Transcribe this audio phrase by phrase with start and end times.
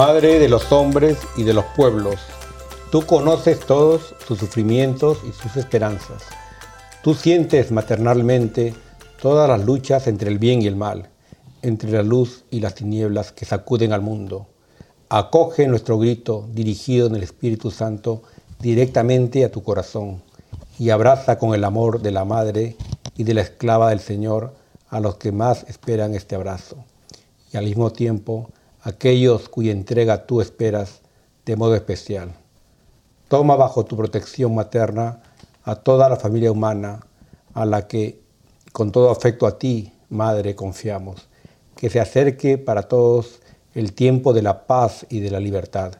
[0.00, 2.14] Madre de los hombres y de los pueblos,
[2.90, 6.22] tú conoces todos sus sufrimientos y sus esperanzas.
[7.02, 8.72] Tú sientes maternalmente
[9.20, 11.10] todas las luchas entre el bien y el mal,
[11.60, 14.46] entre la luz y las tinieblas que sacuden al mundo.
[15.10, 18.22] Acoge nuestro grito dirigido en el Espíritu Santo
[18.58, 20.22] directamente a tu corazón
[20.78, 22.74] y abraza con el amor de la Madre
[23.18, 24.54] y de la esclava del Señor
[24.88, 26.78] a los que más esperan este abrazo.
[27.52, 28.48] Y al mismo tiempo,
[28.82, 31.00] aquellos cuya entrega tú esperas
[31.44, 32.32] de modo especial.
[33.28, 35.22] Toma bajo tu protección materna
[35.64, 37.00] a toda la familia humana
[37.54, 38.20] a la que
[38.72, 41.28] con todo afecto a ti, Madre, confiamos.
[41.76, 43.40] Que se acerque para todos
[43.74, 45.92] el tiempo de la paz y de la libertad,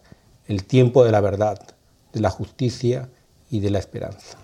[0.49, 1.59] el tiempo de la verdad,
[2.13, 3.09] de la justicia
[3.51, 4.40] y de la esperanza.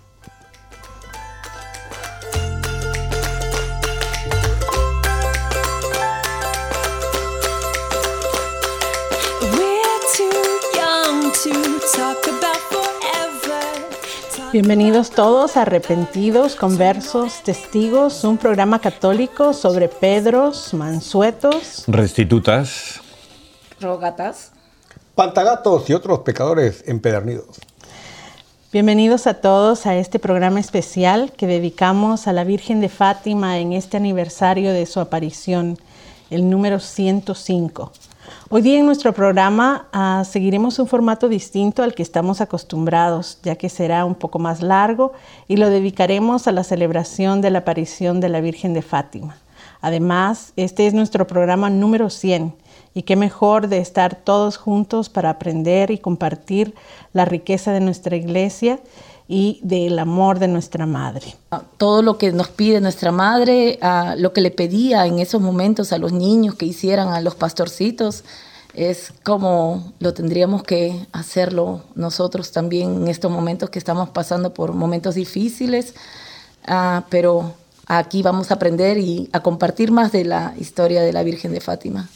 [14.59, 21.83] Bienvenidos todos a Arrepentidos, Conversos, Testigos, un programa católico sobre Pedros, Mansuetos.
[21.85, 22.99] Restitutas.
[23.79, 24.53] Rogatas.
[25.13, 27.59] Pantagatos y otros pecadores empedernidos.
[28.73, 33.73] Bienvenidos a todos a este programa especial que dedicamos a la Virgen de Fátima en
[33.73, 35.77] este aniversario de su aparición,
[36.31, 37.91] el número 105.
[38.49, 43.57] Hoy día en nuestro programa ah, seguiremos un formato distinto al que estamos acostumbrados, ya
[43.57, 45.11] que será un poco más largo
[45.49, 49.35] y lo dedicaremos a la celebración de la aparición de la Virgen de Fátima.
[49.81, 52.55] Además, este es nuestro programa número 100
[52.93, 56.73] y qué mejor de estar todos juntos para aprender y compartir
[57.11, 58.79] la riqueza de nuestra iglesia
[59.27, 61.35] y del amor de nuestra madre.
[61.77, 63.79] Todo lo que nos pide nuestra madre,
[64.17, 68.23] lo que le pedía en esos momentos a los niños que hicieran, a los pastorcitos,
[68.73, 74.73] es como lo tendríamos que hacerlo nosotros también en estos momentos que estamos pasando por
[74.73, 75.93] momentos difíciles,
[76.67, 77.55] Ah, pero
[77.87, 81.61] aquí vamos a aprender y a compartir más de la historia de la Virgen de
[81.61, 82.09] Fátima.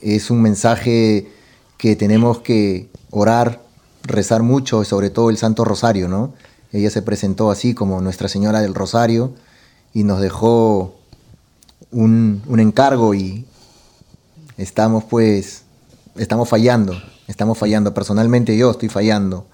[0.00, 1.28] Es un mensaje
[1.76, 3.60] que tenemos que orar,
[4.02, 6.32] rezar mucho, sobre todo el Santo Rosario, ¿no?
[6.72, 9.32] Ella se presentó así como Nuestra Señora del Rosario
[9.92, 10.94] y nos dejó
[11.90, 13.44] un, un encargo y
[14.56, 15.64] estamos pues,
[16.16, 16.94] estamos fallando,
[17.28, 17.92] estamos fallando.
[17.94, 19.46] Personalmente yo estoy fallando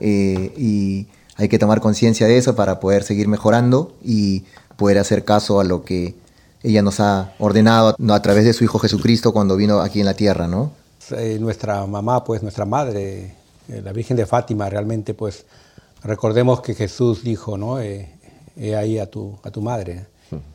[0.00, 1.06] eh, y
[1.36, 4.44] hay que tomar conciencia de eso para poder seguir mejorando y
[4.76, 6.14] poder hacer caso a lo que
[6.62, 10.14] ella nos ha ordenado a través de su Hijo Jesucristo cuando vino aquí en la
[10.14, 10.72] tierra, ¿no?
[11.12, 13.32] Eh, nuestra mamá, pues nuestra madre,
[13.68, 15.44] la Virgen de Fátima, realmente pues
[16.02, 17.80] recordemos que Jesús dijo, ¿no?
[17.80, 18.10] Eh,
[18.56, 20.06] he ahí a tu, a tu madre.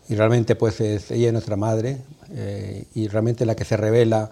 [0.09, 1.97] Y realmente pues es, ella es nuestra madre
[2.31, 4.31] eh, y realmente la que se revela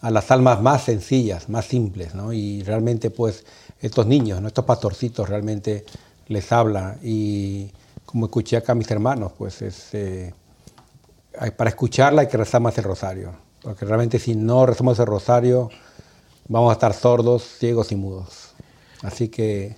[0.00, 2.32] a las almas más sencillas, más simples, ¿no?
[2.32, 3.46] Y realmente pues
[3.80, 5.84] estos niños, estos pastorcitos realmente
[6.28, 7.70] les habla y
[8.04, 10.34] como escuché acá a mis hermanos, pues es, eh,
[11.56, 13.32] para escucharla hay que rezar más el rosario,
[13.62, 15.70] porque realmente si no rezamos el rosario
[16.48, 18.52] vamos a estar sordos, ciegos y mudos.
[19.02, 19.76] Así que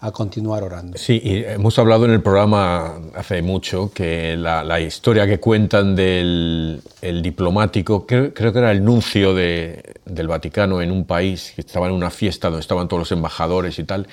[0.00, 0.98] a continuar orando.
[0.98, 6.82] Sí, y hemos hablado en el programa hace mucho que la, historia que cuentan del
[7.22, 12.10] diplomático, creo, que era el nuncio del Vaticano en un país, que estaba en una
[12.10, 14.06] fiesta donde estaban todos los embajadores y tal,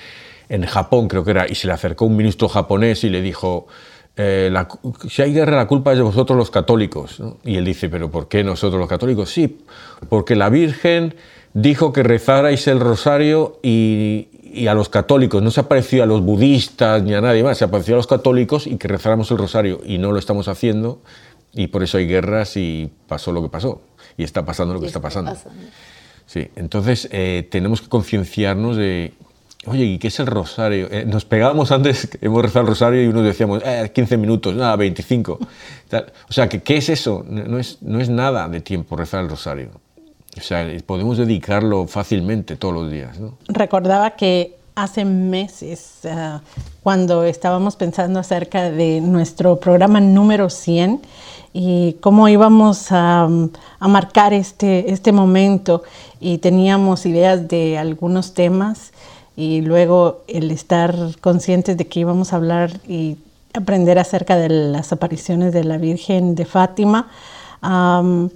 [0.48, 3.66] en Japón creo que era, y se le acercó un ministro japonés y le dijo,
[4.16, 4.52] eh,
[5.08, 7.22] si hay guerra la culpa es de vosotros los católicos.
[7.44, 9.30] Y él dice, pero ¿por qué nosotros los católicos?
[9.30, 9.58] Sí,
[10.08, 11.14] porque la Virgen
[11.54, 16.20] dijo que rezarais el rosario y, y a los católicos, no se apareció a los
[16.20, 19.80] budistas ni a nadie más, se apareció a los católicos y que rezáramos el rosario
[19.84, 21.00] y no lo estamos haciendo
[21.54, 23.80] y por eso hay guerras y pasó lo que pasó
[24.16, 25.36] y está pasando lo que está pasando.
[26.26, 29.12] Sí, entonces eh, tenemos que concienciarnos de,
[29.66, 30.88] oye, ¿y qué es el rosario?
[30.90, 34.74] Eh, nos pegábamos antes, hemos rezado el rosario y uno decíamos, eh, 15 minutos, nada,
[34.76, 35.38] 25.
[36.28, 37.24] O sea, ¿qué, ¿qué es eso?
[37.28, 39.83] No es, no es nada de tiempo rezar el rosario.
[40.36, 43.18] O sea, podemos dedicarlo fácilmente todos los días.
[43.18, 43.34] ¿no?
[43.48, 46.38] Recordaba que hace meses, uh,
[46.82, 51.00] cuando estábamos pensando acerca de nuestro programa número 100
[51.52, 53.28] y cómo íbamos a,
[53.78, 55.84] a, marcar este, este momento
[56.18, 58.92] y teníamos ideas de algunos temas
[59.36, 63.16] y luego el estar conscientes de que íbamos a hablar y
[63.52, 67.08] aprender acerca de las apariciones de la Virgen de Fátima.
[67.62, 68.30] Um,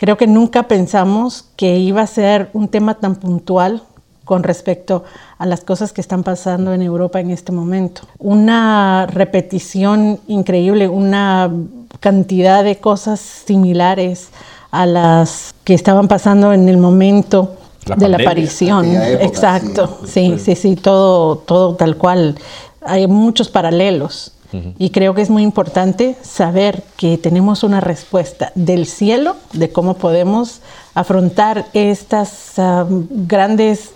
[0.00, 3.82] Creo que nunca pensamos que iba a ser un tema tan puntual
[4.24, 5.04] con respecto
[5.36, 8.00] a las cosas que están pasando en Europa en este momento.
[8.18, 11.52] Una repetición increíble, una
[12.00, 14.30] cantidad de cosas similares
[14.70, 17.56] a las que estaban pasando en el momento
[17.94, 18.86] de la aparición.
[18.96, 22.36] Exacto, sí, sí, sí, todo, todo tal cual.
[22.80, 24.32] Hay muchos paralelos.
[24.78, 29.94] Y creo que es muy importante saber que tenemos una respuesta del cielo de cómo
[29.94, 30.60] podemos
[30.94, 33.90] afrontar estas um, grandes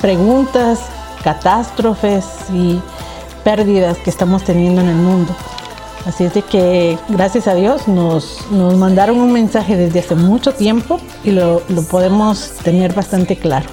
[0.00, 0.80] preguntas,
[1.24, 2.78] catástrofes y
[3.44, 5.34] pérdidas que estamos teniendo en el mundo.
[6.06, 10.52] Así es de que, gracias a Dios, nos, nos mandaron un mensaje desde hace mucho
[10.52, 13.68] tiempo y lo, lo podemos tener bastante claro.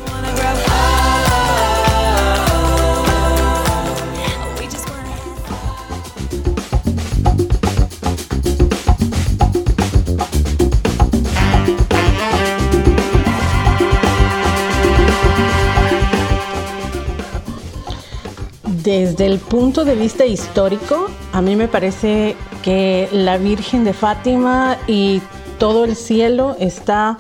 [18.84, 24.78] Desde el punto de vista histórico, a mí me parece que la Virgen de Fátima
[24.88, 25.22] y
[25.58, 27.18] todo el cielo está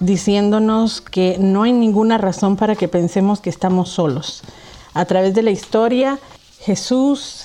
[0.00, 4.42] diciéndonos que no hay ninguna razón para que pensemos que estamos solos.
[4.94, 6.18] A través de la historia,
[6.60, 7.44] Jesús,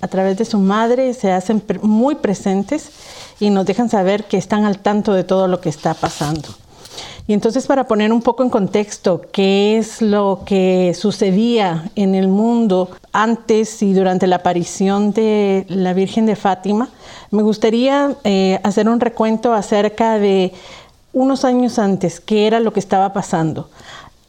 [0.00, 2.90] a través de su madre, se hacen muy presentes
[3.38, 6.48] y nos dejan saber que están al tanto de todo lo que está pasando.
[7.26, 12.28] Y entonces para poner un poco en contexto qué es lo que sucedía en el
[12.28, 16.90] mundo antes y durante la aparición de la Virgen de Fátima,
[17.30, 20.52] me gustaría eh, hacer un recuento acerca de
[21.14, 23.70] unos años antes, qué era lo que estaba pasando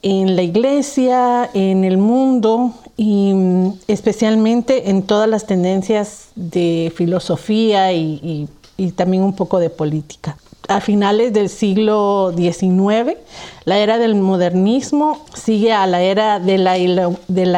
[0.01, 7.91] en la iglesia, en el mundo y mm, especialmente en todas las tendencias de filosofía
[7.91, 13.17] y, y también un poco de política a finales del siglo XIX,
[13.65, 16.77] la era del modernismo sigue a la era de la,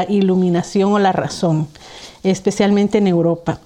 [0.09, 1.67] iluminación o la razón,
[2.23, 3.59] especialmente en Europa.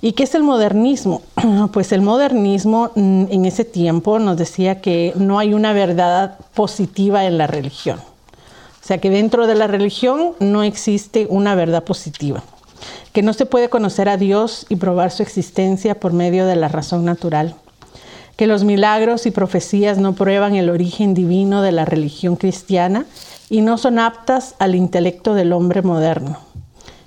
[0.00, 1.22] ¿Y qué es el modernismo?
[1.72, 7.24] Pues el modernismo mm, en ese tiempo nos decía que no hay una verdad positiva
[7.24, 7.98] en la religión.
[7.98, 12.42] O sea que dentro de la religión no existe una verdad positiva.
[13.12, 16.68] Que no se puede conocer a Dios y probar su existencia por medio de la
[16.68, 17.54] razón natural
[18.36, 23.06] que los milagros y profecías no prueban el origen divino de la religión cristiana
[23.50, 26.38] y no son aptas al intelecto del hombre moderno,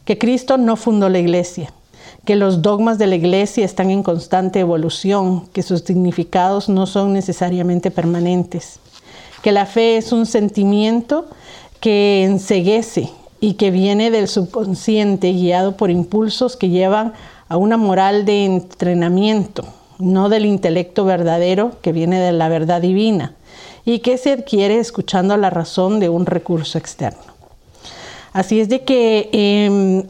[0.05, 1.73] que Cristo no fundó la iglesia,
[2.25, 7.13] que los dogmas de la iglesia están en constante evolución, que sus significados no son
[7.13, 8.79] necesariamente permanentes,
[9.41, 11.27] que la fe es un sentimiento
[11.79, 17.13] que enseguece y que viene del subconsciente guiado por impulsos que llevan
[17.47, 19.65] a una moral de entrenamiento,
[19.99, 23.33] no del intelecto verdadero que viene de la verdad divina
[23.85, 27.35] y que se adquiere escuchando la razón de un recurso externo.
[28.33, 30.03] Así es de que em,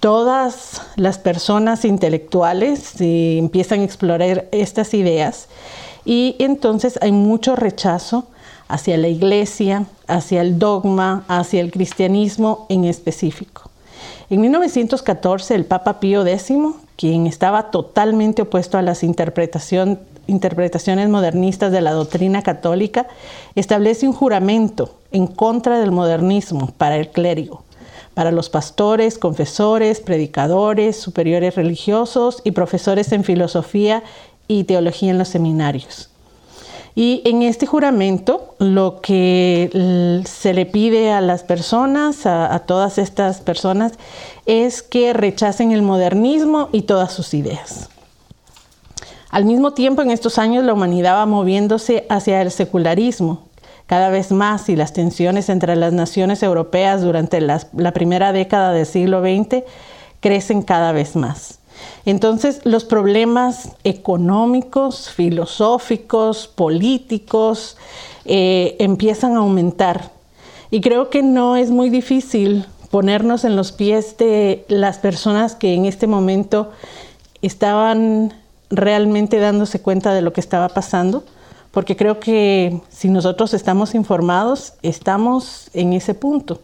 [0.00, 5.48] todas las personas intelectuales eh, empiezan a explorar estas ideas
[6.04, 8.26] y entonces hay mucho rechazo
[8.68, 13.70] hacia la iglesia, hacia el dogma, hacia el cristianismo en específico.
[14.30, 16.50] En 1914, el Papa Pío X,
[17.02, 23.08] quien estaba totalmente opuesto a las interpretaciones modernistas de la doctrina católica,
[23.56, 27.64] establece un juramento en contra del modernismo para el clérigo,
[28.14, 34.04] para los pastores, confesores, predicadores, superiores religiosos y profesores en filosofía
[34.46, 36.11] y teología en los seminarios.
[36.94, 43.40] Y en este juramento lo que se le pide a las personas, a, todas estas
[43.40, 43.92] personas,
[44.44, 47.88] es que rechacen el modernismo y todas sus ideas.
[49.30, 53.44] Al mismo tiempo, en estos años la humanidad va moviéndose hacia el secularismo
[53.86, 58.86] cada vez más y las tensiones entre las naciones europeas durante la primera década del
[58.86, 59.64] siglo XX
[60.20, 61.61] crecen cada vez más.
[62.04, 67.76] Entonces, los problemas económicos, filosóficos, políticos,
[68.24, 70.10] eh, empiezan a aumentar.
[70.70, 75.74] Y creo que no es muy difícil ponernos en los pies de las personas que
[75.74, 76.72] en este momento
[77.40, 78.32] estaban
[78.70, 81.24] realmente dándose cuenta de lo que estaba pasando,
[81.70, 86.60] porque creo que si nosotros estamos informados, estamos en ese punto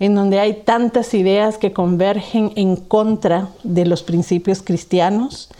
[0.00, 5.50] en donde hay tantas ideas que convergen en contra de los principios cristianos,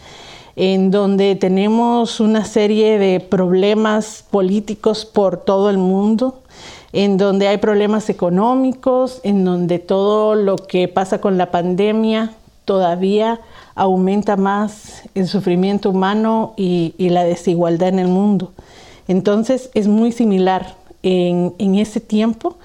[0.56, 6.40] en donde tenemos una serie de problemas políticos por todo el mundo,
[6.92, 12.32] en donde hay problemas económicos, en donde todo lo que pasa con la pandemia
[12.64, 13.40] todavía
[13.74, 18.52] aumenta más el sufrimiento humano y, la desigualdad en el mundo.
[19.08, 22.56] Entonces es muy similar en, ese tiempo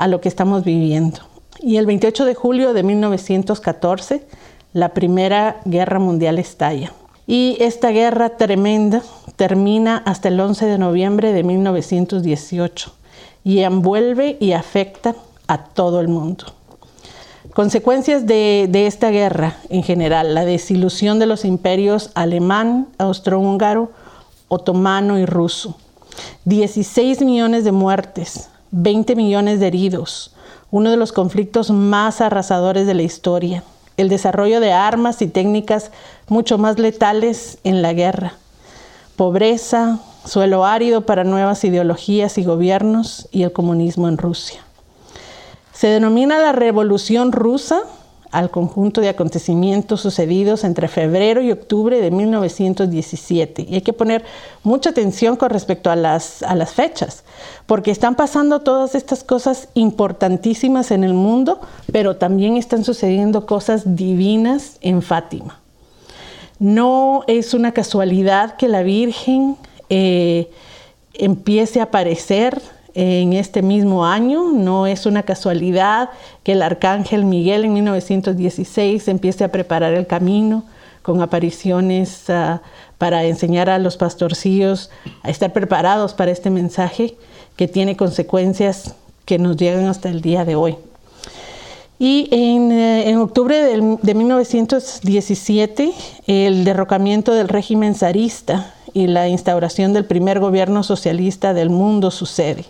[0.00, 1.20] a lo que estamos viviendo.
[1.60, 4.26] Y el 28 de julio de 1914,
[4.72, 6.92] la Primera Guerra Mundial estalla.
[7.26, 9.02] Y esta guerra tremenda
[9.36, 12.92] termina hasta el 11 de noviembre de 1918
[13.44, 15.14] y envuelve y afecta
[15.48, 16.46] a todo el mundo.
[17.52, 23.92] Consecuencias de, de, esta guerra en general, la desilusión de los imperios alemán, austrohúngaro,
[24.48, 25.76] otomano y ruso.
[26.46, 30.34] 16 millones de muertes, 20 millones de heridos,
[30.70, 33.64] uno de los conflictos más arrasadores de la historia,
[33.96, 35.90] el desarrollo de armas y técnicas
[36.28, 38.34] mucho más letales en la guerra,
[39.16, 44.60] pobreza, suelo árido para nuevas ideologías y gobiernos y el comunismo en Rusia.
[45.72, 47.82] Se denomina la Revolución Rusa
[48.30, 53.66] al conjunto de acontecimientos sucedidos entre febrero y octubre de 1917.
[53.68, 54.24] Y hay que poner
[54.62, 57.24] mucha atención con respecto a las, a las fechas,
[57.66, 61.60] porque están pasando todas estas cosas importantísimas en el mundo,
[61.92, 65.60] pero también están sucediendo cosas divinas en Fátima.
[66.58, 69.56] No es una casualidad que la Virgen
[69.88, 70.50] eh,
[71.14, 72.60] empiece a aparecer
[72.94, 74.52] en este mismo año.
[74.52, 76.10] No es una casualidad
[76.42, 80.64] que el arcángel Miguel en 1916 empiece a preparar el camino
[81.02, 82.62] con apariciones ah,
[82.98, 84.90] para enseñar a los pastorcillos
[85.22, 87.16] a estar preparados para este mensaje
[87.56, 88.94] que tiene consecuencias
[89.24, 90.76] que nos llegan hasta el día de hoy.
[91.98, 93.56] Y en, eh, octubre
[94.02, 95.92] de 1917,
[96.26, 102.64] el derrocamiento del régimen zarista y la instauración del primer gobierno socialista del mundo sucede.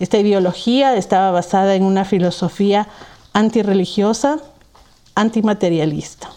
[0.00, 2.88] Esta ideología estaba basada en una filosofía
[3.34, 4.38] antirreligiosa,
[5.14, 6.30] antimaterialista.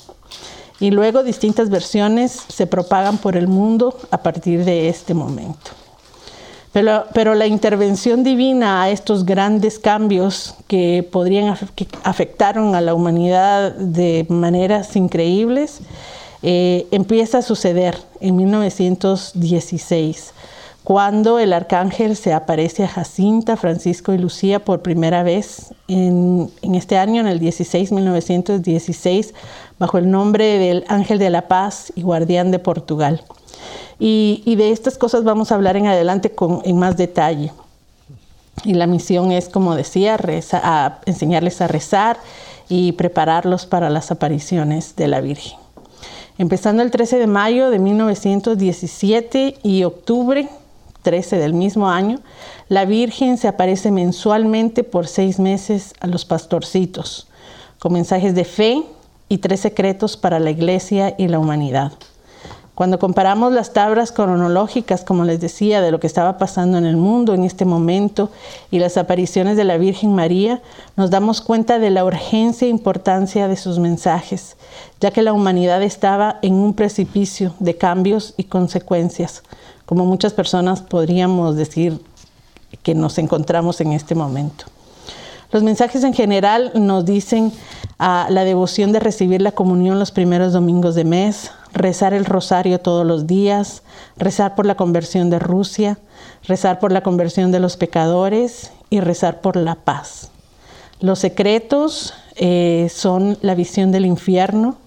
[0.82, 5.72] Y luego distintas versiones se propagan por el mundo a partir de este momento.
[6.74, 12.96] Pero, pero, la intervención divina a estos grandes cambios que podrían que afectaron a la
[12.96, 15.82] humanidad de maneras increíbles
[16.42, 20.34] eh, empieza a suceder en 1916
[20.84, 26.98] cuando el arcángel se aparece a Jacinta, Francisco y Lucía por primera vez en, este
[26.98, 29.34] año, en el 16, 1916,
[29.80, 33.24] bajo el nombre del Ángel de la Paz y Guardián de Portugal.
[33.98, 37.54] Y, de estas cosas vamos a hablar en adelante con, en más detalle.
[38.66, 40.18] Y la misión es, como decía,
[40.52, 42.18] a enseñarles a rezar
[42.68, 45.58] y prepararlos para las apariciones de la Virgen.
[46.38, 50.50] Empezando el 13 de mayo de 1917 y octubre
[51.04, 52.20] 13 del mismo año,
[52.70, 57.28] la Virgen se aparece mensualmente por seis meses a los pastorcitos,
[57.80, 58.84] con mensajes de fe
[59.30, 61.92] y tres secretos para la Iglesia y la humanidad.
[62.76, 66.98] Cuando comparamos las tablas cronológicas, como les decía, de lo que estaba pasando en el
[66.98, 68.32] mundo en este momento
[68.72, 70.60] y las apariciones de la Virgen María,
[70.96, 74.58] nos damos cuenta de la urgencia e importancia de sus mensajes,
[75.00, 79.44] ya que la humanidad estaba en un precipicio de cambios y consecuencias
[79.86, 82.00] como muchas personas podríamos decir
[82.82, 84.66] que nos encontramos en este momento.
[85.52, 87.52] Los mensajes en general nos dicen
[88.00, 92.80] a la devoción de recibir la comunión los primeros domingos de mes, rezar el rosario
[92.80, 93.84] todos los días,
[94.18, 96.00] rezar por la conversión de Rusia,
[96.48, 100.32] rezar por la conversión de los pecadores y rezar por la paz.
[101.00, 104.78] Los secretos eh, son la visión del infierno,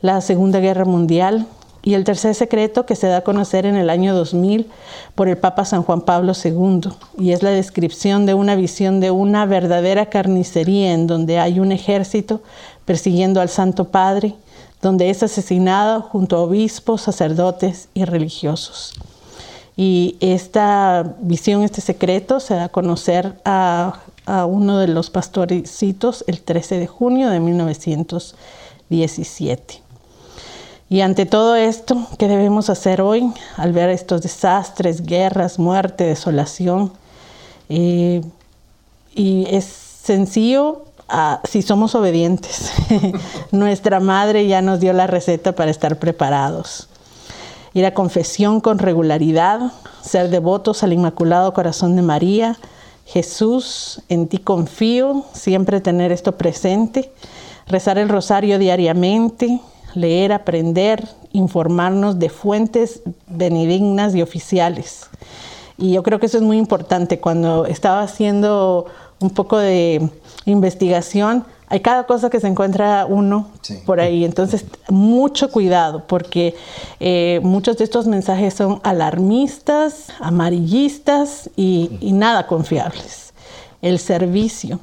[0.00, 1.46] la Segunda Guerra Mundial,
[1.86, 4.66] y el tercer secreto que se da a conocer en el año 2000
[5.14, 9.12] por el Papa San Juan Pablo II, y es la descripción de una visión de
[9.12, 12.40] una verdadera carnicería en donde hay un ejército
[12.86, 14.34] persiguiendo al Santo Padre,
[14.82, 18.94] donde es asesinado junto a obispos, sacerdotes y religiosos.
[19.76, 26.24] Y esta visión, este secreto, se da a conocer a, a uno de los pastorcitos
[26.26, 29.85] el 13 de junio de 1917.
[30.88, 36.92] Y ante todo esto, ¿qué debemos hacer hoy al ver estos desastres, guerras, muerte, desolación?
[37.68, 38.22] Eh,
[39.12, 42.70] y es sencillo ah, si somos obedientes.
[43.50, 46.88] Nuestra madre ya nos dio la receta para estar preparados.
[47.74, 52.56] Ir a confesión con regularidad, ser devotos al Inmaculado Corazón de María,
[53.06, 57.12] Jesús, en ti confío, siempre tener esto presente,
[57.66, 59.60] rezar el rosario diariamente,
[59.96, 65.08] leer, aprender, informarnos de fuentes benignas y oficiales.
[65.78, 67.18] Y yo creo que eso es muy importante.
[67.20, 68.86] Cuando estaba haciendo
[69.20, 70.08] un poco de
[70.44, 73.78] investigación, hay cada cosa que se encuentra uno Sí.
[73.84, 74.24] por ahí.
[74.24, 76.54] Entonces, mucho cuidado, porque
[77.00, 83.32] eh, muchos de estos mensajes son alarmistas, amarillistas y, y nada confiables.
[83.82, 84.78] El servicio,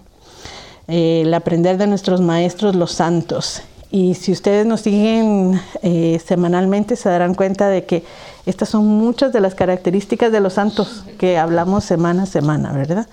[0.88, 3.62] eh, el aprender de nuestros maestros los santos.
[3.96, 8.04] Y si ustedes nos siguen eh, semanalmente, se darán cuenta de que
[8.48, 13.08] estas son muchas de las características de los santos que hablamos semana a semana, ¿verdad?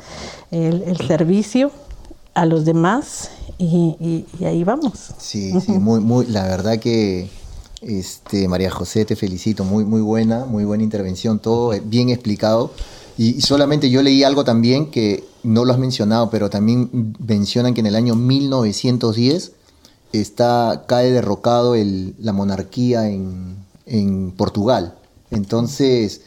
[0.51, 1.71] El, el servicio
[2.33, 5.11] a los demás y, y- y ahí vamos.
[5.19, 7.29] Sí, sí, muy, muy, la verdad que
[7.83, 12.71] este, María José, te felicito, muy, muy buena, muy buena intervención, todo bien explicado.
[13.19, 17.75] Y, y solamente yo leí algo también que no lo has mencionado, pero también mencionan
[17.75, 19.53] que en el año 1910
[20.13, 21.75] está, cae derrocado
[22.19, 23.59] la monarquía en,
[24.37, 24.95] Portugal.
[25.33, 26.21] Entonces,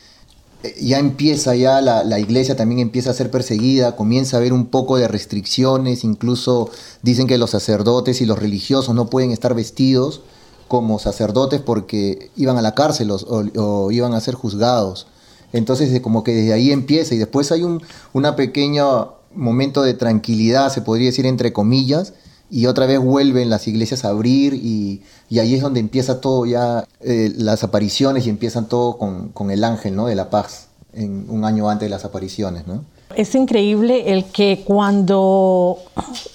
[0.63, 4.65] eh, ya empieza ya la, iglesia también empieza a ser perseguida, comienza a haber un
[4.65, 6.69] poco de restricciones, incluso
[7.03, 10.21] dicen que los sacerdotes y los religiosos no pueden estar vestidos
[10.67, 15.07] como sacerdotes porque iban a la cárcel o, iban a ser juzgados.
[15.53, 20.71] Entonces como que desde ahí empieza y después hay un una pequeño momento de tranquilidad,
[20.73, 22.13] se podría decir entre comillas,
[22.55, 26.45] y otra vez vuelven las iglesias a abrir y, y ahí es donde empieza todo
[26.45, 30.05] ya, eh, las apariciones y empiezan todo con, con el ángel ¿no?
[30.05, 32.67] de la paz, en un año antes de las apariciones.
[32.67, 32.83] ¿no?
[33.15, 35.79] Es increíble el que cuando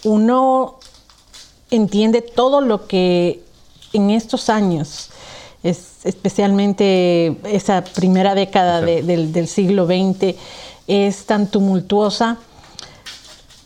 [0.05, 0.75] uno
[1.71, 3.43] entiende todo lo que
[3.93, 5.11] en estos años,
[5.63, 10.35] es, especialmente esa primera década de- del, del siglo XX,
[10.87, 12.39] es tan tumultuosa,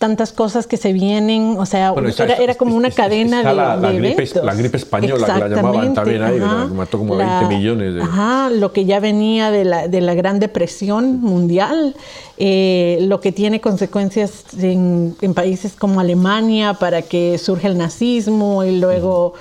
[0.03, 3.37] tantas cosas que se vienen, o sea, Bueno, está- era, era como una está- cadena
[3.38, 6.41] está de, la- la de gripe- la gripe española, que la llamaban también ahí,
[6.75, 10.41] mató como 20 millones de- Ajá, lo que ya venía de la, de la Gran
[10.41, 11.95] Depresión mundial,
[12.37, 18.65] eh, lo que tiene consecuencias en, en países como Alemania para que surge el nazismo
[18.65, 19.35] y luego,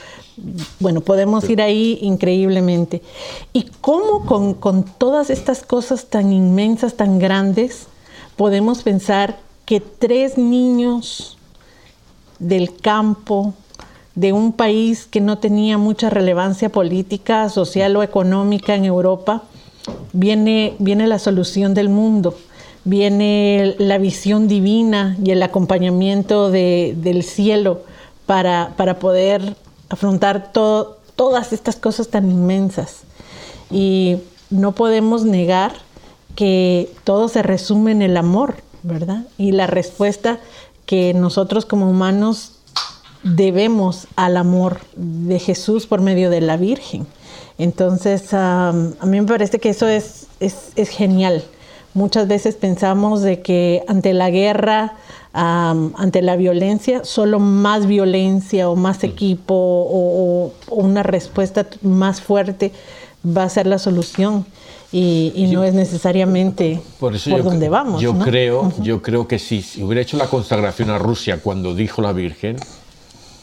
[0.80, 3.02] bueno, podemos ir ahí increíblemente.
[3.52, 7.88] ¿Y cómo con, con todas estas cosas tan inmensas, tan grandes,
[8.36, 9.38] podemos pensar
[9.71, 11.38] que tres niños
[12.39, 13.53] del campo,
[14.15, 19.43] de un país que no tenía mucha relevancia política, social o económica en Europa,
[20.12, 22.36] viene, viene la solución del mundo,
[22.84, 27.79] viene la visión divina y el acompañamiento de- del cielo
[28.25, 29.55] para, para poder
[29.88, 33.03] afrontar to- todas estas cosas tan inmensas.
[33.71, 34.17] Y
[34.49, 35.71] no podemos negar
[36.36, 39.23] que todo se resume en el amor, ¿verdad?
[39.37, 40.39] Y la respuesta
[40.85, 42.53] que nosotros como humanos
[43.23, 47.05] debemos al amor de Jesús por medio de la Virgen.
[47.57, 51.43] Entonces, am, a mí me parece que eso es, es, es genial.
[51.93, 54.93] Muchas veces pensamos de que ante la guerra,
[55.33, 61.67] am, ante la violencia, solo más violencia o más equipo o, o- o una respuesta
[61.83, 62.71] más fuerte
[63.25, 64.45] va a ser la solución
[64.91, 68.01] y, y no es necesariamente por, Por eso yo, donde vamos.
[68.01, 68.25] yo ¿no?
[68.25, 72.12] creo, yo creo que si, si hubiera hecho la consagración a Rusia cuando dijo la
[72.13, 72.58] Virgen,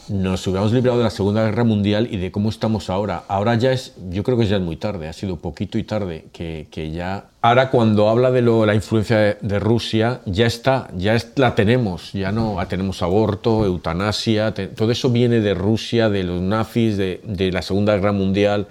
[0.09, 3.25] nos hubiéramos librado de la Segunda Guerra Mundial y de cómo estamos ahora.
[3.27, 6.25] Ahora ya es, yo creo que ya es muy tarde, ha sido poquito y tarde,
[6.33, 7.25] que, que ya...
[7.41, 11.53] Ahora cuando habla de lo, la influencia de, de Rusia, ya está, ya es- la
[11.53, 16.97] tenemos, ya no tenemos aborto, eutanasia, te- todo eso viene de Rusia, de los nazis,
[16.97, 18.65] de, de la Segunda Guerra Mundial.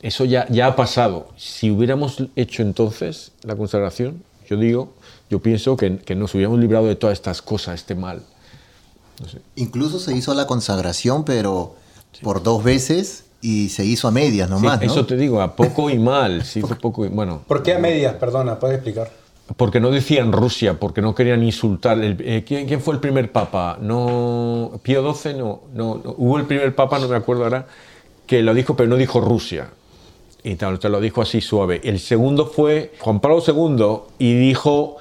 [0.00, 1.28] Eso ya, ya ha pasado.
[1.36, 4.92] Si hubiéramos hecho entonces la consagración, yo digo,
[5.28, 8.22] yo pienso que, que nos hubiéramos librado de todas estas cosas, este mal.
[9.56, 11.74] Incluso se hizo la consagración, pero
[12.22, 14.92] por dos veces y se hizo a medias nomás, Sí, ¿no?
[14.92, 16.44] Eso te digo, a poco y mal.
[16.44, 18.14] Se hizo poco y, bueno, ¿Por qué a medias?
[18.14, 19.10] Perdona, ¿puedes explicar?
[19.56, 21.98] porque no decían Rusia, porque no querían insultar.
[21.98, 23.78] El- eh, ¿quién, quién fue el primer papa?
[23.80, 26.14] No, Pío XII, no, no, no.
[26.18, 27.66] Hubo el primer papa, no me acuerdo ahora,
[28.26, 29.70] que lo dijo, pero no dijo Rusia.
[30.48, 31.82] Y te lo dijo así suave.
[31.84, 34.96] El segundo fue Juan Pablo II y dijo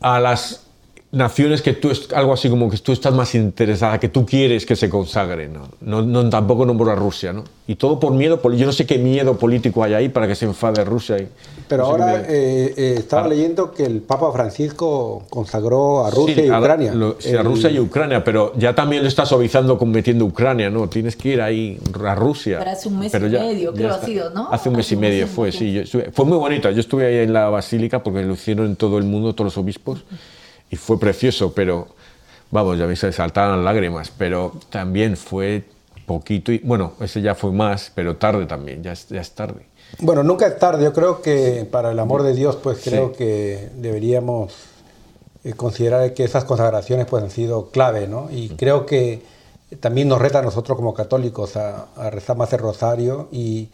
[0.00, 0.65] a las
[1.12, 4.66] naciones que tú, es- algo así como que tú estás más interesada, que tú quieres
[4.66, 5.52] que se consagren.
[5.52, 7.44] No, no, no- tampoco nombró a Rusia, ¿no?
[7.68, 10.44] Y todo por miedo, yo no sé qué miedo político hay ahí para que se
[10.44, 11.18] enfade Rusia.
[11.18, 11.28] y-
[11.68, 13.28] Pero no ahora eh, eh, estaba Ah.
[13.28, 16.94] leyendo que el Papa Francisco consagró a Rusia Sí, y a- Ucrania.
[16.94, 20.24] lo- sí, a El- Rusia y Ucrania, pero ya también lo está suavizando con metiendo
[20.24, 20.88] Ucrania, ¿no?
[20.88, 22.58] Tienes que ir ahí a Rusia.
[22.58, 24.02] Pero hace un mes Pero y medio, creo, está.
[24.02, 24.48] ha sido, ¿no?
[24.52, 25.58] Hace un mes Hace y un medio mes fue, medio.
[25.58, 25.72] sí.
[25.72, 26.70] yo estuve- fue muy bonita.
[26.70, 29.58] Yo estuve ahí en la basílica porque lo hicieron en todo el mundo, todos los
[29.58, 30.04] obispos,
[30.70, 31.88] y fue precioso, pero
[32.50, 35.64] vamos, ya me se saltaban lágrimas, pero también fue
[36.06, 39.66] poquito, y bueno, ese ya fue más, pero tarde también, ya es, ya es tarde.
[39.98, 40.84] Bueno, nunca es tarde.
[40.84, 43.14] Yo creo que para el amor de Dios, pues creo Sí.
[43.18, 44.52] que deberíamos
[45.44, 48.28] eh, considerar que esas consagraciones pues han sido clave, ¿no?
[48.30, 49.22] Y creo que
[49.80, 53.68] también nos reta a nosotros como católicos a, a rezar más el rosario y,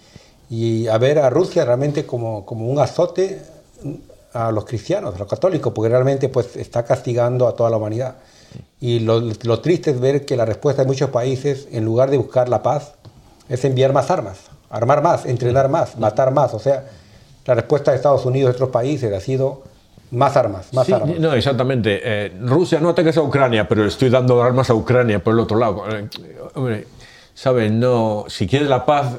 [0.51, 3.43] y a ver a Rusia realmente como, como un azote
[4.33, 8.17] a los cristianos, a los católicos, porque realmente pues está castigando a toda la humanidad.
[8.81, 12.19] Y lo, lo triste es ver que la respuesta de muchos países, en lugar de
[12.19, 12.95] buscar la paz,
[13.49, 14.39] es enviar más armas,
[14.71, 16.53] armar más, entrenar más, matar más.
[16.55, 16.85] O sea,
[17.47, 19.63] la respuesta de Estados Unidos y otros países ha sido
[20.11, 21.19] más armas, más Sí, armas.
[21.19, 22.01] no, exactamente.
[22.03, 25.59] Eh, Rusia no ataques a Ucrania, pero estoy dando armas a Ucrania por el otro
[25.59, 25.85] lado.
[25.91, 26.09] Eh,
[26.55, 26.87] hombre,
[27.35, 27.73] ¿sabes?
[27.73, 29.19] No, si quieres la paz,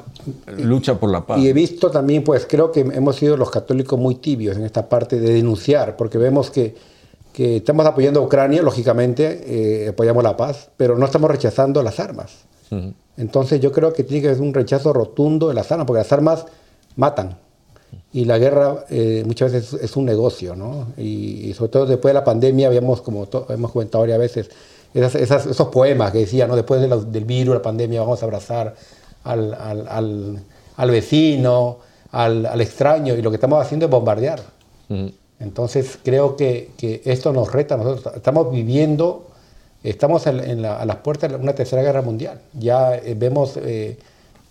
[0.58, 1.38] lucha por la paz.
[1.38, 4.88] Y he visto también, pues creo que hemos sido los católicos muy tibios en esta
[4.88, 6.74] parte de denunciar, porque vemos que,
[7.32, 12.00] que estamos apoyando a Ucrania, lógicamente, eh, apoyamos la paz, pero no estamos rechazando las
[12.00, 12.32] armas.
[13.16, 16.12] Entonces yo creo que tiene que haber un rechazo rotundo de las armas, porque las
[16.12, 16.46] armas
[16.96, 17.38] matan.
[18.12, 20.88] Y la guerra eh, muchas veces es un negocio, ¿no?
[20.96, 24.50] Y, y sobre todo después de la pandemia, habíamos, como hemos comentado varias veces,
[24.94, 26.56] esas- esas- esos poemas que decían, ¿no?
[26.56, 28.74] Después de del virus, la pandemia, vamos a abrazar
[29.24, 30.38] al, al- al-
[30.76, 31.78] al vecino,
[32.12, 34.40] al, al extraño, y lo que estamos haciendo es bombardear.
[35.40, 38.14] Entonces creo que, que esto nos reta a nosotros.
[38.16, 39.26] Estamos viviendo,
[39.82, 42.40] estamos en, en la- a las puertas de una tercera guerra mundial.
[42.52, 43.98] Ya eh, vemos eh,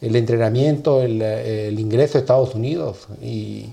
[0.01, 3.69] el entrenamiento, el, el ingreso a Estados Unidos y,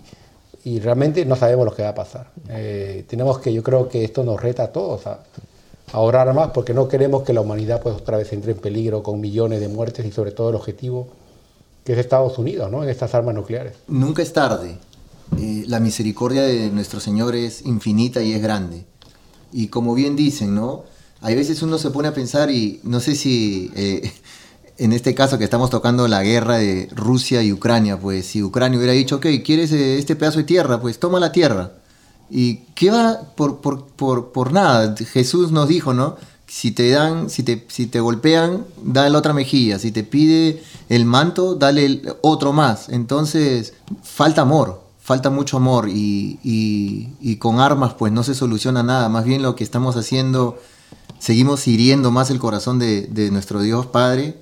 [0.64, 2.28] y realmente no sabemos lo que va a pasar.
[2.48, 5.20] Eh, tenemos que, yo creo que esto nos reta a todos a,
[5.92, 9.02] a orar más porque no queremos que la humanidad pues otra vez entre en peligro
[9.02, 11.08] con millones de muertes y sobre todo el objetivo
[11.84, 12.82] que es Estados Unidos, ¿no?
[12.82, 13.74] En estas armas nucleares.
[13.88, 14.78] Nunca es tarde.
[15.38, 18.84] Eh, la misericordia de nuestro Señor es infinita y es grande.
[19.52, 20.84] Y como bien dicen, ¿no?
[21.20, 24.12] Hay veces uno se pone a pensar y no sé si eh,
[24.78, 28.78] en este caso que estamos tocando la guerra de Rusia y Ucrania, pues si Ucrania
[28.78, 30.80] hubiera dicho, ok, ¿quieres eh, este pedazo de tierra?
[30.80, 31.72] Pues toma la tierra.
[32.30, 33.86] ¿Y qué va por, por,
[34.32, 34.94] por, nada?
[34.96, 36.16] Jesús nos dijo, ¿no?
[36.46, 39.78] Si te dan, si te, si te golpean, dale otra mejilla.
[39.78, 42.88] Si te pide el manto, dale otro más.
[42.88, 49.08] Entonces, falta amor, falta mucho amor y, y- con armas pues no se soluciona nada.
[49.08, 50.58] Más bien lo que estamos haciendo,
[51.18, 54.36] seguimos hiriendo más el corazón de, de nuestro Dios Padre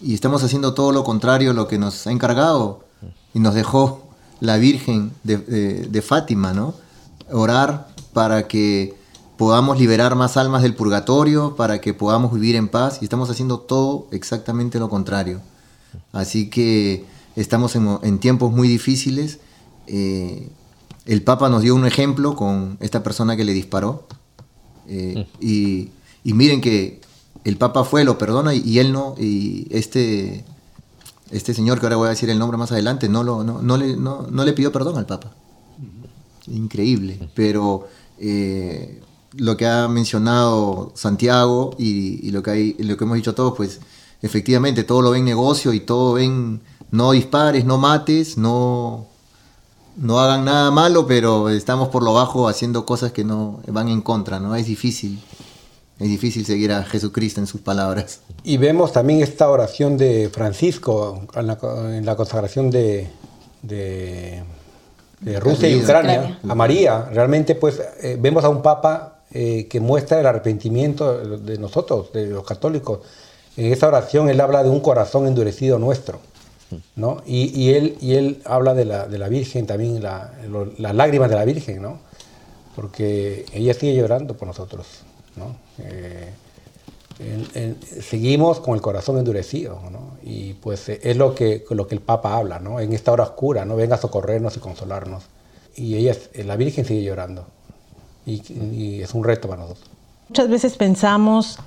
[0.00, 2.84] y estamos haciendo todo lo contrario a lo que nos ha encargado
[3.34, 4.02] y nos dejó
[4.40, 5.36] la Virgen de-
[5.88, 6.74] de Fátima, ¿no?
[7.32, 8.94] Orar para que
[9.36, 13.58] podamos liberar más almas del purgatorio, para que podamos vivir en paz y estamos haciendo
[13.58, 15.40] todo exactamente lo contrario.
[16.12, 17.04] Así que
[17.36, 19.40] estamos en, en tiempos muy difíciles.
[19.86, 20.48] Eh,
[21.06, 24.06] el Papa nos dio un ejemplo con esta persona que le disparó.
[24.88, 25.90] Eh, y,
[26.22, 27.00] y miren que
[27.44, 29.14] el Papa fue, lo perdona y, y él no.
[29.18, 30.44] Y este,
[31.30, 33.76] este señor, que ahora voy a decir el nombre más adelante, no, lo, no, no
[33.76, 35.32] le, no, no le pidió perdón al Papa.
[36.48, 37.18] Increíble.
[37.34, 39.00] Pero eh,
[39.34, 43.80] lo que ha mencionado Santiago y, lo, que lo que hemos dicho todos, pues
[44.22, 49.06] efectivamente todo lo ven negocio y todo ven no dispares, no mates, no,
[49.96, 54.02] no hagan nada malo, pero estamos por lo bajo haciendo cosas que no van en
[54.02, 54.54] contra, ¿no?
[54.54, 55.18] Es difícil.
[55.98, 58.20] Es difícil seguir a Jesucristo en sus palabras.
[58.42, 63.08] Y vemos también esta oración de Francisco en la, consagración de,
[65.22, 67.08] de Rusia y Ucrania, a María.
[67.12, 72.26] Realmente pues eh, vemos a un papa eh, que muestra el arrepentimiento de nosotros, de
[72.26, 73.00] los católicos.
[73.56, 76.20] En esta oración él habla de un corazón endurecido nuestro.
[76.96, 77.22] ¿no?
[77.26, 80.94] Y, y él, y él habla de la, de la Virgen también, la- lo- las
[80.94, 81.98] lágrimas de la Virgen, ¿no?
[82.74, 84.86] porque ella sigue llorando por nosotros.
[85.36, 85.54] ¿no?
[85.78, 86.30] Eh,
[87.22, 90.16] en- en- seguimos con el corazón endurecido, ¿no?
[90.22, 92.80] Y pues es lo que, lo que el Papa habla, ¿no?
[92.80, 93.76] En esta hora oscura, ¿no?
[93.76, 95.24] Venga a socorrernos y consolarnos.
[95.76, 97.46] Y ella, la Virgen sigue llorando.
[98.26, 99.86] Y, y es un reto para nosotros.
[100.28, 101.58] Muchas veces pensamos,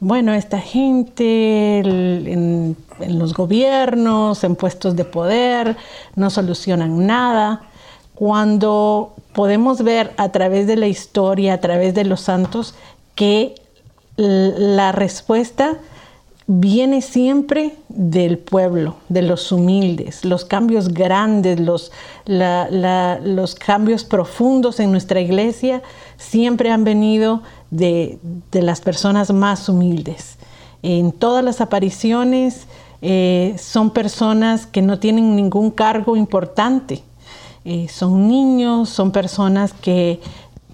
[0.00, 5.76] bueno, esta gente el- en, en los gobiernos, en puestos de poder,
[6.16, 7.62] no solucionan nada.
[8.14, 12.74] Cuando podemos ver a través de la historia, a través de los santos,
[13.14, 13.54] que
[14.16, 15.78] la respuesta
[16.46, 21.90] viene siempre del pueblo, de los humildes, los cambios grandes, los,
[22.26, 25.82] los cambios profundos en nuestra iglesia
[26.16, 28.18] siempre han venido de,
[28.52, 30.36] de las personas más humildes.
[30.82, 32.66] En todas las apariciones
[33.00, 37.02] eh, son personas que no tienen ningún cargo importante.
[37.66, 40.20] Eh, son niños, son personas que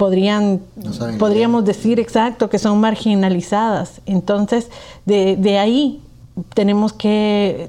[0.01, 4.01] podrían, No podríamos decir exacto que son marginalizadas.
[4.07, 4.71] Entonces,
[5.05, 6.01] de, de ahí
[6.55, 7.69] tenemos que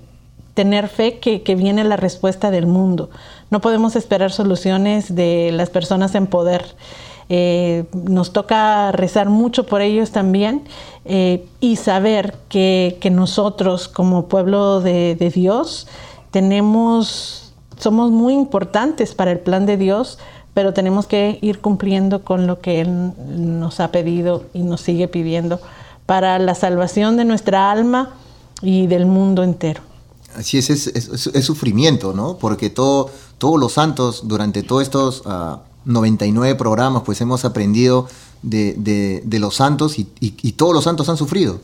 [0.54, 3.10] tener fe que, que viene la respuesta del mundo.
[3.50, 6.64] No podemos esperar soluciones de las personas en poder.
[7.28, 10.64] Eh, nos toca rezar mucho por ellos también
[11.04, 15.88] eh, y saber que, que nosotros como pueblo de, de Dios
[16.32, 20.18] tenemos, somos muy importantes para el plan de Dios,
[20.54, 23.14] pero tenemos que ir cumpliendo con lo que Él
[23.62, 25.60] nos ha pedido y nos sigue pidiendo
[26.06, 28.10] para la salvación de nuestra alma
[28.62, 29.82] y del mundo entero.
[30.36, 32.38] Así es, es, sufrimiento, ¿no?
[32.38, 38.08] Porque todo, todos los santos, durante todos estos ah, 99 programas, pues hemos aprendido
[38.42, 38.74] de,
[39.26, 41.60] de- los santos y, y- y todos los santos han sufrido.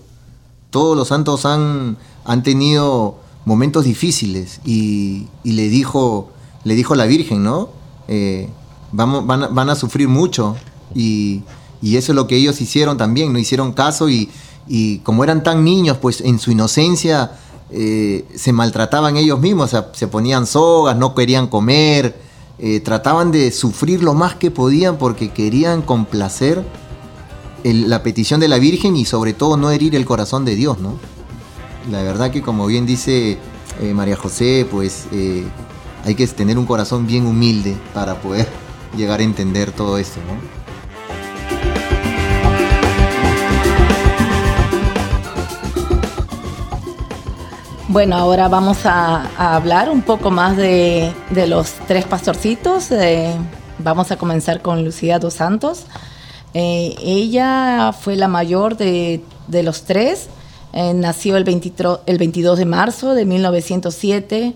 [0.70, 6.32] Todos los santos han, han tenido momentos difíciles y, y le, dijo,
[6.66, 7.70] le dijo la Virgen, ¿no?
[8.10, 8.50] Eh,
[8.92, 10.56] van, a, van a sufrir mucho
[10.94, 11.44] y,
[11.82, 14.30] y eso es lo que ellos hicieron también, no hicieron caso y,
[14.68, 17.32] y como eran tan niños, pues en su inocencia
[17.70, 22.16] eh, se maltrataban ellos mismos, se ponían sogas, no querían comer,
[22.60, 26.64] eh, trataban de sufrir lo más que podían porque querían complacer
[27.64, 30.98] la petición de la Virgen y sobre todo no herir el corazón de Dios, ¿no?
[31.92, 33.38] La verdad que como bien dice
[33.82, 35.08] eh, María José, pues
[36.06, 38.48] hay que tener un corazón bien humilde para poder
[38.96, 40.58] llegar a entender todo esto, ¿no?
[47.90, 51.14] Bueno, ahora vamos a, hablar un poco más de,
[51.48, 52.92] los tres pastorcitos.
[52.92, 53.34] Eh,
[53.80, 55.86] vamos a comenzar con Lucía dos Santos.
[56.54, 60.28] Eh, ella fue la mayor de, de los tres.
[60.74, 64.54] Eh, nació el, 23 el 22 de marzo de 1907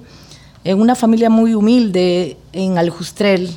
[0.63, 3.49] en una familia muy humilde en Aljustrel.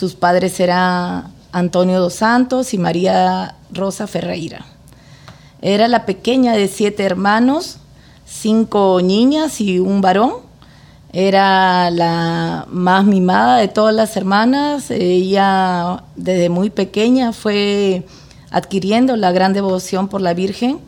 [0.00, 4.64] Sus padres eran Antonio dos Santos y María Rosa Ferreira.
[5.60, 7.76] Era la pequeña de siete hermanos,
[8.24, 10.36] cinco niñas y un varón.
[11.12, 14.90] Era la más mimada de todas las hermanas.
[14.90, 18.06] Ella desde muy pequeña fue
[18.50, 20.78] adquiriendo la gran devoción por la Virgen.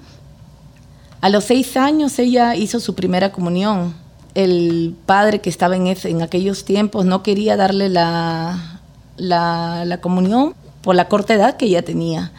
[1.20, 3.94] A los seis años ella hizo su primera comunión.
[4.32, 8.78] El padre que estaba en, en aquellos tiempos no quería darle la,
[9.16, 12.32] la, la comunión por la corta edad que ella tenía,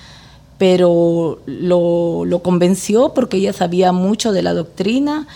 [0.57, 5.27] pero lo, lo convenció porque ella sabía mucho de la doctrina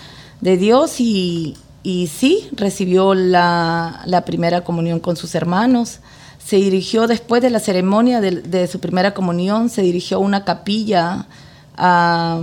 [0.42, 6.00] de Dios y, y sí, recibió la, la primera comunión con sus hermanos.
[6.38, 11.28] Se dirigió después de la ceremonia de, su primera comunión, se dirigió a una capilla
[11.76, 12.42] a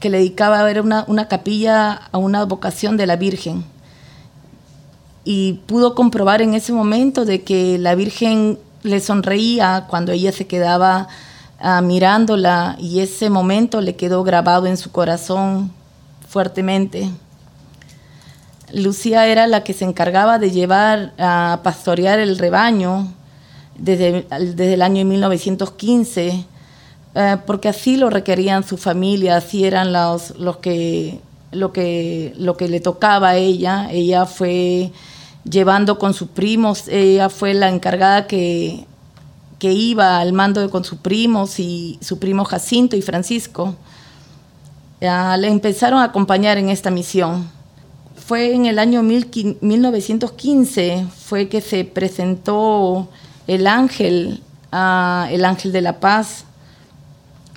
[0.00, 3.64] que le dedicaba era una, una capilla a una vocación de la Virgen.
[5.26, 10.46] Y pudo comprobar en ese momento de que la Virgen le sonreía cuando ella se
[10.46, 11.08] quedaba
[11.58, 15.72] ah, mirándola y ese momento le quedó grabado en su corazón
[16.28, 17.10] fuertemente.
[18.72, 23.12] Lucía era la que se encargaba de llevar a pastorear el rebaño
[23.76, 26.46] desde, desde el año 1915
[27.18, 31.18] eh, porque así lo requerían su familia, así eran los, los que,
[31.50, 33.88] lo, que, lo que le tocaba a ella.
[33.90, 34.92] Ella fue
[35.48, 38.86] llevando con sus primos, ella fue la encargada que,
[39.58, 43.74] que iba al mando con sus primos y su primo Jacinto y Francisco.
[45.00, 47.48] le empezaron a acompañar en esta misión.
[48.16, 53.08] Fue en el año 1915 fue que se presentó
[53.46, 56.44] el ángel, el ángel de la paz,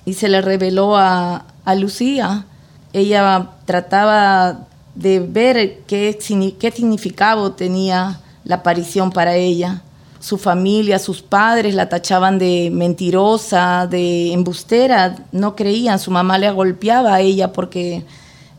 [0.05, 2.45] y se le reveló a, a Lucía.
[2.93, 6.17] Ella trataba de ver qué,
[6.59, 9.83] qué significado tenía la aparición para ella.
[10.19, 16.51] Su familia, sus padres la tachaban de mentirosa, de embustera, no creían, su mamá le
[16.51, 18.03] golpeaba a ella porque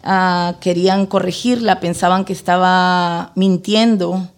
[0.03, 4.29] ah, querían corregirla, pensaban que estaba mintiendo,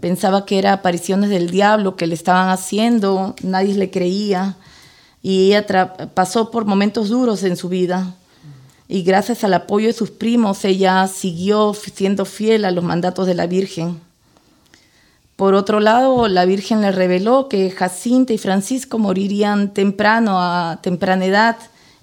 [0.00, 4.56] pensaba que eran apariciones del diablo que le estaban haciendo, nadie le creía
[5.22, 8.14] y ella pasó por momentos duros en su vida
[8.88, 13.34] y gracias al apoyo de sus primos ella siguió siendo fiel a los mandatos de
[13.34, 14.00] la Virgen.
[15.36, 21.24] Por otro lado, la Virgen le reveló que Jacinta y Francisco morirían temprano, a temprana
[21.24, 21.56] edad.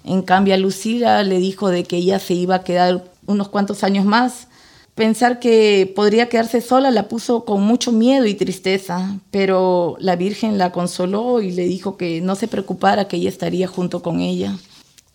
[0.04, 3.84] En cambio, a Lucila le dijo de que ella se iba a quedar unos cuantos
[3.84, 4.48] años más.
[4.94, 10.58] Pensar que podría quedarse sola la puso con mucho miedo y tristeza, pero la Virgen
[10.58, 14.58] la consoló y le dijo que no se preocupara, que ella estaría junto con ella.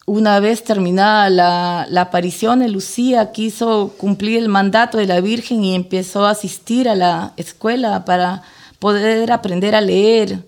[0.09, 6.25] Una vez terminada la, aparición, Lucía quiso cumplir el mandato de la Virgen y empezó
[6.25, 8.41] a asistir a la escuela para
[8.79, 10.45] poder aprender a leer.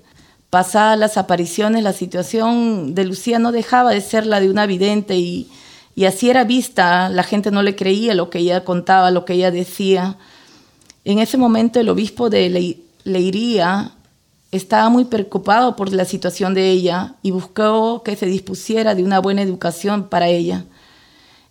[0.49, 5.17] Pasadas las apariciones, la situación de Lucía no dejaba de ser la de una vidente
[5.17, 5.49] y,
[6.07, 7.09] así era vista.
[7.09, 10.15] La gente no le creía lo que ella contaba, lo que ella decía.
[11.03, 13.91] En ese momento el obispo de Leiría
[14.51, 19.19] estaba muy preocupado por la situación de ella y buscó que se dispusiera de una
[19.19, 20.65] buena educación para ella.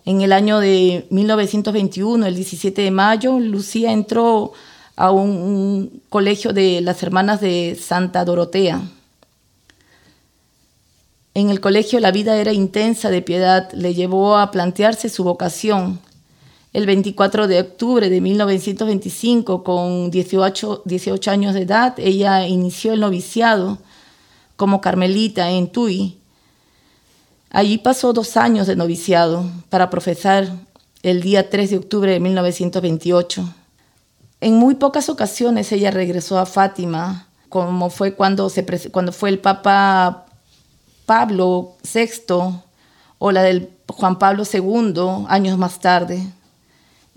[0.04, 4.52] En el año de 1921, el 17 de mayo, Lucía entró
[4.96, 8.82] a un, un colegio de las hermanas de Santa Dorotea.
[11.34, 16.00] En el colegio la vida era intensa de piedad, le llevó a plantearse su vocación
[16.72, 23.00] el 24 de octubre de 1925, con 18, 18 años de edad, ella inició el
[23.00, 23.78] noviciado
[24.56, 26.18] como carmelita en Tui.
[27.50, 30.50] Allí pasó dos años de noviciado para profesar
[31.02, 33.54] el día 3 de octubre de 1928.
[34.40, 38.52] En muy pocas ocasiones ella regresó a Fátima, como fue cuando,
[38.92, 40.26] cuando fue el Papa
[41.06, 42.60] Pablo VI
[43.18, 46.26] o la del Juan Pablo II años más tarde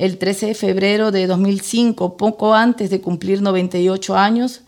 [0.01, 4.61] el 13 de febrero de 2005, poco antes de cumplir 98 años,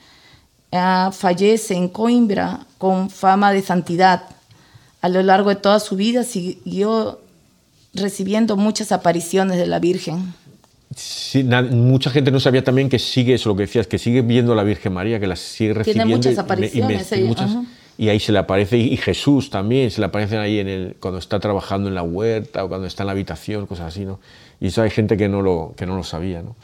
[0.71, 4.25] uh, fallece en Coimbra con fama de santidad.
[5.01, 7.19] A lo largo de toda su vida siguió
[7.95, 10.35] recibiendo muchas apariciones de la Virgen.
[10.95, 14.53] Sí, mucha gente no sabía también que sigue eso, lo que decías, que sigue viendo
[14.53, 16.05] a la Virgen María, que la sigue recibiendo.
[16.05, 17.11] Tiene muchas apariciones.
[17.11, 17.57] Y, me, y, muchas,
[17.97, 21.19] y ahí se le aparece, y Jesús también, se le aparecen ahí en el, cuando
[21.19, 24.19] está trabajando en la huerta o cuando está en la habitación, cosas así, ¿no?
[24.59, 26.55] Y eso hay gente que no lo, que no lo sabía, ¿no?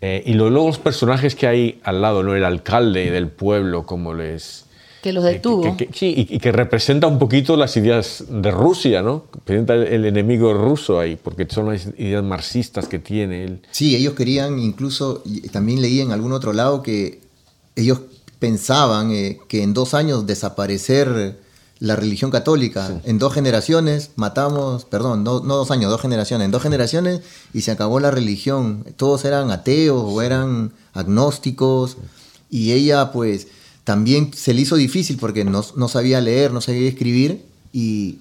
[0.00, 2.36] Eh, y luego los personajes que hay al lado, ¿no?
[2.36, 4.66] El alcalde del pueblo, como les...
[5.02, 5.62] Que los detuvo.
[5.62, 9.24] Que, que, que, sí, y, y, que representa un poquito las ideas de Rusia, ¿no?
[9.44, 13.60] Presenta el, el, enemigo ruso ahí, porque son las ideas marxistas que tiene él.
[13.70, 15.22] Sí, ellos querían incluso,
[15.52, 17.20] también leí en algún otro lado que
[17.76, 18.00] ellos
[18.38, 21.38] pensaban eh, que en dos años desaparecer
[21.80, 22.88] la religión católica.
[22.88, 22.94] Sí.
[23.04, 27.20] En dos generaciones matamos, perdón, no, no, dos años, dos generaciones, en dos generaciones
[27.52, 28.84] y se acabó la religión.
[28.96, 31.96] Todos eran ateos o eran agnósticos
[32.50, 33.48] y ella pues
[33.84, 38.18] también se le hizo difícil porque no, no sabía leer, no sabía escribir y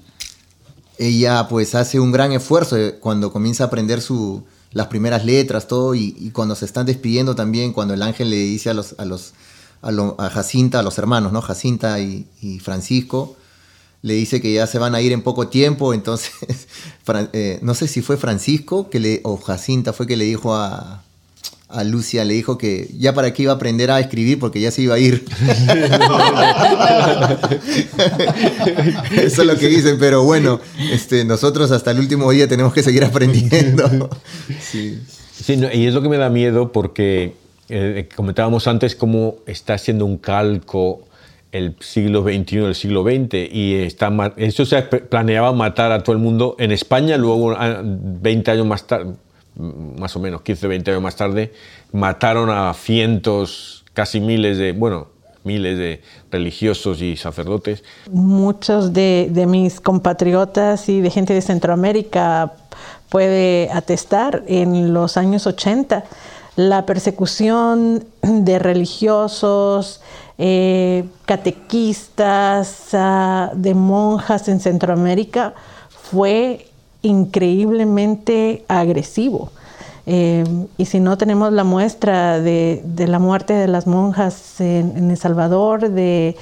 [0.98, 5.96] ella pues hace un gran esfuerzo cuando comienza a aprender su, las primeras letras, todo,
[5.96, 9.06] y, y, cuando se están despidiendo también, cuando el ángel le dice a los, a
[9.06, 9.34] los,
[9.82, 11.42] a, Jacinta, a los hermanos, ¿no?
[11.42, 13.36] Jacinta y, Francisco,
[14.02, 16.32] le dice que ya se van a ir en poco tiempo, entonces,
[17.34, 21.04] eh, no sé si fue Francisco que le, o Jacinta fue que le dijo a,
[21.70, 24.72] a Lucia, le dijo que ya para qué iba a aprender a escribir porque ya
[24.72, 25.26] se iba a ir.
[29.12, 30.62] Eso es lo que dicen, pero bueno,
[30.92, 34.10] este, nosotros hasta el último día tenemos que seguir aprendiendo.
[34.62, 35.02] sí.
[35.74, 37.36] y es lo que me da miedo porque
[37.70, 41.08] eh, comentábamos antes cómo está siendo un calco
[41.52, 46.22] el siglo XXI del siglo XX y está, eso se planeaba matar a todo el
[46.22, 49.14] mundo en España, luego 20 años más tarde,
[49.56, 51.54] más o menos 15, 20 años más tarde,
[51.92, 55.08] mataron a cientos, casi miles de, bueno,
[55.44, 56.02] miles de
[56.32, 57.84] religiosos y sacerdotes.
[58.12, 62.54] Muchos de, de mis compatriotas y de gente de Centroamérica
[63.10, 66.04] puede atestar en los años 80
[66.58, 70.02] la persecución de religiosos,
[70.40, 75.54] eh, catequistas, ah, de monjas en Centroamérica,
[75.90, 76.66] fue
[77.04, 79.52] increíblemente agresivo.
[80.08, 80.44] Eh,
[80.78, 85.18] y si no tenemos la muestra de, la muerte de las monjas en, en El
[85.18, 86.38] Salvador, de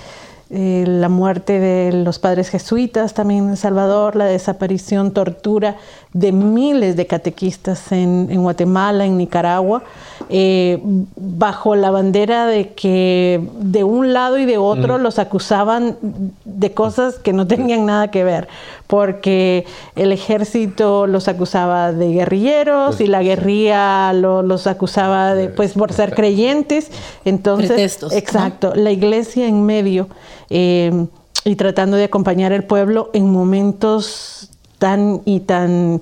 [0.51, 5.78] eh, la muerte de los padres jesuitas también en El Salvador, la desaparición, tortura
[6.16, 9.84] de miles de catequistas en, en Guatemala, en Nicaragua,
[10.30, 10.80] eh,
[11.18, 15.01] bajo la bandera de que de un lado y de otro Mm.
[15.01, 15.97] los acusaban
[16.45, 18.47] de cosas que no tenían nada que ver,
[18.88, 19.66] porque
[19.97, 25.91] el ejército los acusaba de guerrilleros y la guerrilla lo- los acusaba de, pues, por
[25.91, 26.91] ser creyentes.
[27.26, 28.18] Entonces, Pretextos, ¿no?
[28.18, 30.07] exacto, la iglesia en medio
[30.49, 31.07] eh,
[31.43, 36.01] y tratando de acompañar al pueblo en momentos tan y tan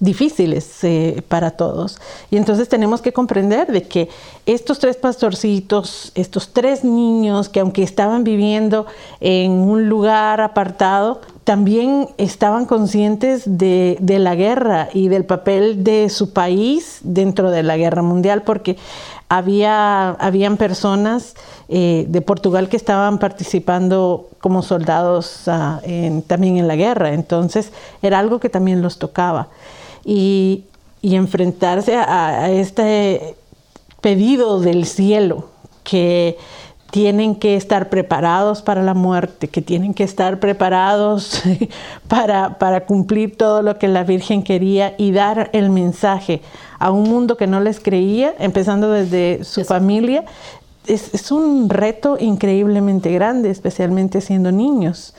[0.00, 2.00] difíciles eh, para todos.
[2.30, 4.08] Y entonces tenemos que comprender de que
[4.46, 8.86] estos tres pastorcitos, estos tres niños que aunque estaban viviendo
[9.20, 16.10] en un lugar apartado, también estaban conscientes de, de la guerra y del papel de
[16.10, 18.76] su país dentro de la guerra mundial, porque
[19.28, 21.34] había, habían personas
[21.68, 25.80] eh, de Portugal que estaban participando como soldados ah,
[26.26, 27.72] también en la guerra, entonces
[28.02, 29.48] era algo que también los tocaba.
[30.04, 30.64] Y,
[31.02, 33.36] y enfrentarse a, a este
[34.00, 35.48] pedido del cielo
[35.84, 36.38] que
[36.90, 41.42] tienen que estar preparados para la muerte, que tienen que estar preparados
[42.08, 46.40] para, para cumplir todo lo que la Virgen quería y dar el mensaje
[46.78, 50.24] a un mundo que no les creía, empezando desde su familia,
[50.86, 55.14] es, es un reto increíblemente grande, especialmente siendo niños.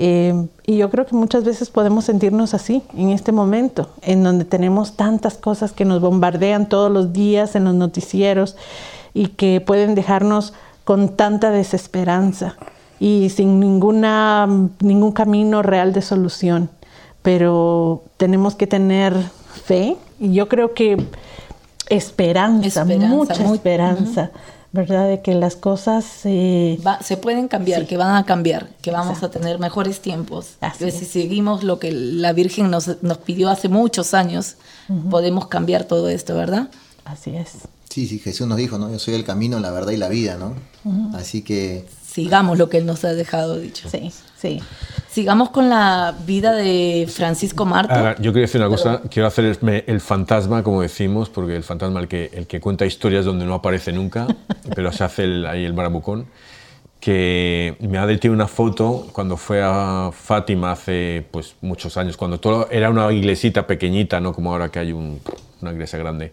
[0.00, 4.44] Eh, y yo creo que muchas veces podemos sentirnos así en este momento, en donde
[4.44, 8.56] tenemos tantas cosas que nos bombardean todos los días en los noticieros
[9.12, 10.54] y que pueden dejarnos
[10.84, 12.56] con tanta desesperanza
[13.00, 14.48] y sin ninguna,
[14.80, 16.70] ningún camino real de solución.
[17.22, 19.14] Pero tenemos que tener
[19.64, 20.96] fe yo creo que
[21.88, 24.30] esperanza, Esperanza, mucha muy- esperanza,
[24.72, 25.08] ¿verdad?
[25.08, 26.04] De que las cosas...
[26.24, 27.86] eh, Va- se pueden cambiar, Sí.
[27.86, 29.38] que van a cambiar, que vamos Exacto.
[29.38, 30.56] a tener mejores tiempos.
[30.60, 34.56] Así Que si seguimos lo que la Virgen nos, nos pidió hace muchos años,
[35.10, 36.68] podemos cambiar todo esto, ¿verdad?
[37.04, 37.52] así es.
[37.88, 38.92] Sí, sí, Jesús nos dijo, ¿no?
[38.92, 40.54] Yo soy el camino, la verdad y la vida, ¿no?
[41.16, 41.86] Así que
[42.22, 43.88] Sigamos lo que Él nos ha dejado dicho.
[43.88, 44.60] Sí, sí.
[45.08, 47.94] Sigamos con la vida de Francisco Marto.
[47.94, 52.00] Ahora, yo quería decir una cosa, quiero hacerme el fantasma, como decimos, porque el fantasma
[52.00, 54.26] el que, el que cuenta historias donde no aparece nunca,
[54.74, 56.26] pero se hace el- ahí el barabucón,
[56.98, 62.40] que me ha detenido una foto cuando fue a Fátima hace pues, muchos años, cuando
[62.40, 65.20] todo era una iglesita pequeñita, no como ahora que hay un-
[65.62, 66.32] una iglesia grande.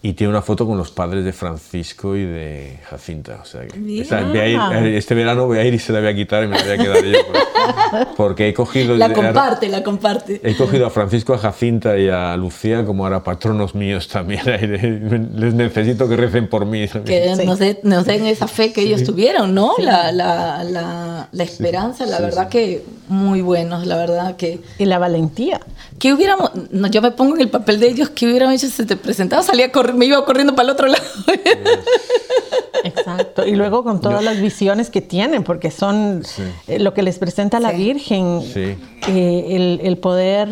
[0.00, 3.40] Y tiene una foto con los padres de Francisco y de Jacinta.
[3.42, 5.98] O sea, que- esa- voy a ir- este verano voy a ir y se la
[5.98, 7.18] voy a quitar y me la voy a quedar yo.
[7.26, 7.48] por-
[8.16, 8.96] Porque he cogido...
[8.96, 10.40] la comparte, la comparte.
[10.44, 14.42] He cogido a Francisco, a Jacinta y a Lucía como ahora patronos míos también.
[15.36, 16.86] Les necesito que recen por mí.
[16.86, 17.36] también.
[17.36, 19.72] que nos, de- nos den esa fe que ellos tuvieron, ¿no?
[19.78, 22.56] La, la, la, la esperanza, la sí, verdad sí.
[22.58, 24.60] que muy buenos, la verdad que...
[24.78, 25.60] Y la valentía.
[25.98, 28.72] ¿Qué hubiéramos, no, yo me pongo en el papel de ellos, ¿qué hubieran hecho si
[28.72, 29.42] se te presentaba?
[29.42, 31.04] Salía corri- me iba corriendo para el otro lado.
[32.84, 33.46] Exacto.
[33.46, 36.42] Y luego con todas las visiones que tienen, porque son Sí.
[36.68, 37.76] eh, lo que les presenta la Sí.
[37.76, 38.76] Virgen, Sí.
[39.08, 40.48] eh, el, el poder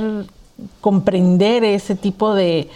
[0.80, 2.68] comprender ese tipo de...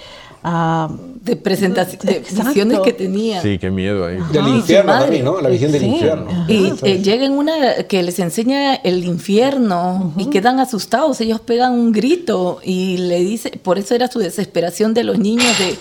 [0.44, 0.88] ah,
[1.22, 3.42] de visiones que tenía.
[3.42, 4.16] Sí, qué miedo ahí.
[4.32, 4.48] Del Ajá.
[4.56, 5.40] infierno también, ¿no?
[5.40, 5.86] La visión del Sí.
[5.88, 6.30] infierno.
[6.48, 11.72] Y eh, llega en una que les enseña el infierno y quedan asustados, ellos pegan
[11.72, 15.76] un grito y le dice, por eso era su desesperación de los niños de,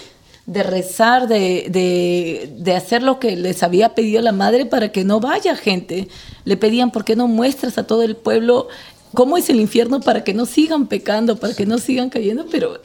[0.49, 5.03] de rezar, de, de, de hacer lo que les había pedido la madre para que
[5.03, 6.07] no vaya gente.
[6.43, 8.67] Le pedían, ¿por qué no muestras a todo el pueblo
[9.13, 12.47] cómo es el infierno para que no sigan pecando, para que no sigan cayendo?
[12.51, 12.81] Pero,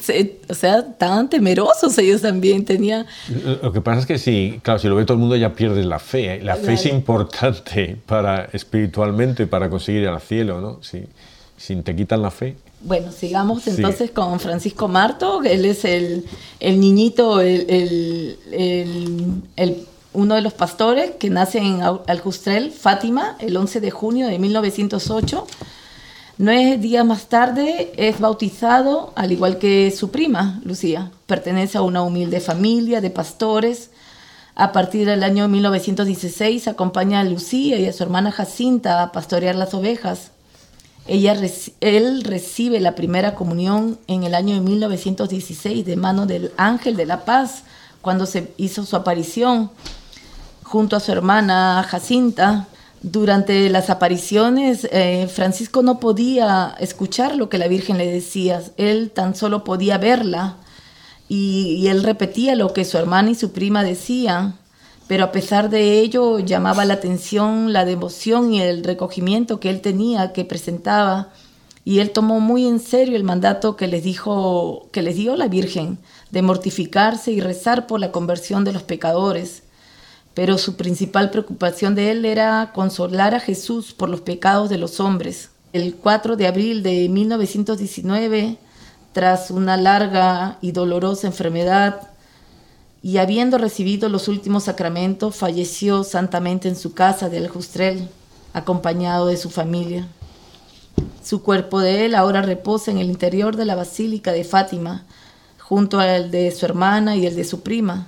[0.00, 3.06] se- o sea, tan temerosos ellos también tenían.
[3.62, 5.86] Lo que pasa es que si, claro, si lo ve todo el mundo ya pierdes
[5.86, 6.34] la fe.
[6.34, 6.40] ¿eh?
[6.42, 10.82] La fe es importante para espiritualmente para conseguir ir al cielo, ¿no?
[10.82, 11.04] Si,
[11.56, 12.56] si te quitan la fe.
[12.84, 13.70] Bueno, sigamos Sí.
[13.70, 15.42] entonces con Francisco Marto.
[15.42, 16.24] Él es el,
[16.60, 18.36] el niñito, el,
[20.14, 25.46] uno de los pastores que nace en Aljustrel, Fátima, el 11 de junio de 1908.
[26.38, 31.10] Nueve días más tarde es bautizado, al igual que su prima, Lucía.
[31.26, 33.90] Pertenece a una humilde familia de pastores.
[34.54, 39.54] A partir del año 1916 acompaña a Lucía y a su hermana Jacinta a pastorear
[39.54, 40.30] las ovejas.
[41.06, 41.36] Ella,
[41.80, 47.06] él recibe la primera comunión en el año de 1916 de mano del Ángel de
[47.06, 47.64] la Paz,
[48.00, 49.70] cuando se hizo su aparición.
[50.62, 52.66] junto a su hermana Jacinta.
[53.02, 59.10] Durante las apariciones, eh, Francisco no podía escuchar lo que la Virgen le decía, él
[59.10, 60.56] tan solo podía verla
[61.28, 64.56] y, y él repetía lo que su hermana y su prima decían,
[65.12, 69.82] pero a pesar de ello llamaba la atención la devoción y el recogimiento que él
[69.82, 71.28] tenía, que presentaba,
[71.84, 75.48] y él tomó muy en serio el mandato que les dijo, que les dio la
[75.48, 75.98] Virgen,
[76.30, 79.64] de mortificarse y rezar por la conversión de los pecadores
[80.32, 84.98] pero su principal preocupación de él era consolar a Jesús por los pecados de los
[84.98, 85.50] hombres.
[85.74, 88.56] El 4 de abril de 1919,
[89.12, 92.11] tras una larga y dolorosa enfermedad,
[93.02, 98.08] y habiendo recibido los últimos sacramentos, falleció santamente en su casa de Aljustrel,
[98.52, 100.06] acompañado de su familia.
[101.22, 105.04] Su cuerpo de él ahora reposa en el interior de la Basílica de Fátima,
[105.58, 108.06] junto al de su hermana y el de su prima.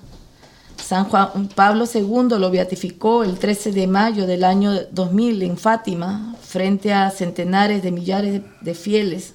[0.77, 6.37] San Juan Pablo II lo beatificó el 13 de mayo del año 2000 en Fátima,
[6.41, 9.35] frente a centenares de millares de fieles.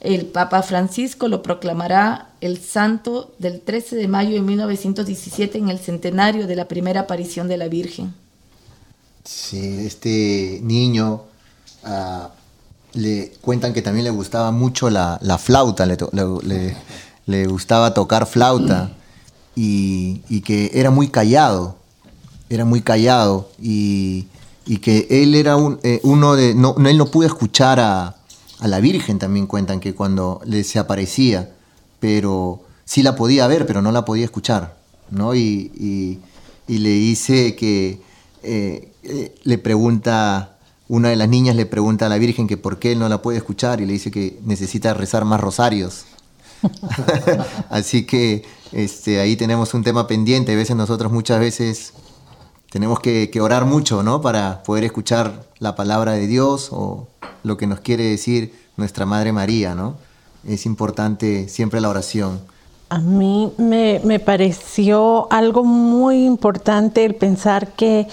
[0.00, 5.78] El Papa Francisco lo proclamará el santo del 13 de mayo de 1917 en el
[5.78, 8.14] centenario de la primera aparición de la Virgen.
[9.24, 11.22] Sí, este niño
[11.84, 12.30] ah,
[12.94, 15.96] le cuentan que también le gustaba mucho la, la flauta, le,
[17.26, 18.90] le- gustaba tocar flauta
[19.54, 21.76] y, y que era muy callado,
[22.48, 24.26] era muy callado y,
[24.66, 28.16] y que él era un- eh, uno de, no, no- él no pudo escuchar a,
[28.58, 31.50] a la Virgen también cuentan que cuando le se aparecía,
[32.00, 34.76] pero sí la podía ver, pero no la podía escuchar,
[35.10, 35.34] ¿no?
[35.34, 36.18] Y, y-
[36.68, 38.00] y le dice que
[38.42, 40.56] eh, eh, le pregunta,
[40.88, 43.22] una de las niñas le pregunta a la Virgen que por qué él no la
[43.22, 46.04] puede escuchar y le dice que necesita rezar más rosarios.
[47.70, 50.52] Así que este, ahí tenemos un tema pendiente.
[50.52, 51.92] A veces nosotros muchas veces
[52.70, 54.20] tenemos que, que orar mucho, ¿no?
[54.20, 57.08] Para poder escuchar la palabra de Dios o
[57.42, 59.96] lo que nos quiere decir nuestra Madre María, ¿no?
[60.46, 62.40] Es importante siempre la oración.
[62.88, 68.08] A mí me, me pareció algo muy importante el pensar que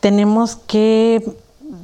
[0.00, 1.24] tenemos que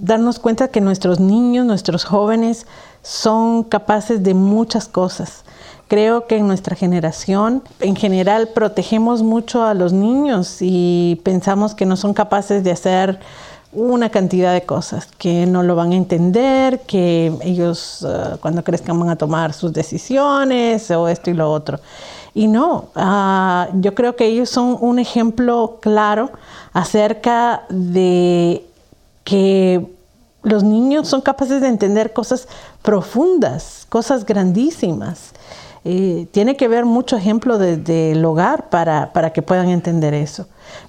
[0.01, 2.67] darnos cuenta que nuestros niños, nuestros jóvenes
[3.03, 5.45] son capaces de muchas cosas.
[5.89, 11.85] Creo que en nuestra generación, en general, protegemos mucho a los niños y pensamos que
[11.85, 13.21] no son capaces de hacer
[13.75, 18.99] una cantidad de cosas, que no lo van a entender, que ellos uh, cuando crezcan
[18.99, 21.81] van a tomar sus decisiones o esto y lo otro.
[22.35, 26.31] Y no, uh, yo creo que ellos son un ejemplo claro
[26.73, 28.65] acerca de
[29.23, 29.87] que
[30.43, 32.49] los niños son capaces de entender cosas
[32.83, 35.33] profundas, cosas grandísimas.
[35.87, 40.47] Eh, tiene que ver mucho ejemplo desde el hogar para, para que puedan entender eso.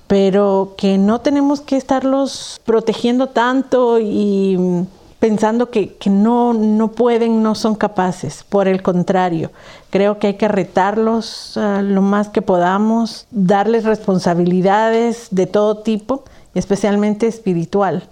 [0.08, 4.86] Pero que no tenemos que estarlos protegiendo tanto y
[5.20, 8.44] pensando que, que no, no pueden, no son capaces.
[8.48, 9.52] Por el contrario,
[9.90, 16.24] creo que hay que retarlos uh, lo más que podamos, darles responsabilidades de todo tipo,
[16.54, 18.04] especialmente espiritual.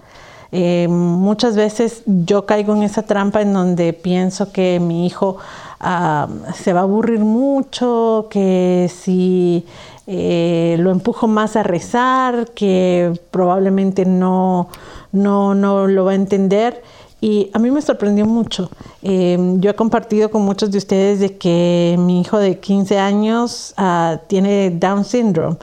[0.51, 5.37] Eh, muchas veces yo caigo en esa trampa en donde pienso que mi hijo
[5.81, 9.65] uh, se va a aburrir mucho, que si
[10.07, 14.69] eh, lo empujo más a rezar, que probablemente no,
[15.11, 16.81] no, no lo va a entender.
[17.21, 18.69] Y a mí me sorprendió mucho.
[19.01, 23.73] Eh, yo he compartido con muchos de ustedes de que mi hijo de 15 años
[23.77, 25.55] uh, tiene Down syndrome.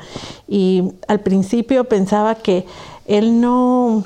[0.49, 2.65] Y al principio pensaba que
[3.05, 4.05] él no,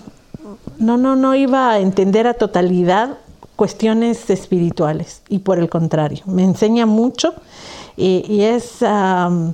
[0.78, 3.18] no, no, no iba a entender a totalidad
[3.56, 7.34] cuestiones espirituales y por el contrario, me enseña mucho
[7.96, 9.52] y, y es, um,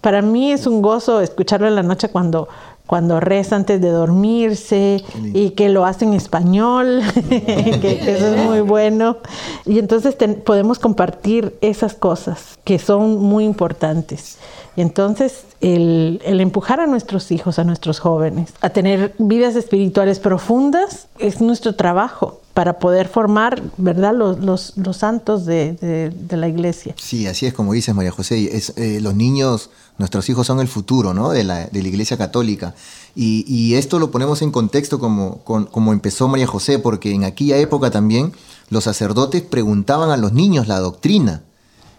[0.00, 2.48] para mí es un gozo escucharlo en la noche cuando,
[2.86, 8.60] cuando reza antes de dormirse y que lo hace en español, que, eso es muy
[8.60, 9.18] bueno.
[9.66, 14.38] Y entonces podemos compartir esas cosas que son muy importantes.
[14.80, 21.42] Entonces el, empujar a nuestros hijos, a nuestros jóvenes, a tener vidas espirituales profundas es
[21.42, 26.94] nuestro trabajo para poder formar, ¿verdad?, los, santos de, la iglesia.
[26.96, 28.56] Sí, así es como dices, María José.
[28.56, 29.68] Es, eh, los niños,
[29.98, 32.74] nuestros hijos son el futuro, ¿no?, de la, iglesia católica.
[33.14, 37.58] Y, esto lo ponemos en contexto como, con, como empezó María José, porque en aquella
[37.58, 38.32] época también
[38.70, 41.42] los sacerdotes preguntaban a los niños la doctrina.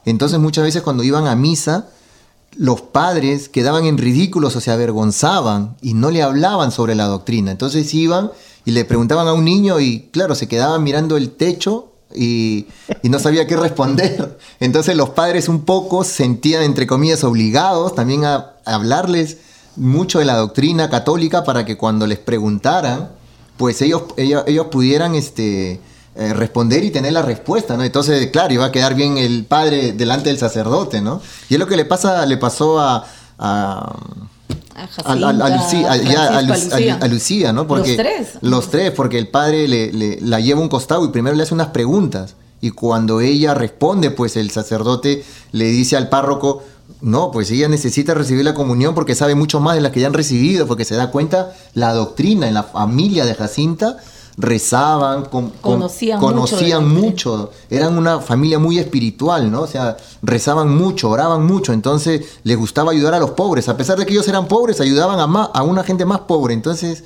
[0.04, 1.88] Entonces muchas veces cuando iban a misa,
[2.56, 7.52] los padres quedaban en ridículos o se avergonzaban y no le hablaban sobre la doctrina.
[7.52, 8.32] Entonces iban
[8.66, 12.68] y le preguntaban a un niño y claro, se quedaban mirando el techo y,
[13.04, 14.38] y, no sabía qué responder.
[14.60, 19.38] Entonces los padres un poco se sentían, entre comillas, obligados también a, a hablarles
[19.78, 23.12] mucho de la doctrina católica para que cuando les preguntaran,
[23.58, 25.80] pues ellos, ellos, ellos pudieran este,
[26.16, 27.84] eh, responder y tener la respuesta, ¿no?
[27.84, 31.22] Entonces, claro, iba a quedar bien el padre delante del sacerdote, ¿no?
[31.49, 33.05] Y es lo que le pasa, le pasó a,
[33.39, 33.95] a
[34.76, 36.97] A a, a- a Lucía, a- ya, Lucía.
[37.01, 37.68] a- a Lucía, ¿no?
[37.68, 38.28] Porque Los tres.
[38.41, 41.43] Los tres, porque el padre le, le- la lleva a un costado y primero le
[41.43, 42.36] hace unas preguntas.
[42.62, 46.64] Y cuando ella responde, pues el sacerdote le dice al párroco,
[47.01, 50.07] no, pues ella necesita recibir la comunión porque sabe mucho más de la que ya
[50.07, 53.97] han recibido, porque se da cuenta la doctrina en la familia de Jacinta
[54.42, 59.62] rezaban, con- con- Conocían conocían mucho, eran una familia muy espiritual, ¿no?
[59.62, 63.98] O sea, rezaban mucho, oraban mucho, entonces les gustaba ayudar a los pobres, a pesar
[64.00, 67.04] de que ellos eran pobres, ayudaban a, más, a una gente más pobre, entonces,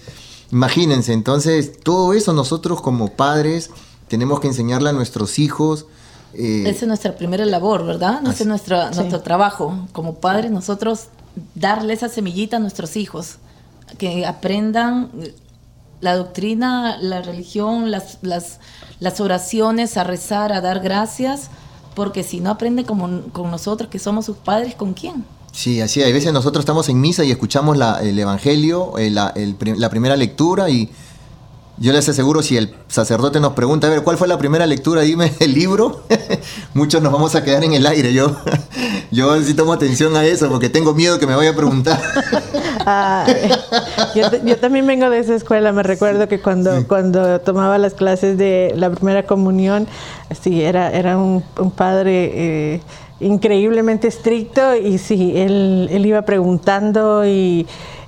[0.51, 3.69] imagínense, entonces, todo eso nosotros como padres
[4.07, 5.85] tenemos que enseñarle a nuestros hijos.
[6.33, 8.21] eh, Esa es nuestra primera labor, ¿verdad?
[8.27, 9.77] Ese es nuestra, nuestro trabajo.
[9.93, 11.05] Como padres, nosotros
[11.55, 13.37] darle esa semillita a nuestros hijos,
[13.97, 15.09] que aprendan
[16.05, 18.59] la doctrina, la religión, las, las,
[19.01, 21.49] las oraciones, a rezar, a dar gracias,
[21.95, 25.25] porque si no aprenden como con nosotros, que somos sus padres, ¿con quién?
[25.51, 29.31] Sí, así, hay veces nosotros estamos en misa y escuchamos la- el Evangelio, eh, la,
[29.35, 30.89] el la primera lectura y
[31.77, 35.01] yo les aseguro, si el sacerdote nos pregunta, a ver, ¿cuál fue la primera lectura?
[35.01, 36.03] Dime el libro,
[36.73, 38.13] muchos nos vamos a quedar en el aire.
[38.13, 38.35] Yo,
[39.11, 41.99] yo sí tomo atención a eso porque tengo miedo que me vaya a preguntar.
[42.85, 43.25] Ah,
[44.15, 48.73] yo, también vengo de esa escuela, me recuerdo que cuando, cuando tomaba las clases de
[48.75, 49.87] la primera comunión,
[50.39, 52.31] sí, era, era un, un padre
[52.75, 52.81] eh,
[53.19, 57.65] increíblemente estricto y sí, él, él iba preguntando y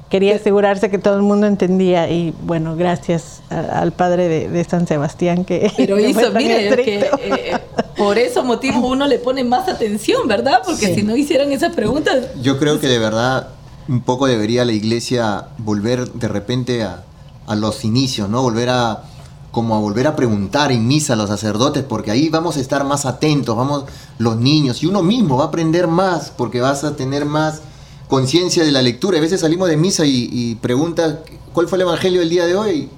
[0.10, 4.64] quería asegurarse que todo el mundo entendía y bueno, gracias a- al padre de, de
[4.64, 7.20] San Sebastián que, Pero hizo, mire, que estricto.
[7.24, 7.58] eh,
[7.98, 10.62] por eso motivo uno le pone más atención, ¿verdad?
[10.66, 13.50] Porque si no hicieran esas preguntas, Yo creo que de verdad
[13.90, 17.04] un poco debería la iglesia volver de repente a,
[17.48, 18.42] a los inicios, ¿no?
[18.42, 19.04] Volver a
[19.52, 22.84] como a volver a preguntar en misa a los sacerdotes, porque ahí vamos a estar
[22.84, 23.86] más atentos, vamos
[24.20, 27.62] los niños, y uno mismo va a aprender más, porque vas a tener más
[28.08, 29.18] conciencia de la lectura.
[29.18, 31.20] A veces salimos de misa y, y preguntas,
[31.54, 32.92] ¿cuál fue el evangelio del día de hoy?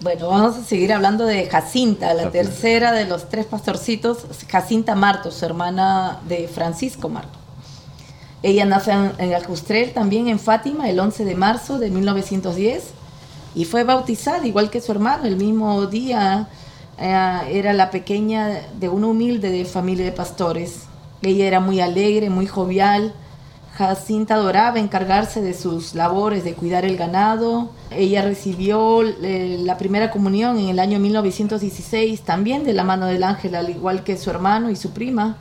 [0.00, 5.30] Bueno, vamos a seguir hablando de Jacinta, la tercera de los tres pastorcitos, Jacinta Marto,
[5.32, 7.40] su hermana de Francisco Marto.
[8.42, 12.94] Ella nace en, en Aljustrel, también en Fátima, el 11 de marzo de 1910,
[13.54, 16.48] y fue bautizada igual que su hermano el mismo día.
[16.98, 20.90] eh, era la pequeña de una humilde familia de pastores.
[21.22, 23.14] Ella era muy alegre, muy jovial,
[23.78, 27.70] Jacinta adoraba encargarse de sus labores de cuidar el ganado.
[27.92, 33.22] Ella recibió eh, la primera comunión en el año 1916, también de la mano del
[33.22, 35.36] ángel, al igual que su hermano y su prima.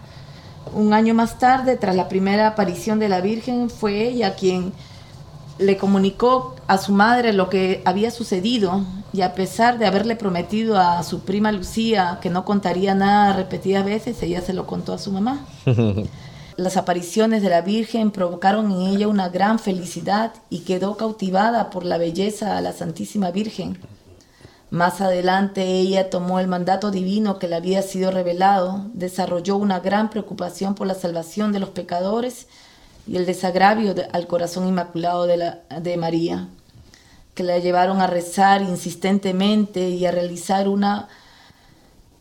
[0.71, 4.71] Un año más tarde, tras la primera aparición de la Virgen, fue ella quien
[5.57, 8.83] le comunicó a su madre lo que había sucedido
[9.13, 13.83] y a pesar de haberle prometido a su prima Lucía que no contaría nada repetidas
[13.83, 15.43] veces, ella se lo contó a su mamá.
[16.57, 21.85] Las apariciones de la Virgen provocaron en ella una gran felicidad y quedó cautivada por
[21.85, 23.77] la belleza a la Santísima Virgen.
[24.71, 30.09] Más adelante ella tomó el mandato divino que le había sido revelado, desarrolló una gran
[30.09, 32.47] preocupación por la salvación de los pecadores
[33.07, 36.47] y el desagravio de- al corazón inmaculado de, la- de María,
[37.35, 41.07] que la llevaron a rezar insistentemente y a realizar una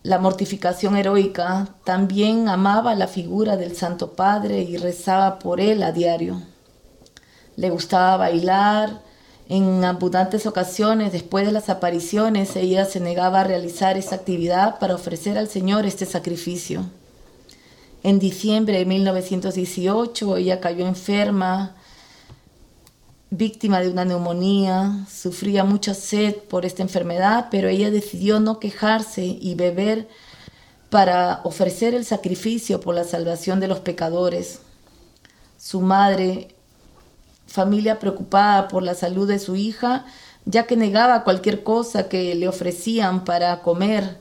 [0.06, 5.90] la mortificación heroica, también amaba la figura del Santo Padre y rezaba por él a
[5.90, 6.42] diario.
[7.56, 9.02] Le gustaba bailar.
[9.48, 14.94] En abundantes ocasiones, después de las apariciones, ella se negaba a realizar esta actividad para
[14.94, 16.84] ofrecer al Señor este sacrificio.
[18.04, 21.74] En diciembre de 1918, ella cayó enferma,
[23.30, 29.24] víctima de una neumonía, sufría mucha sed por esta enfermedad, pero ella decidió no quejarse
[29.24, 30.08] y beber
[30.90, 34.60] para ofrecer el sacrificio por la salvación de los pecadores.
[35.58, 36.54] Su madre,
[37.46, 40.06] familia preocupada por la salud de su hija,
[40.44, 44.18] ya que negaba cualquier cosa que le ofrecían para comer.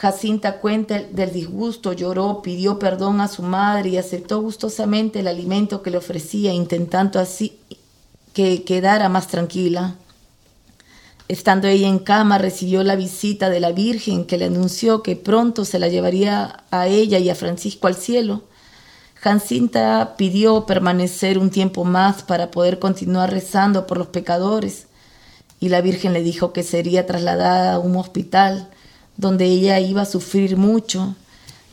[0.00, 5.82] Jacinta cuenta del disgusto, lloró, pidió perdón a su madre y aceptó gustosamente el alimento
[5.82, 7.58] que le ofrecía, intentando así
[8.32, 9.96] que quedara más tranquila.
[11.28, 15.66] Estando ella en cama, recibió la visita de la Virgen que le anunció que pronto
[15.66, 18.44] se la llevaría a ella y a Francisco al cielo.
[19.16, 24.86] Jacinta pidió permanecer un tiempo más para poder continuar rezando por los pecadores
[25.60, 28.70] y la Virgen le dijo que sería trasladada a un hospital
[29.20, 31.14] donde ella iba a sufrir mucho,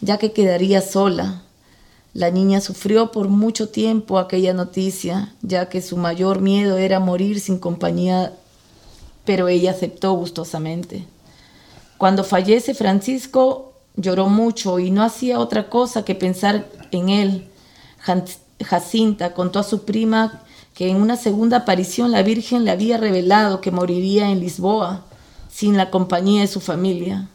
[0.02, 1.44] ya que quedaría sola.
[2.14, 7.40] La niña sufrió por mucho tiempo aquella noticia, ya que su mayor miedo era morir
[7.40, 8.34] sin compañía,
[9.24, 11.08] pero ella aceptó gustosamente.
[11.98, 17.48] Cuando fallece Francisco, lloró mucho y no hacía otra cosa que pensar en él.
[18.62, 20.44] Jacinta contó a su prima
[20.74, 25.06] que en una segunda aparición la Virgen le había revelado que moriría en Lisboa
[25.50, 27.30] sin la compañía de su familia,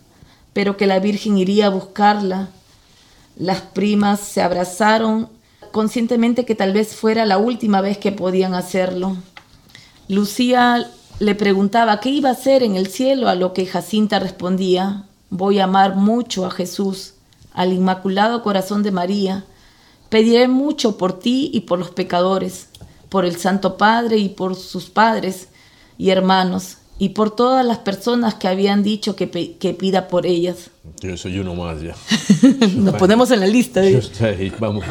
[0.52, 2.48] pero que la Virgen iría a buscarla.
[3.36, 5.28] Las primas se abrazaron
[5.72, 9.16] conscientemente que tal vez fuera la última vez que podían hacerlo.
[10.08, 15.04] Lucía le preguntaba qué iba a hacer en el cielo, a lo que Jacinta respondía,
[15.30, 17.14] voy a amar mucho a Jesús,
[17.54, 19.44] al Inmaculado Corazón de María,
[20.08, 22.68] pediré mucho por ti y por los pecadores,
[23.08, 25.48] por el Santo Padre y por sus padres
[25.96, 30.70] y hermanos, y por todas las personas que habían dicho que, que pida por ellas.
[31.00, 31.96] Yo soy uno más ya.
[32.76, 33.82] Nos ponemos en la lista.
[34.58, 34.84] vamos.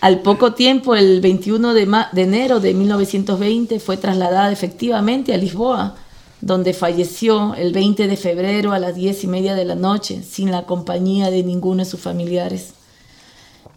[0.00, 5.96] Al poco tiempo, el 21 de, de enero de 1920, fue trasladada efectivamente a Lisboa,
[6.40, 10.50] donde falleció el 20 de febrero a las diez y media de la noche, sin
[10.50, 12.74] la compañía de ninguno de sus familiares.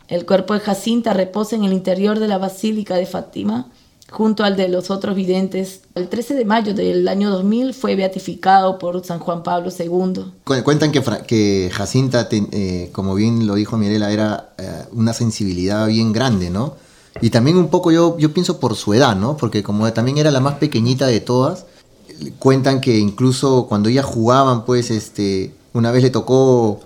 [0.08, 3.68] El cuerpo de Jacinta reposa en el interior de la Basílica de Fátima,
[4.12, 5.82] junto al de los otros videntes.
[5.96, 10.24] El 13 de mayo del año 2000 fue beatificado por San Juan Pablo II.
[10.64, 16.50] Cuentan que, Jacinta, eh, como bien lo dijo Mirela, era eh, una sensibilidad bien grande,
[16.50, 16.76] ¿no?
[17.22, 19.38] Y también un poco yo, yo pienso por su edad, ¿no?
[19.38, 21.66] Porque como también era la más pequeñita de todas,
[22.40, 26.80] cuentan que incluso cuando ellas jugaban, pues, este, una vez le tocó,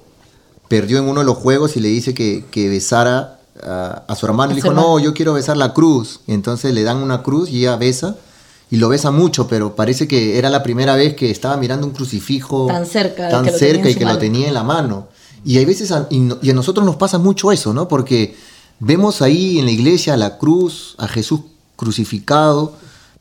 [0.67, 4.51] perdió en uno de los juegos y le dice que, que besara a, su hermano
[4.51, 6.22] y le dijo, no, yo quiero besar la cruz.
[6.28, 8.16] Y entonces le dan una cruz y ella besa
[8.70, 11.93] y lo besa mucho, pero parece que era la primera vez que estaba mirando un
[11.93, 15.09] crucifijo tan cerca, tan cerca y que lo tenía en la mano.
[15.45, 17.88] Y hay veces, a, y, a nosotros nos pasa mucho eso, ¿no?
[17.88, 18.36] Porque
[18.80, 21.41] vemos ahí en la iglesia la cruz, a Jesús
[21.76, 22.74] crucificado,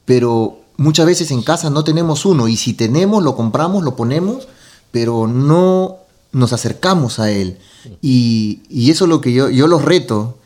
[0.05, 4.49] pero muchas veces en casa no tenemos uno y si tenemos, lo compramos, lo ponemos,
[4.91, 5.99] pero no
[6.33, 7.59] nos acercamos a Él.
[8.01, 10.39] Y, eso es lo que yo, yo los reto.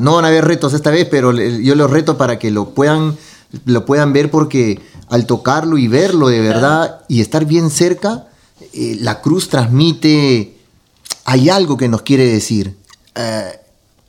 [0.00, 3.16] no van a haber retos esta vez, pero yo los reto para que lo puedan,
[3.64, 8.28] lo puedan ver porque al tocarlo y verlo de verdad y estar bien cerca,
[8.72, 10.56] eh, la cruz transmite,
[11.24, 12.76] hay algo que nos quiere decir.
[13.14, 13.60] Eh,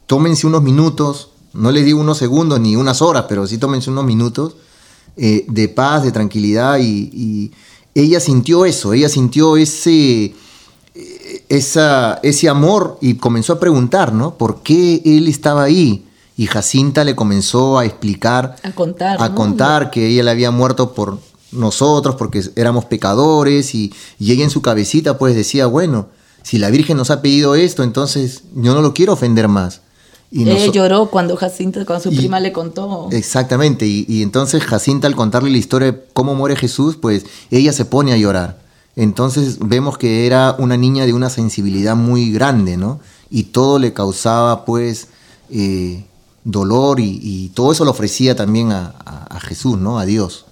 [0.08, 4.06] tómense unos minutos, no les digo unos segundos ni unas horas, pero sí tómense unos
[4.06, 4.56] minutos
[5.18, 7.52] eh, de paz, de tranquilidad y,
[7.98, 10.36] ella sintió eso, ella sintió ese,
[11.50, 14.36] esa, ese amor y comenzó a preguntar, ¿no?
[14.36, 16.06] ¿Por qué él estaba ahí?
[16.38, 20.94] Y Jacinta le comenzó a explicar, a contar, a contar que ella le había muerto
[20.94, 21.18] por
[21.52, 26.08] nosotros, porque éramos pecadores, y, ella en su cabecita pues decía, bueno,
[26.44, 29.82] si la Virgen nos ha pedido esto, entonces yo no lo quiero ofender más.
[30.32, 33.08] Y ella lloró cuando Jacinta, cuando su prima le contó.
[33.12, 37.72] Exactamente, y, y entonces Jacinta al contarle la historia de cómo muere Jesús, pues ella
[37.72, 38.65] se pone a llorar.
[38.96, 43.00] Entonces vemos que era una niña de una sensibilidad muy grande, ¿no?
[43.30, 45.10] Y todo le causaba pues
[45.50, 46.06] eh,
[46.46, 48.94] dolor y, todo eso lo ofrecía también a,
[49.42, 50.00] Jesús, ¿no?
[50.00, 50.46] A Dios.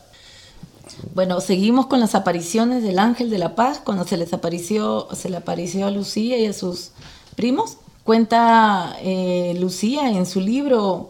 [1.15, 5.29] Bueno, seguimos con las apariciones del ángel de la paz cuando se les apareció, se
[5.29, 6.91] le apareció a Lucía y a sus
[7.35, 7.77] primos.
[8.03, 11.09] Cuenta eh, Lucía en su libro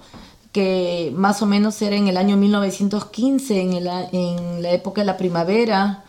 [0.51, 5.17] que más o menos era en el año 1915, en, en la época de la
[5.17, 6.02] primavera,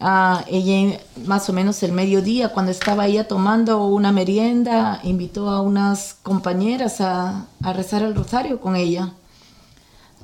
[0.00, 6.14] Ella más o menos el mediodía, cuando estaba ella tomando una merienda, invitó a unas
[6.22, 9.12] compañeras a, rezar el rosario con ella.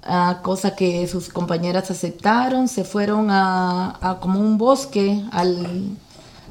[0.03, 5.99] Ah, cosa que sus compañeras aceptaron, se fueron a, como un bosque al,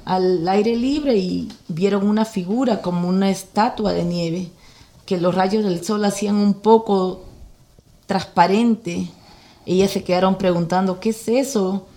[0.03, 4.51] al, aire libre y vieron una figura como una estatua de nieve,
[5.07, 7.23] que los rayos del sol hacían un poco
[8.05, 9.09] transparente.
[9.65, 11.88] Ellas se quedaron preguntando, ¿qué es eso?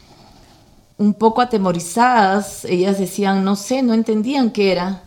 [0.98, 5.04] Un poco atemorizadas, ellas decían, no sé, no entendían qué era.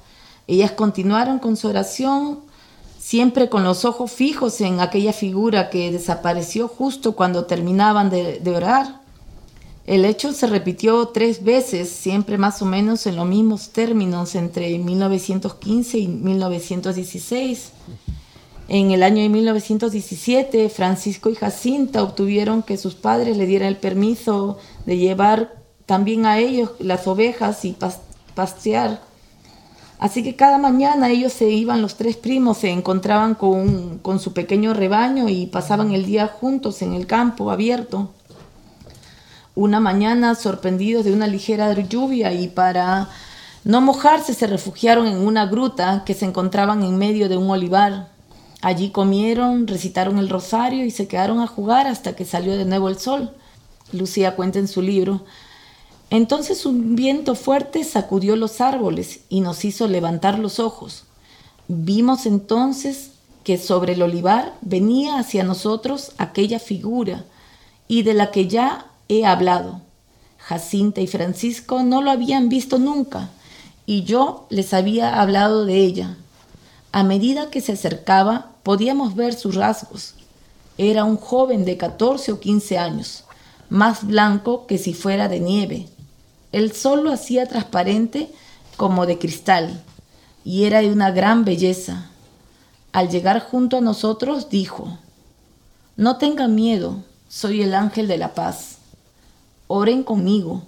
[0.48, 2.40] Ellas continuaron con su oración,
[2.98, 9.02] siempre con los ojos fijos en aquella figura que desapareció justo cuando terminaban de, orar.
[9.86, 14.78] El hecho se repitió tres veces, siempre más o menos en los mismos términos, entre
[14.78, 17.72] 1915 y 1916.
[18.70, 23.78] En el año de 1917, Francisco y Jacinta obtuvieron que sus padres le dieran el
[23.78, 25.61] permiso de llevar
[25.92, 27.76] también a ellos las ovejas y
[28.34, 29.02] pastear.
[30.00, 34.32] Así que cada mañana ellos se iban, los tres primos se encontraban con, con su
[34.32, 38.10] pequeño rebaño y pasaban el día juntos en el campo abierto.
[39.54, 43.10] Una mañana sorprendidos de una ligera lluvia y para
[43.66, 48.08] no mojarse, se refugiaron en una gruta que se encontraban en medio de un olivar.
[48.62, 52.88] Allí comieron, recitaron el rosario y se quedaron a jugar hasta que salió de nuevo
[52.88, 53.32] el sol.
[53.92, 55.26] Lucía cuenta en su libro.
[56.12, 61.06] Entonces un viento fuerte sacudió los árboles y nos hizo levantar los ojos.
[61.70, 63.12] Vimos entonces
[63.46, 67.24] que sobre el olivar venía hacia nosotros aquella figura
[67.88, 69.80] y de la que ya he hablado.
[70.38, 73.30] Jacinta y Francisco no lo habían visto nunca
[73.86, 76.18] y yo les había hablado de ella.
[76.92, 80.16] A medida que se acercaba podíamos ver sus rasgos.
[80.78, 83.24] Era un joven de 14 o 15 años,
[83.70, 85.88] más blanco que si fuera de nieve.
[86.52, 88.32] El sol lo hacía transparente
[88.78, 89.82] como de cristal
[90.44, 92.10] y era de una gran belleza.
[92.92, 94.98] Al llegar junto a nosotros dijo,
[95.96, 98.78] No tengan miedo, soy el ángel de la paz.
[99.68, 100.64] Oren conmigo.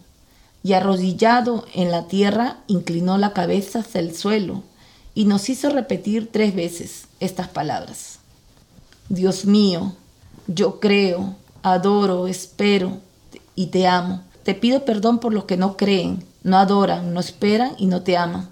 [0.66, 4.64] Y arrodillado en la tierra, inclinó la cabeza hacia el suelo
[5.14, 8.20] y nos hizo repetir tres veces estas palabras.
[9.10, 9.94] Dios mío,
[10.48, 13.00] yo creo, adoro, espero
[13.56, 14.22] y te amo.
[14.44, 18.18] Te pido perdón por los que no creen, no adoran, no esperan y no te
[18.18, 18.50] aman.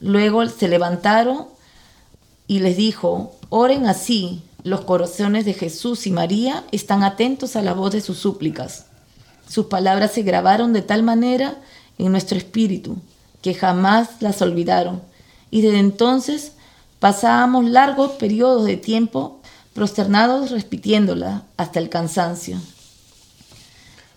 [0.00, 1.46] Luego se levantaron
[2.46, 7.72] y les dijo, oren así, los corazones de Jesús y María están atentos a la
[7.72, 8.86] voz de sus súplicas.
[9.48, 11.56] Sus palabras se grabaron de tal manera
[11.96, 12.98] en nuestro espíritu
[13.40, 15.00] que jamás las olvidaron.
[15.50, 16.52] Y desde entonces
[16.98, 19.40] pasábamos largos periodos de tiempo
[19.72, 22.60] prosternados repitiéndola hasta el cansancio.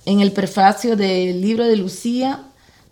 [0.06, 2.39] En el prefacio del libro de Lucía,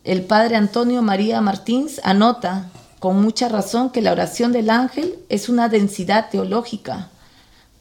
[0.04, 5.50] el padre Antonio María Martins anota con mucha razón que la oración del ángel es
[5.50, 7.10] una densidad teológica,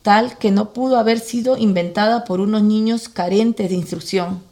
[0.00, 4.42] tal que no pudo haber sido inventada por unos niños carentes de instrucción.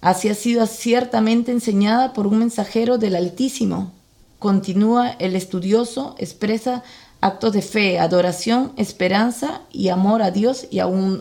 [0.00, 3.92] Así ha sido ciertamente enseñada por un mensajero del Altísimo.
[4.40, 6.82] Continúa el estudioso, expresa
[7.20, 11.20] actos de fe, adoración, esperanza y amor a Dios y a un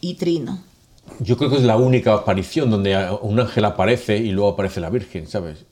[0.00, 0.67] y trino.
[1.20, 4.90] Yo creo que es la única aparición donde un ángel aparece y luego aparece la
[4.90, 5.64] Virgen, ¿sabes?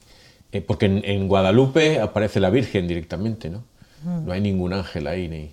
[0.52, 3.64] Eh, porque en, en, Guadalupe aparece la Virgen directamente, ¿no?
[4.04, 5.28] No hay ningún ángel ahí.
[5.28, 5.50] Ni...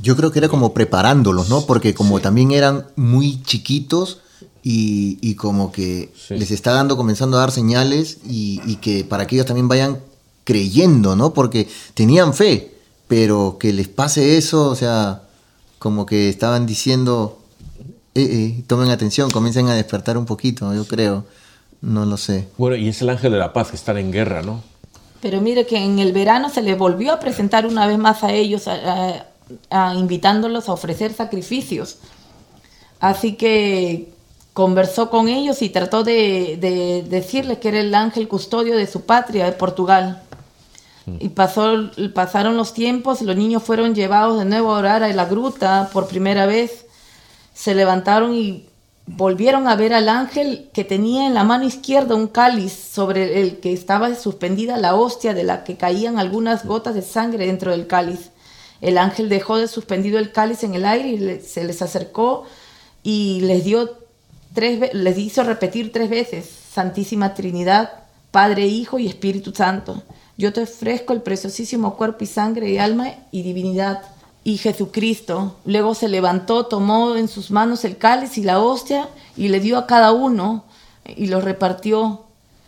[0.00, 1.66] Yo creo que era como preparándolos, ¿no?
[1.66, 2.22] Porque como sí.
[2.22, 4.20] también eran muy chiquitos
[4.62, 6.36] y, y como que sí.
[6.36, 10.00] les está dando, comenzando a dar señales y, y, que para que ellos también vayan
[10.44, 11.32] creyendo, ¿no?
[11.32, 12.74] Porque tenían fe,
[13.08, 15.22] pero que les pase eso, o sea,
[15.78, 17.38] como que estaban diciendo,
[18.14, 21.24] eh, eh, tomen atención, comiencen a despertar un poquito, yo creo.
[21.80, 22.48] No lo sé.
[22.56, 24.62] Bueno, y es el ángel de la paz que están en guerra, ¿no?
[25.20, 28.32] Pero mire que en el verano se les volvió a presentar una vez más a
[28.32, 29.26] ellos, a, a,
[29.70, 31.98] a, invitándolos a ofrecer sacrificios.
[33.00, 34.14] Así que
[34.54, 39.02] conversó con ellos y trató de, de, decirles que era el ángel custodio de su
[39.02, 40.22] patria, de Portugal.
[41.06, 41.16] Mm.
[41.20, 45.24] Y pasó, pasaron los tiempos, los niños fueron llevados de nuevo a orar a la
[45.26, 46.83] gruta por primera vez.
[47.54, 48.66] Se levantaron y
[49.06, 53.60] volvieron a ver al ángel que tenía en la mano izquierda un cáliz sobre el
[53.60, 57.86] que estaba suspendida la hostia de la que caían algunas gotas de sangre dentro del
[57.86, 58.30] cáliz.
[58.80, 62.44] El ángel dejó de suspendido el cáliz en el aire y se les acercó
[63.02, 63.98] y les dio
[64.54, 67.92] tres les hizo repetir tres veces Santísima Trinidad,
[68.30, 70.02] Padre, Hijo y Espíritu Santo.
[70.36, 74.02] Yo te ofrezco el preciosísimo cuerpo y sangre y alma y divinidad
[74.44, 75.56] y Jesucristo.
[75.64, 79.78] Luego se levantó, tomó en sus manos el cáliz y la hostia y le dio
[79.78, 80.64] a cada uno
[81.16, 82.26] y los repartió.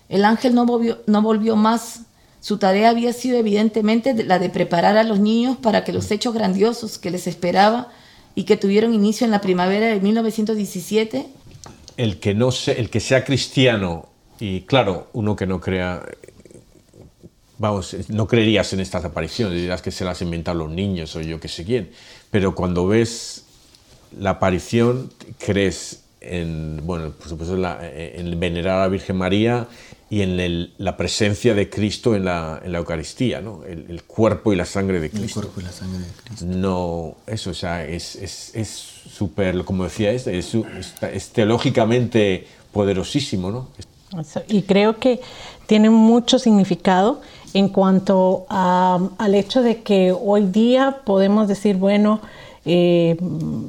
[0.08, 2.00] El ángel no volvió, no volvió más.
[2.40, 6.32] Su tarea había sido evidentemente la de preparar a los niños para que los hechos
[6.32, 7.88] grandiosos que les esperaba
[8.34, 11.26] y que tuvieron inicio en la primavera de 1917.
[11.96, 14.08] El que, no se, el que sea cristiano
[14.38, 16.02] y claro, uno que no crea
[17.58, 21.40] vamos, no creerías en estas apariciones, dirás que se las inventan los niños o yo
[21.40, 21.90] que sé quién,
[22.30, 23.44] pero cuando ves
[24.18, 29.68] la aparición, crees en, bueno, por supuesto, en, la, en venerar a la Virgen María
[30.08, 33.64] y en el, la presencia de Cristo en la, en la Eucaristía, ¿no?
[33.64, 35.40] El, el, cuerpo y la sangre de Cristo.
[35.40, 36.46] El cuerpo y la sangre de Cristo.
[36.46, 38.04] No, eso, o sea, es
[39.12, 40.54] súper, es, es como decía, es, es,
[41.02, 43.68] es teológicamente poderosísimo, ¿no?
[44.48, 45.20] Y creo que
[45.66, 47.20] tiene mucho significado
[47.56, 52.20] en cuanto a, al hecho de que hoy día podemos decir, bueno,
[52.66, 53.16] eh,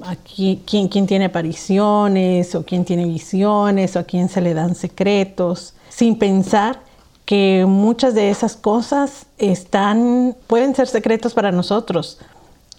[0.06, 4.76] aquí, ¿quién, ¿quién, tiene apariciones o quién tiene visiones o a quién se le dan
[4.76, 6.82] secretos, sin pensar
[7.24, 12.20] que muchas de esas cosas están, pueden ser secretos para nosotros.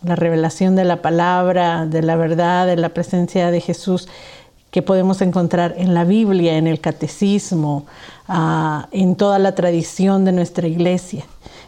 [0.02, 4.08] La revelación de la palabra, de la verdad, de la presencia de Jesús
[4.70, 7.86] que podemos encontrar en la Biblia, en el catecismo,
[8.28, 11.24] ah, en toda la tradición de nuestra iglesia.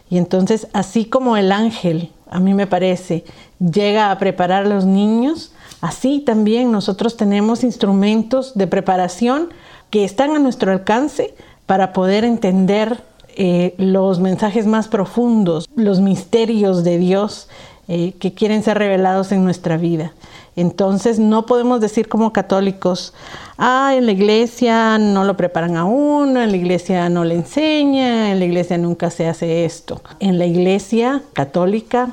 [0.09, 3.23] Y entonces, así como el ángel, a mí me parece,
[3.59, 9.49] llega a preparar a los niños, así también nosotros tenemos instrumentos de preparación
[9.89, 11.33] que están a nuestro alcance
[11.65, 13.03] para poder entender
[13.35, 17.47] eh, los mensajes más profundos, los misterios de Dios
[17.87, 20.13] eh, que quieren ser revelados en nuestra vida.
[20.55, 23.13] Entonces no podemos decir como católicos,
[23.57, 28.31] ah, en la iglesia no lo preparan a uno, en la iglesia no le enseña,
[28.31, 30.01] en la iglesia nunca se hace esto.
[30.19, 32.09] En la iglesia católica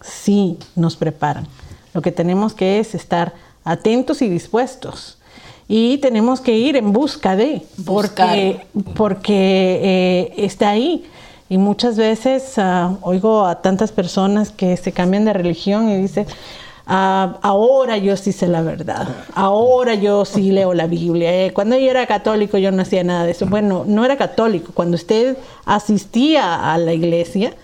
[0.00, 1.46] sí nos preparan.
[1.94, 3.32] Lo que tenemos que es estar
[3.64, 5.18] atentos y dispuestos.
[5.68, 11.08] Y tenemos que ir en busca de, porque, porque eh, está ahí.
[11.48, 16.26] Y muchas veces ah, oigo a tantas personas que se cambian de religión y dicen,
[16.86, 21.46] Ah, ahora yo sí sé la verdad, ahora yo sí leo la Biblia.
[21.46, 23.46] Eh, cuando yo era católico yo no hacía nada de eso.
[23.46, 27.54] Bueno, no era católico, cuando usted asistía a la iglesia,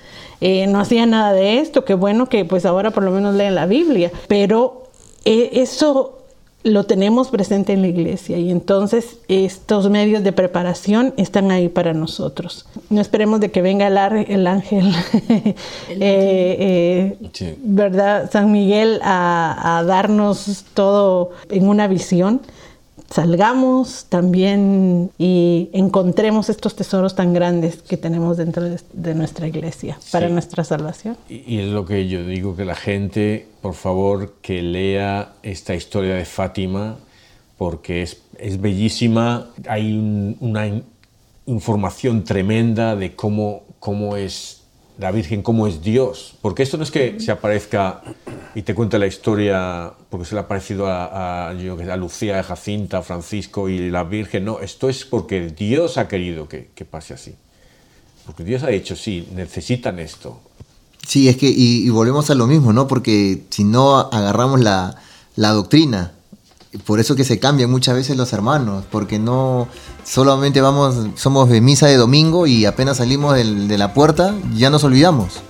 [0.41, 3.57] eh, no hacía nada de esto, qué bueno que pues ahora por lo menos leen
[3.57, 4.85] la Biblia, pero
[5.25, 6.18] eh, eso
[6.65, 11.95] lo tenemos presente en la iglesia y entonces estos medios de preparación están ahí para
[11.95, 12.67] nosotros.
[12.91, 13.97] No esperemos de que venga el,
[14.47, 14.93] ángel,
[15.89, 18.31] eh, eh, ¿verdad?
[18.31, 22.41] San Miguel a, a darnos todo en una visión,
[23.11, 30.29] salgamos también y encontremos estos tesoros tan grandes que tenemos dentro de, nuestra iglesia para
[30.29, 31.17] nuestra salvación.
[31.29, 36.15] Y, es lo que yo digo, que la gente, por favor, que lea esta historia
[36.15, 36.97] de Fátima,
[37.57, 40.83] porque es, es bellísima, hay una
[41.47, 44.58] información tremenda de cómo, cómo es
[44.99, 46.35] la Virgen cómo es Dios.
[46.43, 48.03] Porque esto no es que se aparezca
[48.55, 52.99] y te cuente la historia porque se le ha parecido a, a, Lucía, a Jacinta,
[52.99, 54.45] a Francisco y la Virgen.
[54.45, 57.35] No, esto es porque Dios ha querido que, pase así.
[58.27, 60.41] Porque Dios ha dicho, sí, necesitan esto.
[61.07, 62.87] Sí, es que, y, volvemos a lo mismo, ¿no?
[62.87, 64.97] Porque si no agarramos la,
[65.37, 66.13] la doctrina,
[66.85, 69.69] por eso que se cambian muchas veces los hermanos, porque no
[70.05, 74.85] solamente vamos, somos de misa de domingo y apenas salimos de la puerta, ya nos
[74.85, 75.41] olvidamos.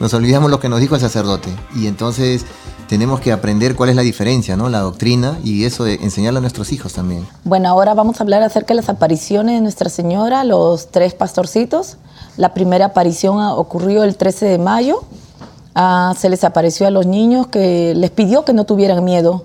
[0.00, 1.50] Nos olvidamos lo que nos dijo el sacerdote.
[1.74, 2.44] Y entonces
[2.88, 4.68] tenemos que aprender cuál es la diferencia, ¿no?
[4.68, 7.26] La doctrina y eso de enseñarle a nuestros hijos también.
[7.44, 11.98] Bueno, ahora vamos a hablar acerca de las apariciones de Nuestra Señora, los tres pastorcitos.
[12.36, 15.02] La primera aparición ocurrió el 13 de mayo.
[15.74, 19.44] Ah, se les apareció a los niños que les pidió que no tuvieran miedo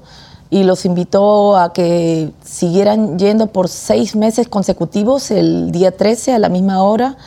[0.50, 6.40] y los invitó a que siguieran yendo por seis meses consecutivos, el día 13 a
[6.40, 7.18] la misma hora,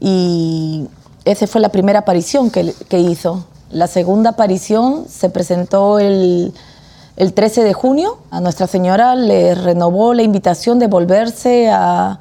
[0.00, 0.88] y
[1.24, 3.44] esa fue la primera aparición que, hizo.
[3.70, 6.52] La segunda aparición se presentó el,
[7.16, 8.18] el 13 de junio.
[8.30, 12.18] A Nuestra Señora le renovó la invitación de volverse a,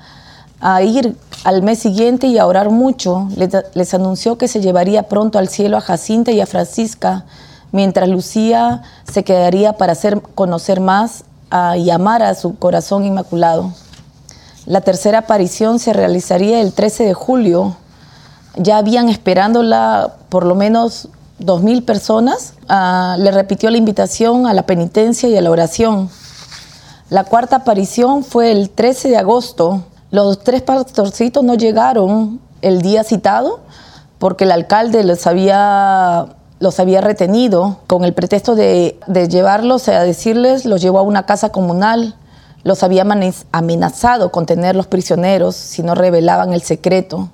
[0.61, 3.27] a ir al mes siguiente y a orar mucho.
[3.73, 7.25] Les anunció que se llevaría pronto al cielo a Jacinta y a Francisca
[7.73, 11.25] mientras Lucía se quedaría para hacer conocer más
[11.77, 13.73] y amar a su corazón inmaculado.
[14.65, 17.75] La tercera aparición se realizaría el 13 de julio.
[18.55, 21.09] Ya habían esperándola por lo menos
[21.39, 22.53] dos mil personas.
[22.69, 26.09] Ah, le repitió la invitación a la penitencia y a la oración.
[27.09, 29.83] La cuarta aparición fue el 13 de agosto.
[30.11, 33.59] Los tres pastorcitos no llegaron el día citado
[34.17, 36.27] porque el alcalde les había
[36.63, 38.97] los había retenido con el pretexto de,
[39.29, 42.15] llevarlos a decirles, los llevó a una casa comunal,
[42.63, 43.05] los había
[43.51, 47.27] amenazado con tener los prisioneros si no revelaban el secreto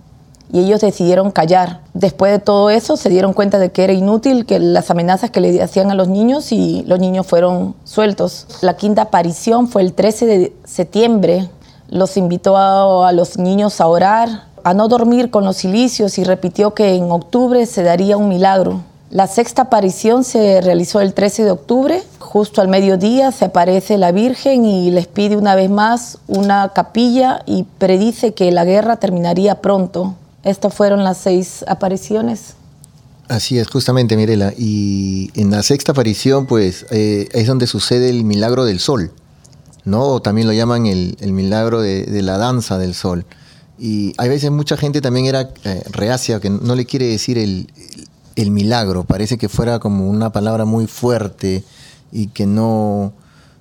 [0.51, 1.82] y ellos decidieron callar.
[1.93, 5.41] Después de todo eso se dieron cuenta de que era inútil que las amenazas que
[5.41, 8.47] le hacían a los niños y los niños fueron sueltos.
[8.61, 11.47] La quinta aparición fue el 13 de septiembre.
[11.88, 16.73] Los invitó a los niños a orar, a no dormir con los silicios y repitió
[16.73, 18.88] que en octubre se daría un milagro.
[19.12, 22.03] La sexta aparición se realizó el 13 de octubre.
[22.20, 27.41] Justo al mediodía se aparece la Virgen y les pide una vez más una capilla
[27.47, 30.16] y predice que la guerra terminaría pronto.
[30.43, 32.53] Estas fueron las seis apariciones.
[33.30, 34.53] Así es, justamente, Mirela.
[34.55, 39.12] Y en la sexta aparición, pues, eh, es donde sucede el milagro del sol,
[39.86, 40.03] ¿no?
[40.03, 43.26] O también lo llaman el, milagro de, la danza del sol.
[43.80, 47.72] Y hay veces mucha gente también era eh, reacia, que no le quiere decir el,
[48.41, 49.03] el milagro.
[49.03, 51.63] Parece que fuera como una palabra muy fuerte
[52.11, 53.13] y que no,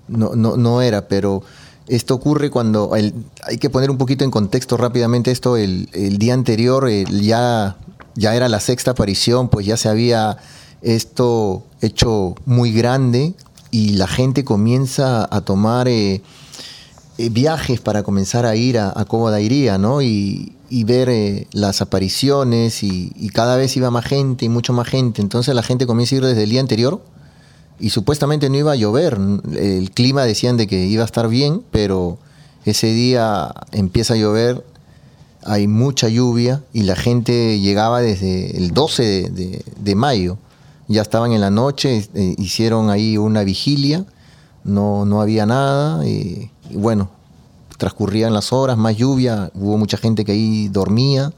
[0.08, 1.42] no, no, era, pero
[1.86, 5.56] esto ocurre cuando hay que poner un poquito en contexto rápidamente esto.
[5.56, 7.76] El, día anterior ya,
[8.14, 10.38] ya era la sexta aparición, pues ya se había
[10.80, 13.34] esto hecho muy grande
[13.70, 16.22] y la gente comienza a tomar eh,
[17.18, 19.30] eh, viajes para comenzar a ir a, a Cobo
[19.78, 20.02] ¿no?
[20.02, 24.88] Y, y ver eh, las apariciones y, cada vez iba más gente y mucho más
[24.88, 25.22] gente.
[25.22, 27.00] Entonces la gente comienza a ir desde el día anterior
[27.78, 29.18] y supuestamente no iba a llover.
[29.56, 32.18] El clima decían de que iba a estar bien, pero
[32.64, 34.64] ese día empieza a llover,
[35.44, 39.30] hay mucha lluvia y la gente llegaba desde el 12
[39.76, 40.38] de, mayo.
[40.88, 44.04] Ya estaban en la noche, eh, hicieron ahí una vigilia,
[44.64, 47.10] no, no había nada y bueno,
[47.78, 51.32] transcurrían las horas, más lluvia, hubo mucha gente que ahí dormía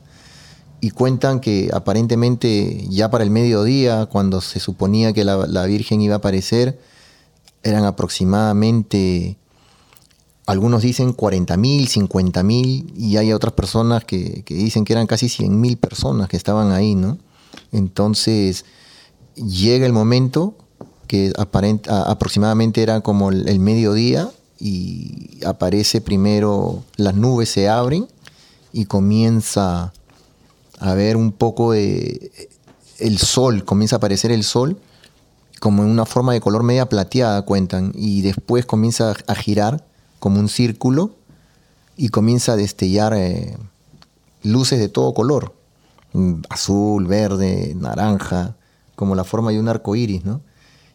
[0.81, 6.01] y cuentan que aparentemente ya para el mediodía, cuando se suponía que la, la Virgen
[6.01, 6.81] iba a aparecer,
[7.63, 9.37] eran aproximadamente,
[10.47, 15.07] algunos dicen 40 mil, 50 mil, y hay otras personas que, que dicen que eran
[15.07, 17.19] casi 100 mil personas que estaban ahí, ¿no?
[17.71, 18.65] Entonces
[19.37, 20.57] llega el momento
[21.07, 24.31] que aproximadamente era como el mediodía
[24.61, 28.07] y aparece primero, las nubes se abren
[28.73, 29.93] y comienza
[30.79, 32.31] a ver un poco de
[32.99, 34.79] el sol, comienza a aparecer el sol
[35.61, 39.85] como en una forma de color media plateada, cuentan, y después comienza a girar
[40.19, 41.11] como un círculo
[41.97, 43.59] y comienza a destellar eh,
[44.43, 45.55] luces de todo color,
[46.15, 48.57] mm, azul, verde, naranja,
[48.97, 50.41] como la forma de un arco iris, ¿no?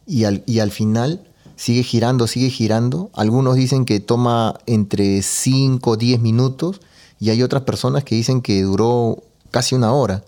[0.08, 3.10] Y al, y al final sigue girando, sigue girando.
[3.14, 6.82] Algunos dicen que toma entre 5 o 10 minutos
[7.20, 10.24] y hay otras personas que dicen que duró casi una hora.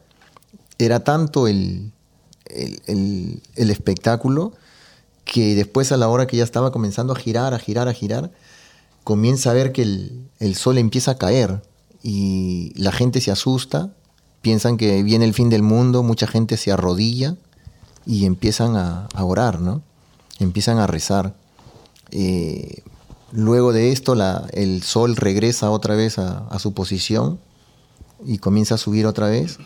[0.80, 1.91] Era tanto el,
[2.45, 4.53] el, el- espectáculo
[5.25, 8.32] que después a la hora que ya estaba comenzando a girar, a girar, a girar,
[9.03, 11.61] comienza a ver que el, el sol empieza a caer
[12.03, 13.89] y la gente se asusta,
[14.41, 17.36] piensan que viene el fin del mundo, mucha gente se arrodilla
[18.05, 19.82] y empiezan a, a orar, ¿no?
[20.40, 21.36] Empiezan a rezar.
[22.12, 22.84] Eh,
[23.32, 24.16] luego de esto,
[24.52, 27.40] el sol regresa otra vez a, su posición
[28.26, 29.58] y comienza a subir otra vez.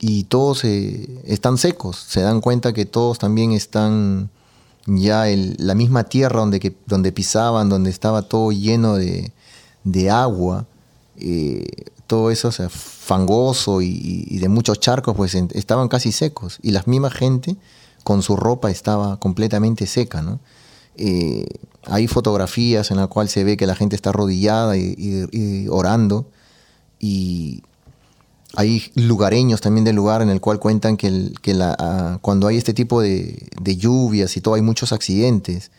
[0.00, 4.30] Y todos eh, están secos, se dan cuenta que todos también están
[4.86, 9.32] ya en la misma tierra donde, donde pisaban, donde estaba todo lleno de,
[9.84, 10.66] de agua,
[11.18, 11.66] eh,
[12.06, 16.58] todo eso o sea, fangoso y, de muchos charcos, pues estaban casi secos.
[16.62, 17.56] Y la misma gente
[18.04, 20.40] con su ropa estaba completamente seca, ¿no?
[20.96, 21.46] Eh,
[21.84, 26.26] hay fotografías en las cuales se ve que la gente está arrodillada y, orando.
[27.00, 27.62] Y
[28.54, 33.00] hay lugareños también del lugar en el cual cuentan que, ah, cuando hay este tipo
[33.00, 35.70] de, lluvias y todo, hay muchos accidentes.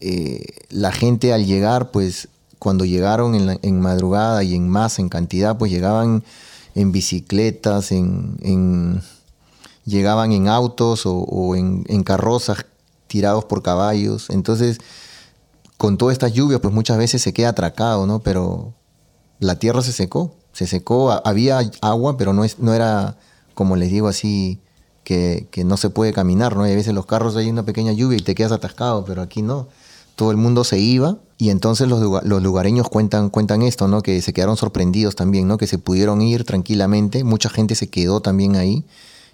[0.00, 5.02] Eh, la gente al llegar, pues cuando llegaron en, la- en madrugada y en masa,
[5.02, 6.24] en cantidad, pues llegaban
[6.74, 9.02] en bicicletas, en-
[9.84, 12.66] llegaban en autos o, en, carrozas
[13.06, 14.30] tirados por caballos.
[14.30, 14.78] Entonces,
[15.76, 18.20] con todas estas lluvias, pues muchas veces se queda atracado, ¿no?
[18.20, 18.72] Pero
[19.38, 23.16] la tierra se secó, se secó, ha- había agua, pero no, es, no era,
[23.54, 24.60] como les digo así,
[25.02, 26.62] que, que no se puede caminar, ¿no?
[26.62, 29.68] Hay veces los carros hay una pequeña lluvia y te quedas atascado, pero aquí no.
[30.16, 34.00] Todo el mundo se iba y entonces los, los lugareños cuentan, cuentan esto, ¿no?
[34.00, 35.58] Que se quedaron sorprendidos también, ¿no?
[35.58, 38.84] Que se pudieron ir tranquilamente, mucha gente se quedó también ahí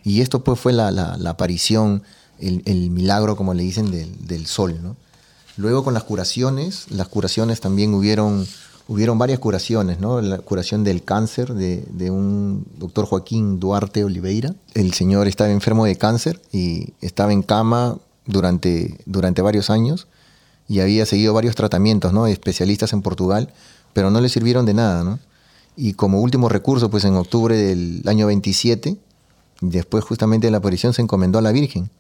[0.05, 2.03] y esto pues fue la, aparición,
[2.38, 4.96] el, milagro, como le dicen, del, del sol, ¿no?
[5.57, 8.46] Luego con las curaciones, las curaciones también hubieron,
[8.88, 10.20] hubieron varias curaciones, ¿no?
[10.22, 14.55] La curación del cáncer de, de un doctor Joaquín Duarte Oliveira.
[14.74, 20.06] El señor estaba enfermo de cáncer y estaba en cama durante, durante varios años
[20.66, 22.24] y había seguido varios tratamientos, ¿no?
[22.24, 23.52] De especialistas en Portugal,
[23.93, 25.18] pero no le sirvieron de nada, ¿no?
[25.77, 28.97] Y como último recurso, pues en octubre del año 27,
[29.61, 31.91] después justamente de la aparición, se encomendó a la Virgen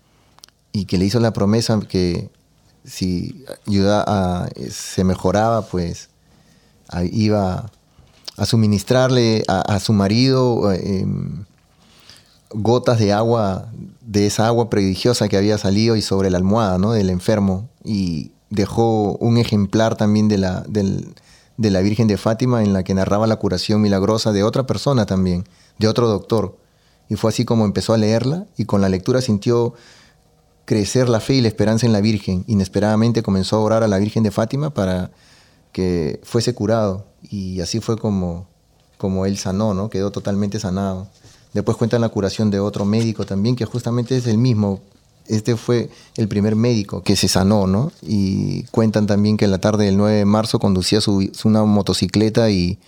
[0.72, 2.30] y que le hizo la promesa que
[2.84, 6.08] si ayuda se mejoraba, pues
[7.10, 7.70] iba
[8.36, 11.44] a suministrarle a, su marido em,
[12.52, 13.68] gotas de agua,
[14.00, 16.92] de esa agua prodigiosa que había salido y sobre la almohada ¿no?
[16.92, 17.68] del enfermo.
[17.84, 22.94] Y dejó un ejemplar también de la, de la Virgen de Fátima en la que
[22.94, 25.44] narraba la curación milagrosa de otra persona también,
[25.78, 26.56] de otro doctor.
[27.10, 29.74] Y fue así como empezó a leerla y con la lectura sintió
[30.64, 32.44] crecer la fe y la esperanza en la Virgen.
[32.46, 35.10] Inesperadamente comenzó a orar a la Virgen de Fátima para
[35.72, 37.06] que fuese curado.
[37.28, 38.46] Y así fue como,
[38.96, 39.90] como él sanó, ¿no?
[39.90, 41.08] Quedó totalmente sanado.
[41.52, 44.80] Después cuentan la curación de otro médico también, que justamente es el mismo.
[45.26, 47.90] Este fue el primer médico que se sanó, ¿no?
[48.02, 52.50] Y cuentan también que en la tarde del 9 de marzo conducía su, una motocicleta
[52.50, 52.78] y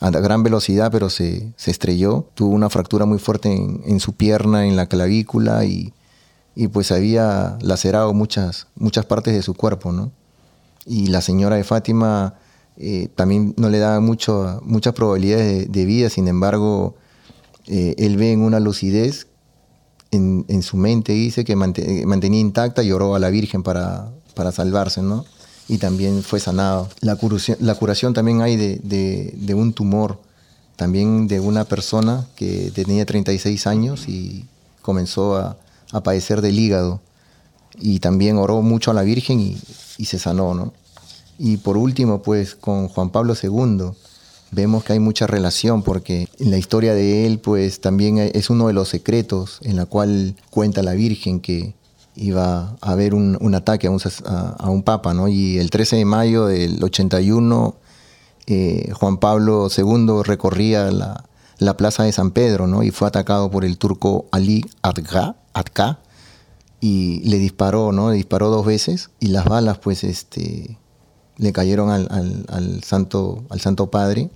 [0.00, 2.26] a gran velocidad, pero se, se estrelló.
[2.34, 5.92] Tuvo una fractura muy fuerte en, en su pierna, en la clavícula y,
[6.54, 10.10] y pues había lacerado muchas, muchas partes de su cuerpo, ¿no?
[10.86, 12.34] Y la señora de Fátima
[12.76, 16.96] eh, también no le daba mucho, muchas probabilidades de, vida, sin embargo,
[17.66, 19.26] eh, él ve en una lucidez
[20.10, 24.50] en, en su mente, dice que mantenía intacta y oró a la Virgen para, para
[24.50, 25.26] salvarse, ¿no?
[25.70, 26.88] Y también fue sanado.
[27.00, 30.18] La curación, la curación también hay de, de, un tumor,
[30.74, 34.46] también de una persona que tenía 36 años y
[34.82, 35.56] comenzó a,
[35.92, 37.00] a padecer del hígado.
[37.78, 39.58] Y también oró mucho a la Virgen y,
[39.96, 40.72] y se sanó, ¿no?
[41.38, 43.92] Y por último, pues con Juan Pablo II
[44.50, 48.66] vemos que hay mucha relación porque en la historia de él, pues también es uno
[48.66, 51.74] de los secretos en la cual cuenta la Virgen que
[52.20, 55.28] iba a haber un, ataque a un, papa, ¿no?
[55.28, 57.74] Y el 13 de mayo del 81,
[58.46, 61.24] eh, Juan Pablo II recorría la,
[61.58, 62.82] la, plaza de San Pedro, ¿no?
[62.82, 65.98] Y fue atacado por el turco Ali Atka,
[66.82, 68.10] y le disparó, ¿no?
[68.10, 70.78] Le disparó dos veces y las balas, pues, este,
[71.36, 74.30] le cayeron al santo, al Santo Padre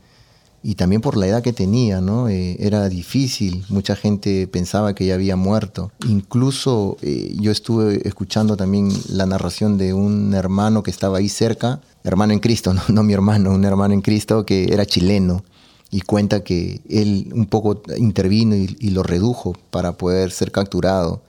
[0.66, 2.31] y también por la edad que tenía, ¿no?
[2.31, 5.93] Eh, era difícil, mucha gente pensaba que ya había muerto.
[6.09, 11.82] Incluso eh, yo estuve escuchando también la narración de un hermano que estaba ahí cerca,
[12.03, 15.45] hermano en Cristo, no, mi hermano, un hermano en Cristo que era chileno
[15.91, 21.20] y cuenta que él un poco intervino y, lo redujo para poder ser capturado.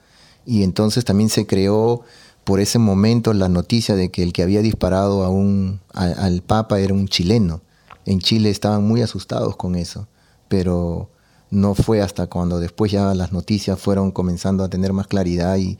[0.46, 2.00] Y entonces también se creó
[2.44, 6.80] por ese momento la noticia de que el que había disparado a un, al Papa
[6.80, 7.60] era un chileno
[8.06, 10.06] en Chile estaban muy asustados con eso,
[10.48, 11.10] pero
[11.50, 15.78] no fue hasta cuando después ya las noticias fueron comenzando a tener más claridad y,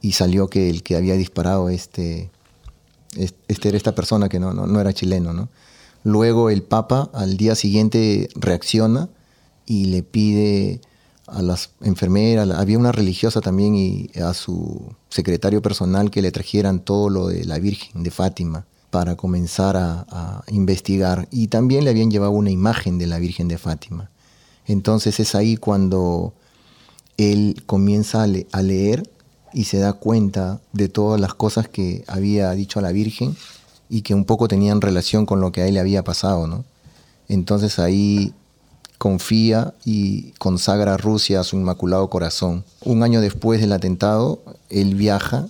[0.00, 2.30] y salió que el que había disparado este,
[3.16, 5.32] este era esta persona que no, no, no era chileno.
[5.32, 5.48] ¿no?
[6.02, 9.08] Luego el Papa al día siguiente reacciona
[9.64, 10.80] y le pide
[11.28, 16.80] a las enfermeras, había una religiosa también y a su secretario personal que le trajeran
[16.80, 22.10] todo lo de la Virgen de Fátima para comenzar a, investigar y también le habían
[22.10, 24.10] llevado una imagen de la Virgen de Fátima.
[24.66, 26.34] Entonces es ahí cuando
[27.16, 29.08] él comienza a, leer
[29.54, 33.34] y se da cuenta de todas las cosas que había dicho a la Virgen
[33.88, 36.46] y que un poco tenían relación con lo que a él le había pasado.
[36.46, 36.66] ¿no?
[37.28, 38.34] Entonces ahí
[38.98, 42.62] confía y consagra a Rusia a su Inmaculado Corazón.
[42.84, 45.48] Un año después del atentado, él viaja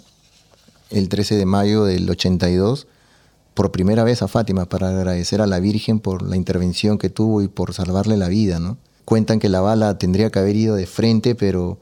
[0.90, 2.86] el 13 de mayo del 82
[3.54, 7.42] por primera vez a Fátima para agradecer a la Virgen por la intervención que tuvo
[7.42, 8.78] y por salvarle la vida, ¿no?
[9.04, 11.78] Cuentan que la bala tendría que haber ido de frente, pero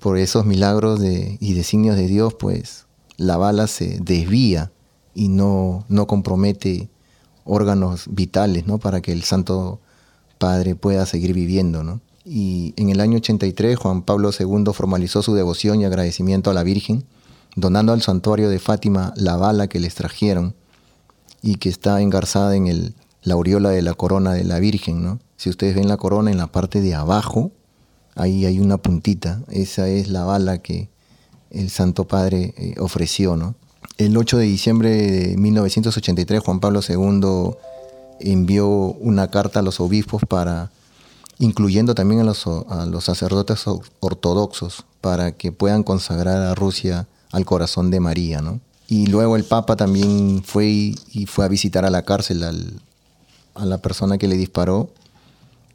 [0.00, 2.86] por esos milagros de, y designios de Dios, pues
[3.16, 4.70] la bala se desvía
[5.14, 6.88] y no, no compromete
[7.44, 8.78] órganos vitales, ¿no?
[8.78, 9.80] Para que el Santo
[10.38, 12.00] Padre pueda seguir viviendo, ¿no?
[12.24, 16.62] Y en el año 83 Juan Pablo II formalizó su devoción y agradecimiento a la
[16.62, 17.04] Virgen,
[17.56, 20.54] donando al santuario de Fátima la bala que les trajeron
[21.42, 25.02] y que está engarzada en el, la aureola de la corona de la Virgen.
[25.02, 25.18] ¿no?
[25.36, 27.52] Si ustedes ven la corona en la parte de abajo,
[28.14, 29.42] ahí hay una puntita.
[29.48, 30.88] Esa es la bala que
[31.50, 33.36] el Santo Padre eh, ofreció.
[33.36, 33.54] ¿no?
[33.98, 37.56] El 8 de diciembre de 1983, Juan Pablo II
[38.20, 40.70] envió una carta a los obispos para
[41.38, 43.64] incluyendo también a los, a los sacerdotes
[44.00, 48.60] ortodoxos para que puedan consagrar a Rusia al corazón de María, ¿no?
[48.90, 52.42] Y luego el Papa también fue y, fue a visitar a la cárcel
[53.54, 54.90] a la persona que le disparó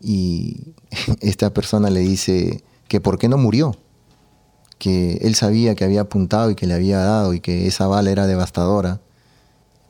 [0.01, 0.73] y
[1.21, 3.77] esta persona le dice que por qué no murió,
[4.79, 8.11] que él sabía que había apuntado y que le había dado y que esa bala
[8.11, 8.99] era devastadora.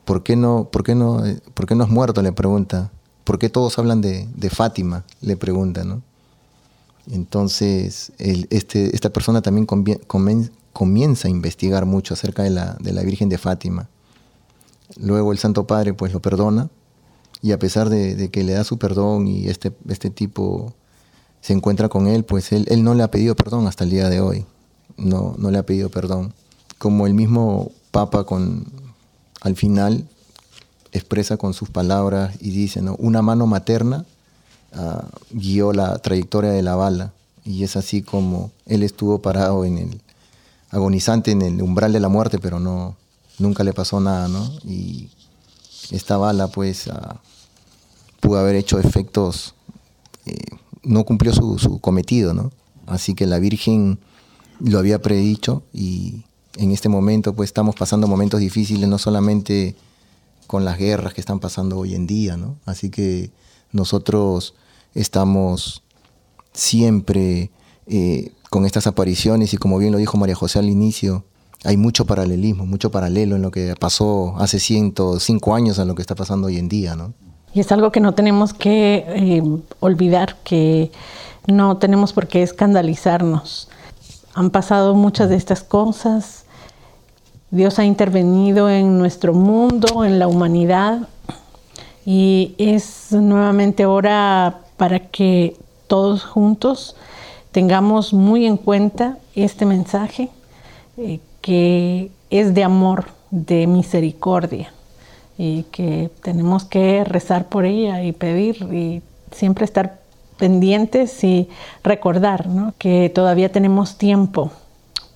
[0.04, 1.20] ¿Por qué no, por qué no,
[1.54, 2.22] por qué no has muerto?
[2.22, 2.92] Le pregunta.
[3.24, 5.04] ¿Por qué todos hablan de, Fátima?
[5.20, 6.00] Le pregunta, ¿no?
[7.10, 9.66] Entonces, este, esta persona también
[10.76, 13.88] comienza a investigar mucho acerca de la, de la Virgen de Fátima.
[15.00, 16.68] Luego el Santo Padre pues lo perdona
[17.40, 20.74] y a pesar de, que le da su perdón y este, este tipo
[21.40, 24.10] se encuentra con él, pues él, él no le ha pedido perdón hasta el día
[24.10, 24.44] de hoy.
[24.98, 26.34] No, no le ha pedido perdón.
[26.76, 28.66] Como el mismo Papa con,
[29.40, 30.06] al final
[30.92, 32.96] expresa con sus palabras y dice, ¿no?
[32.96, 34.04] una mano materna
[34.74, 37.14] uh, guió la trayectoria de la bala
[37.46, 40.00] y es así como él estuvo parado en el,
[40.76, 42.96] agonizante en el umbral de la muerte, pero no,
[43.38, 44.52] nunca le pasó nada, ¿no?
[44.64, 45.08] Y
[45.90, 47.16] esta bala, pues, uh,
[48.20, 49.54] pudo haber hecho efectos,
[50.26, 50.36] eh,
[50.82, 52.52] no cumplió su, su, cometido, ¿no?
[52.86, 53.98] Así que la Virgen
[54.60, 56.24] lo había predicho y
[56.56, 59.76] en este momento, pues, estamos pasando momentos difíciles, no solamente
[60.46, 62.56] con las guerras que están pasando hoy en día, ¿no?
[62.66, 63.30] Así que
[63.72, 64.54] nosotros
[64.94, 65.82] estamos
[66.52, 67.50] siempre
[67.86, 71.24] eh, con estas apariciones y como bien lo dijo María José al inicio,
[71.64, 76.02] hay mucho paralelismo, mucho paralelo en lo que pasó hace 105 años a lo que
[76.02, 77.14] está pasando hoy en día, ¿no?
[77.52, 79.42] Y es algo que no tenemos que eh,
[79.80, 80.92] olvidar, que
[81.46, 83.68] no tenemos por qué escandalizarnos.
[84.34, 86.44] Han pasado muchas de estas cosas.
[87.50, 91.08] Dios ha intervenido en nuestro mundo, en la humanidad,
[92.04, 95.56] y es nuevamente hora para que
[95.86, 96.94] todos juntos
[97.56, 100.28] tengamos muy en cuenta este mensaje
[100.98, 104.74] eh, que es de amor, de misericordia
[105.38, 109.00] y que tenemos que rezar por ella y pedir y
[109.32, 110.00] siempre estar
[110.36, 111.48] pendientes y
[111.82, 112.74] recordar ¿no?
[112.76, 114.50] que todavía tenemos tiempo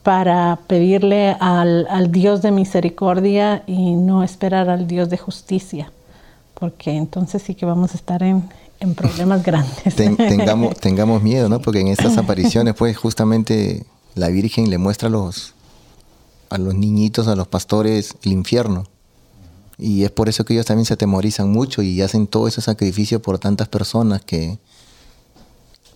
[0.02, 5.92] para pedirle al, al, Dios de misericordia y no esperar al Dios de justicia,
[6.54, 8.48] porque entonces sí que vamos a estar en,
[8.80, 9.94] en problemas grandes.
[9.94, 11.60] tengamos, tengamos miedo, ¿no?
[11.60, 13.84] Porque en estas apariciones, pues justamente
[14.14, 15.54] la Virgen le muestra a los,
[16.48, 18.86] a los niñitos, a los pastores, el infierno.
[19.78, 23.22] Y es por eso que ellos también se atemorizan mucho y hacen todo ese sacrificio
[23.22, 24.58] por tantas personas que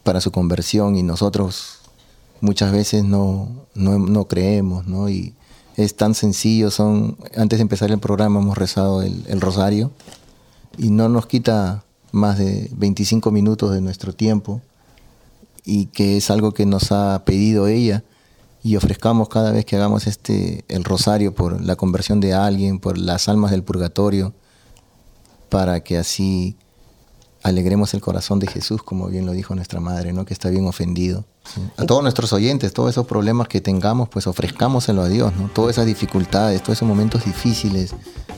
[0.03, 1.79] para su conversión y nosotros
[2.41, 5.09] muchas veces no, no, creemos, ¿no?
[5.09, 5.35] Y
[5.77, 9.91] es tan sencillo, son, antes de empezar el programa hemos rezado el, el rosario
[10.79, 11.85] y no nos quita
[12.15, 14.63] más de 25 minutos de nuestro tiempo
[15.65, 18.05] y que es algo que nos ha pedido ella
[18.63, 22.97] y ofrezcamos cada vez que hagamos este el rosario por la conversión de alguien, por
[22.97, 24.33] las almas del purgatorio,
[25.51, 26.57] para que así
[27.43, 30.25] alegremos el corazón de Jesús, como bien lo dijo nuestra madre, ¿no?
[30.25, 31.27] que está bien ofendido.
[31.77, 35.49] A todos nuestros oyentes, todos esos problemas que tengamos, pues ofrezcámoselo a Dios, ¿no?
[35.49, 37.95] todas esas dificultades, todos esos momentos difíciles,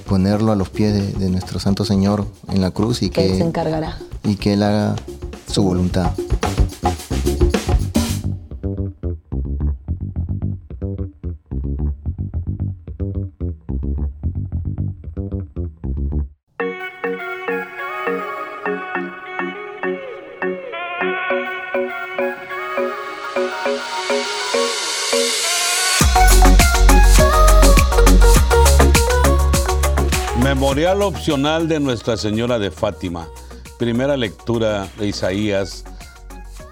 [0.07, 3.33] ponerlo a los pies de, de nuestro Santo Señor en la cruz y que, que
[3.33, 3.99] Él se encargará.
[4.25, 4.97] Y que Él haga
[5.51, 6.11] su voluntad.
[30.57, 33.29] Memorial opcional de Nuestra Señora de Fátima.
[33.79, 35.85] Primera lectura de Isaías,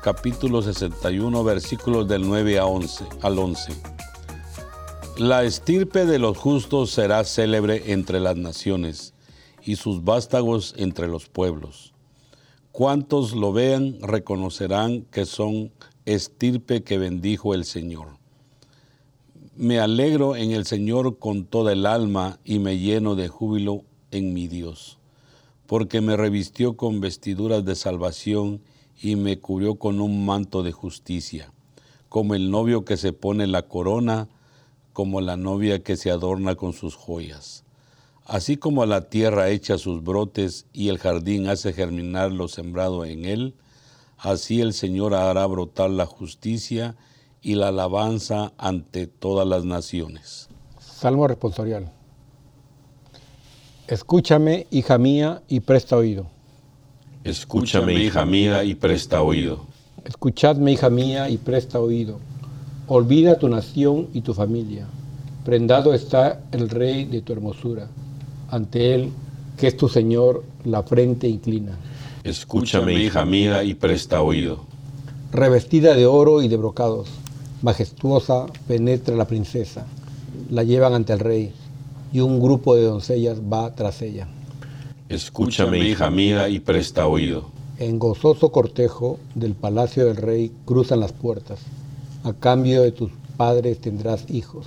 [0.02, 3.74] capítulo 61, versículos del 9 a 11, al 11.
[5.19, 9.12] La estirpe de los justos será célebre entre las naciones
[9.62, 11.93] y sus vástagos entre los pueblos.
[12.73, 15.73] Cuantos lo vean reconocerán que son
[16.06, 18.24] estirpe que bendijo el Señor.
[19.57, 24.35] Me alegro en el Señor con toda el alma y me lleno de júbilo en
[24.35, 24.99] mi Dios,
[25.69, 28.63] porque me revistió con vestiduras de salvación
[29.01, 31.53] y me cubrió con un manto de justicia,
[32.09, 34.27] como el novio que se pone la corona,
[34.93, 37.63] como la novia que se adorna con sus joyas.
[38.25, 43.25] Así como la tierra echa sus brotes y el jardín hace germinar lo sembrado en
[43.25, 43.55] él,
[44.19, 46.97] así el Señor hará brotar la justicia
[47.45, 50.49] y la alabanza ante todas las naciones.
[50.81, 51.93] Salmo responsorial.
[53.87, 56.27] Escúchame, hija mía, y presta oído.
[57.23, 59.66] Escúchame, hija mía, y presta oído.
[60.05, 62.19] Escuchadme, hija mía, y presta oído.
[62.89, 64.87] Olvida tu nación y tu familia.
[65.45, 67.89] Prendado está el rey de tu hermosura.
[68.51, 69.12] Ante él,
[69.59, 71.77] que es tu Señor, la frente inclina.
[72.25, 74.65] Escúchame, hija mía, y presta oído.
[75.31, 77.09] Revestida de oro y de brocados
[77.65, 79.86] majestuosa penetra la princesa,
[80.51, 81.51] la llevan ante el rey
[82.12, 84.28] y un grupo de doncellas va tras ella.
[85.09, 87.51] Escúchame, hija mía, y presta oído.
[87.78, 91.61] En gozoso cortejo del palacio del rey cruzan las puertas.
[92.23, 94.66] A cambio de tus padres tendrás hijos,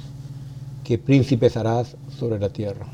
[0.83, 2.87] que príncipes harás sobre la tierra.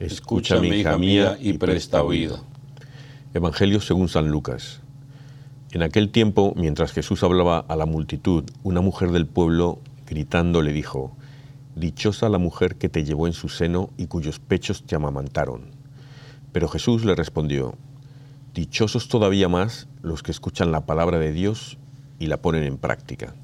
[0.00, 2.40] Escúchame, hija mía, y presta oído.
[3.34, 4.81] Evangelio según San Lucas.
[5.72, 10.70] En aquel tiempo, mientras Jesús hablaba a la multitud, una mujer del pueblo, gritando, le
[10.70, 11.16] dijo,
[11.76, 15.70] Dichosa la mujer que te llevó en su seno y cuyos pechos te amamantaron.
[16.52, 17.74] Pero Jesús le respondió,
[18.52, 21.78] Dichosos todavía más los que escuchan la palabra de Dios
[22.18, 23.34] y la ponen en práctica.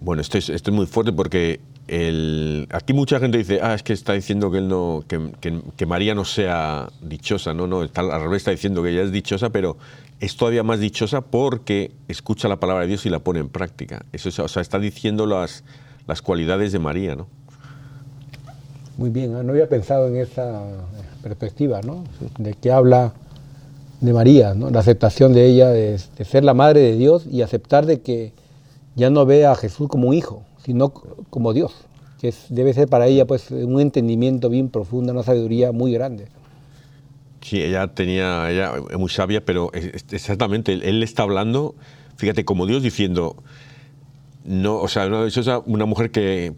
[0.00, 3.82] Bueno, esto es, esto es muy fuerte porque el, aquí mucha gente dice, ah, es
[3.82, 7.54] que está diciendo que, él no, que, María no sea dichosa.
[7.54, 9.78] No, no, está, al revés está diciendo que ella es dichosa, pero
[10.20, 14.04] es todavía más dichosa porque escucha la palabra de Dios y la pone en práctica.
[14.12, 14.28] Eso
[14.60, 15.64] está diciendo las,
[16.06, 17.26] las cualidades de María, ¿no?
[18.98, 20.62] Muy bien, no había pensado en esa
[21.22, 22.04] perspectiva, ¿no?
[22.38, 23.12] De que habla
[24.00, 24.70] de María, ¿no?
[24.70, 28.32] La aceptación de ella de, de, ser la madre de Dios y aceptar de que
[28.96, 31.72] ya no ve a Jesús como un hijo, sino como Dios,
[32.20, 36.26] que es- debe ser para ella pues un entendimiento bien profundo, una sabiduría muy grande.
[37.40, 41.74] Sí, ella tenía, ella es muy sabia, pero exactamente, él, él está hablando,
[42.16, 43.36] fíjate, como Dios diciendo,
[44.44, 46.54] no, o sea, una, dichosa- una mujer que,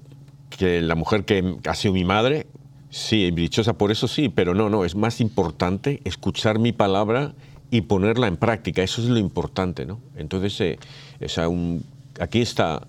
[0.48, 2.46] que la mujer que ha sido mi madre,
[2.90, 7.34] sí, dichosa por eso sí, pero no, no, es más importante escuchar mi palabra
[7.70, 10.00] y ponerla en práctica, eso es lo importante, ¿no?
[10.16, 10.78] Entonces, eh,
[11.24, 11.84] o sea, un-
[12.18, 12.82] aquí está,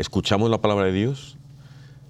[0.00, 1.36] escuchamos la palabra de Dios,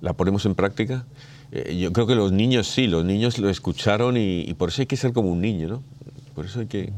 [0.00, 1.06] la ponemos en práctica.
[1.52, 4.82] Eh, yo creo que los niños sí, los niños lo escucharon y, y por eso
[4.82, 5.82] hay que ser como un niño, ¿no?
[6.34, 6.92] Por eso hay que...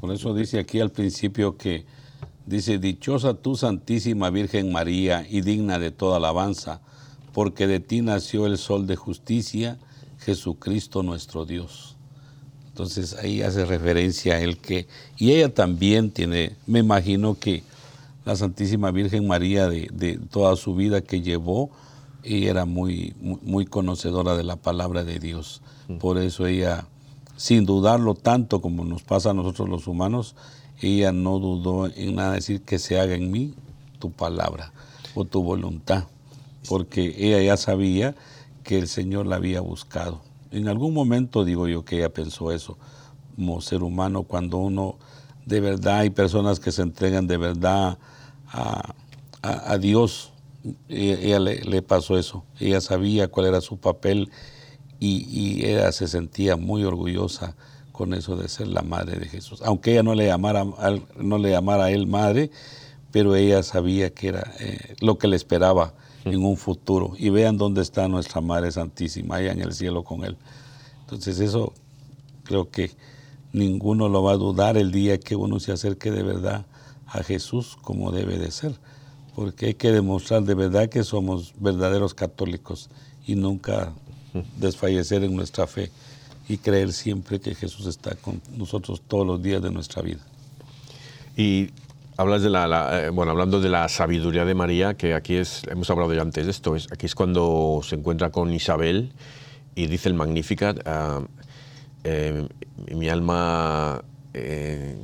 [0.00, 1.84] Por eso dice aquí al principio que
[2.46, 6.80] dice, dichosa tú Santísima Virgen María y digna de toda alabanza,
[7.32, 9.78] porque de ti nació el sol de justicia,
[10.20, 11.96] Jesucristo nuestro Dios.
[12.68, 17.62] Entonces ahí hace referencia a él que, y ella también tiene, me imagino que
[18.24, 21.70] la Santísima Virgen María de, de toda su vida que llevó,
[22.22, 25.60] ella era muy, muy, muy conocedora de la palabra de Dios.
[26.00, 26.86] Por eso ella,
[27.36, 30.34] sin dudarlo tanto como nos pasa a nosotros los humanos,
[30.80, 33.54] ella no dudó en nada decir que se haga en mí
[33.98, 34.72] tu palabra
[35.14, 36.04] o tu voluntad,
[36.68, 38.14] porque ella ya sabía
[38.62, 40.22] que el Señor la había buscado.
[40.50, 42.78] En algún momento digo yo que ella pensó eso,
[43.36, 44.96] como ser humano, cuando uno
[45.44, 47.98] de verdad hay personas que se entregan de verdad
[48.54, 48.94] a,
[49.42, 50.32] a- a Dios,
[50.88, 54.30] ella, ella le, le pasó eso, ella sabía cuál era su papel
[55.00, 57.56] y, y ella se sentía muy orgullosa
[57.92, 59.60] con eso de ser la madre de Jesús.
[59.62, 60.64] Aunque ella no le llamara,
[61.18, 62.50] no le llamara a él madre,
[63.12, 65.94] pero ella sabía que era eh, lo que le esperaba
[66.24, 67.12] en un futuro.
[67.18, 70.36] Y vean dónde está nuestra Madre Santísima, allá en el cielo con él.
[71.02, 71.72] Entonces eso
[72.44, 72.90] creo que
[73.52, 76.66] ninguno lo va a dudar el día que uno se acerque de verdad
[77.14, 78.74] a Jesús como debe de ser.
[79.34, 82.88] Porque hay que demostrar de verdad que somos verdaderos católicos
[83.26, 83.92] y nunca
[84.58, 85.90] desfallecer en nuestra fe
[86.48, 90.20] y creer siempre que Jesús está con nosotros todos los días de nuestra vida.
[91.36, 91.70] Y
[92.16, 95.62] hablas de la, la- eh, bueno, hablando de la sabiduría de María, que aquí es,
[95.68, 99.12] hemos hablado ya antes de esto, es, aquí es cuando se encuentra con Isabel
[99.74, 101.22] y dice el Magnificat, ah,
[102.04, 102.46] eh,
[102.94, 104.04] mi alma,
[104.34, 104.96] eh,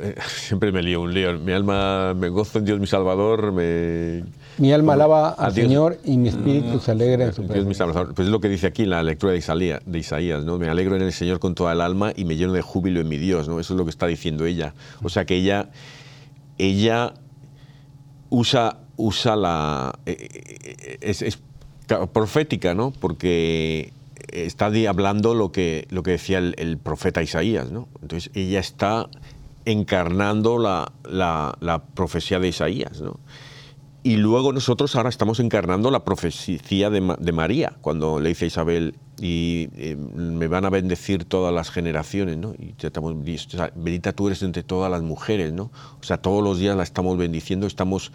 [0.00, 4.22] eh, siempre me lío un lío, mi alma me gozo en Dios mi Salvador, me...
[4.58, 5.52] Mi alma alaba al.
[5.52, 7.86] Señor y mi espíritu se alegra en su Dios mi presencia.
[7.86, 8.14] Salvador.
[8.14, 10.58] Pues es lo que dice aquí en la lectura de Isaías, de Isaías, ¿no?
[10.58, 13.08] Me alegro en el Señor con toda el alma y me lleno de júbilo en
[13.08, 13.58] mi Dios, ¿no?
[13.58, 14.74] Eso es lo que está diciendo ella.
[15.02, 15.70] O sea que ella,
[16.58, 17.14] ella
[18.30, 19.98] usa, usa la...
[20.06, 21.40] eh, Es, es
[21.88, 22.92] ca- profética, ¿no?
[22.92, 23.92] Porque
[24.32, 27.88] está hablando lo que, lo que decía el, profeta Isaías, ¿no?
[28.02, 29.08] Entonces ella está
[29.64, 31.56] encarnando la, la-
[31.94, 33.18] profecía de Isaías, ¿no?
[34.02, 38.48] Y luego nosotros ahora estamos encarnando la profecía de, de María, cuando le dice a
[38.48, 42.52] Isabel, y eh, me van a bendecir todas las generaciones, ¿no?
[42.58, 45.70] Y estamos, o bendita tú eres entre todas las mujeres, ¿no?
[46.00, 48.12] O sea, todos los días la estamos bendiciendo, estamos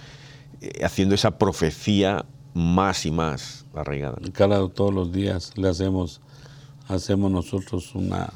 [0.62, 2.26] eh, haciendo esa profecía
[2.60, 4.18] más y más arraigada.
[4.34, 6.20] Cada todos los días le hacemos,
[6.88, 8.34] hacemos nosotros una,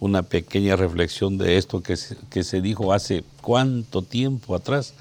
[0.00, 4.94] una pequeña reflexión de esto que se, que se dijo hace cuánto tiempo atrás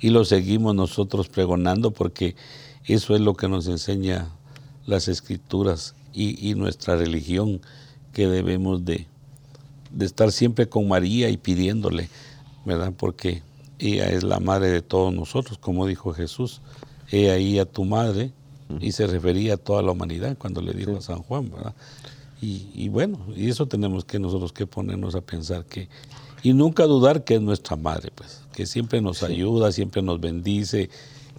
[0.00, 2.36] y lo seguimos nosotros pregonando porque
[2.84, 4.28] eso es lo que nos enseña
[4.86, 7.60] las escrituras y, y nuestra religión
[8.12, 9.06] que debemos de,
[9.90, 12.08] de estar siempre con María y pidiéndole,
[12.64, 12.92] ¿verdad?
[12.96, 13.42] Porque
[13.78, 16.60] ella es la madre de todos nosotros, como dijo Jesús.
[17.12, 18.32] Ella y a tu madre,
[18.80, 21.74] y se refería a toda la humanidad cuando le dijo a San Juan, ¿verdad?
[22.40, 25.88] Y, y bueno, y eso tenemos que nosotros que ponernos a pensar que,
[26.42, 30.90] y nunca dudar que es nuestra madre, pues, que siempre nos ayuda, siempre nos bendice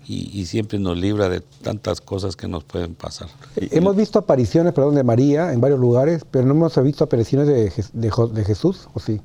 [0.08, 3.28] y, y siempre nos libra de tantas cosas que nos pueden pasar.
[3.56, 7.72] Hemos visto apariciones, perdón, de María en varios lugares, pero no hemos visto apariciones de,
[8.32, 9.20] de Jesús, ¿o sí?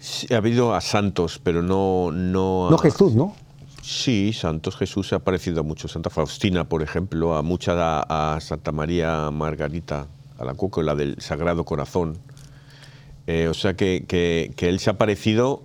[0.00, 2.10] Sí, ha habido a santos, pero no...
[2.10, 3.34] No, a- No Jesús, ¿no?
[3.86, 5.92] Sí, santos Jesús se ha parecido a muchos.
[5.92, 10.06] Santa Faustina, por ejemplo, a mucha a, Santa María Margarita,
[10.38, 12.16] a la cuco, la del Sagrado Corazón.
[13.26, 15.64] Eh, o sea que, que- que él se ha parecido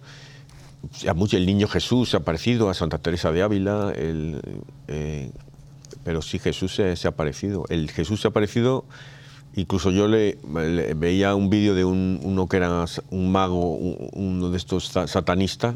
[1.08, 4.42] a mucho, el niño Jesús se ha parecido a Santa Teresa de Ávila, el,
[4.90, 5.32] eh,
[6.04, 7.64] pero sí Jesús se, se ha parecido.
[7.70, 8.84] El Jesús se ha parecido,
[9.56, 10.38] incluso yo le,
[10.98, 15.08] veía un vídeo de un, uno que era un mago, un- uno de estos sa-
[15.08, 15.76] satanistas,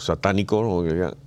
[0.00, 0.84] satánico,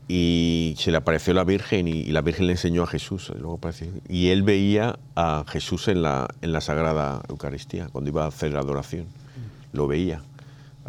[0.08, 3.32] y se le apareció la Virgen y, la Virgen le enseñó a Jesús.
[3.34, 8.10] y Luego apareció- y él veía a Jesús en la, en la Sagrada Eucaristía, cuando
[8.10, 9.06] iba a hacer la adoración.
[9.72, 10.22] Lo veía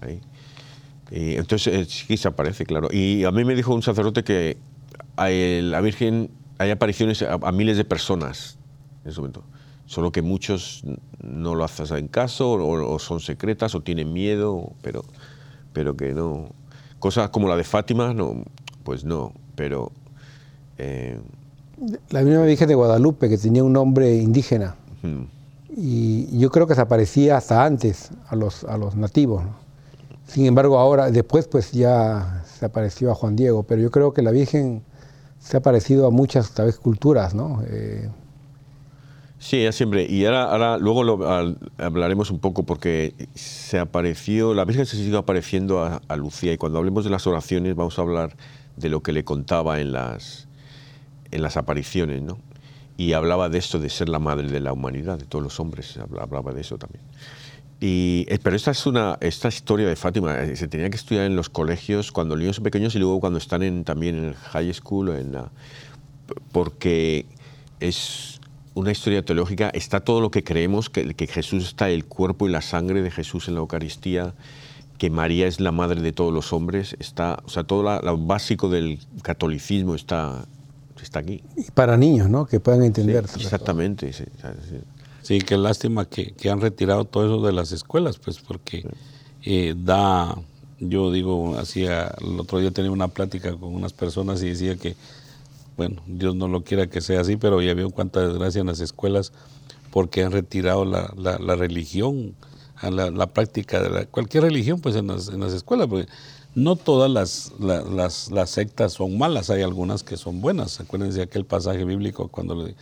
[0.00, 0.20] ahí.
[1.10, 2.88] Y entonces eh, sí se aparece, claro.
[2.90, 4.56] Y a mí me dijo un sacerdote que
[5.16, 8.58] hay- la Virgen hay apariciones a, a miles de personas
[9.04, 9.44] en ese momento.
[9.86, 10.82] Solo que muchos
[11.22, 15.04] no lo hacen en caso, o, o son secretas, o tienen miedo, pero,
[15.72, 16.50] pero que no.
[17.04, 18.44] Cosas como la de Fátima, no,
[18.82, 19.92] pues no, pero.
[20.78, 21.20] eh,
[22.08, 24.74] La misma Virgen de Guadalupe, que tenía un nombre indígena.
[25.76, 29.44] Y yo creo que se aparecía hasta antes a los, a los nativos.
[29.44, 29.50] ¿no?
[30.26, 33.64] Sin embargo, ahora, después, pues ya se apareció a Juan Diego.
[33.64, 34.82] Pero yo creo que la Virgen
[35.40, 37.62] se ha parecido a muchas, tal vez, culturas, ¿no?
[37.66, 38.08] Eh,
[39.38, 40.06] Sí, ella siempre.
[40.08, 41.02] Y ahora, ahora luego
[41.78, 46.56] hablaremos un poco porque se apareció, la Virgen se sigue apareciendo a, a Lucía y
[46.56, 48.36] cuando hablemos de las oraciones vamos a hablar
[48.76, 50.48] de lo que le contaba en las,
[51.30, 52.38] en las apariciones, ¿no?
[52.96, 55.96] Y hablaba de esto, de ser la madre de la humanidad, de todos los hombres,
[55.98, 57.02] habla- hablaba de eso también.
[57.80, 61.26] Y, eh, pero esta es una, esta historia de Fátima eh, se tenía que estudiar
[61.26, 64.24] en los colegios cuando los niños son pequeños y luego cuando están en, también en
[64.26, 65.50] el high school, en la,
[66.52, 67.26] porque
[67.80, 68.33] es
[68.74, 72.50] una historia teológica, está todo lo que creemos, que, que Jesús está el cuerpo y
[72.52, 74.34] la sangre de Jesús en la Eucaristía,
[74.98, 78.16] que María es la madre de todos los hombres, está, o sea, todo la- lo
[78.18, 80.44] básico del catolicismo está,
[81.02, 81.42] está aquí.
[81.56, 82.46] y para niños, ¿no?
[82.46, 83.24] Que puedan Sí, entender.
[83.24, 84.12] exactamente.
[84.12, 84.24] sí,
[84.70, 84.76] sí.
[85.22, 88.86] Sí, qué lástima que, que han retirado todo eso de las escuelas, pues porque
[89.42, 90.36] eh, da,
[90.80, 94.96] yo digo, hacía, el otro día tenía una plática con unas personas y decía que,
[95.76, 98.80] bueno, Dios no lo quiera que sea así, pero ya veo cuánta desgracia en las
[98.80, 99.32] escuelas
[99.90, 102.34] porque han retirado la, la- la religión,
[102.76, 106.08] a la, la práctica de la- cualquier religión, pues en las, en las escuelas, porque
[106.54, 110.80] no todas las, la- las, las sectas son malas, hay algunas que son buenas.
[110.80, 112.74] Acuérdense de aquel pasaje bíblico cuando le,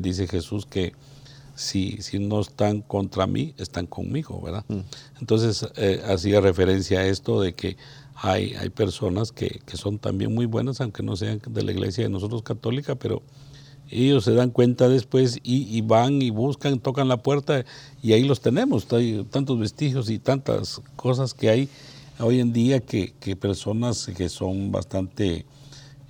[0.00, 0.92] dice Jesús que
[1.56, 4.64] si, si no están contra mí, están conmigo, ¿verdad?
[5.20, 7.76] Entonces, eh, hacía referencia a esto de que
[8.22, 12.04] hay, hay personas que, que son también muy buenas, aunque no sean de la iglesia
[12.04, 13.22] de nosotros católica, pero
[13.90, 17.64] ellos se dan cuenta después y, van y buscan, tocan la puerta
[18.02, 18.86] y ahí los tenemos.
[19.30, 21.68] Tantos vestigios y tantas cosas que hay
[22.20, 25.44] hoy en día que, que personas que son bastante eh,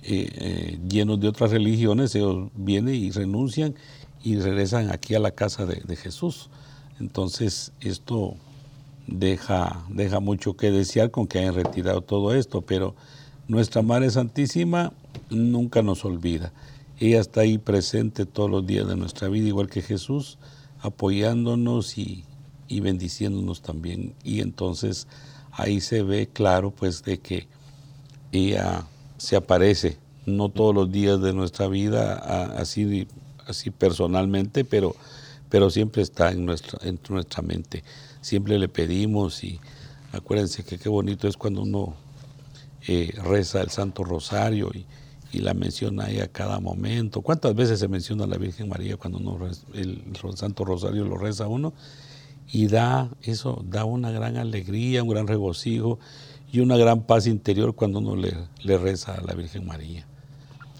[0.03, 3.73] eh, llenos de otras religiones, ellos vienen y renuncian
[4.23, 6.49] y regresan aquí a la casa de, de Jesús.
[6.99, 8.35] Entonces, esto
[9.07, 12.95] deja, deja mucho que desear con que hayan retirado todo esto, pero
[13.47, 14.93] nuestra Madre Santísima
[15.29, 16.51] nunca nos olvida.
[16.99, 20.37] Ella está ahí presente todos los días de nuestra vida, igual que Jesús,
[20.81, 22.23] apoyándonos y,
[22.67, 24.13] y bendiciéndonos también.
[24.23, 25.07] Y entonces
[25.51, 27.47] ahí se ve claro pues de que
[28.31, 28.85] ella
[29.17, 32.15] se aparece, no todos los días de nuestra vida,
[32.57, 33.07] así,
[33.45, 34.95] así personalmente, pero,
[35.49, 37.83] pero siempre está en nuestra, en nuestra mente.
[38.21, 39.59] Siempre le pedimos y
[40.11, 41.95] acuérdense que qué bonito es cuando uno
[42.87, 44.85] eh, reza el Santo Rosario y,
[45.33, 47.21] la menciona ahí a cada momento.
[47.21, 49.39] ¿Cuántas veces se menciona a la Virgen María cuando uno
[49.73, 50.03] el,
[50.35, 51.73] Santo Rosario lo reza uno?
[52.51, 55.99] Y da eso, da una gran alegría, un gran regocijo
[56.51, 60.05] y una gran paz interior cuando uno le, le reza a la Virgen María.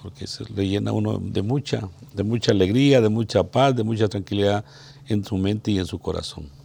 [0.04, 4.10] Porque se le llena uno de mucha, de mucha alegría, de mucha paz, de mucha
[4.10, 4.66] tranquilidad
[5.08, 6.61] en su mente y en su corazón.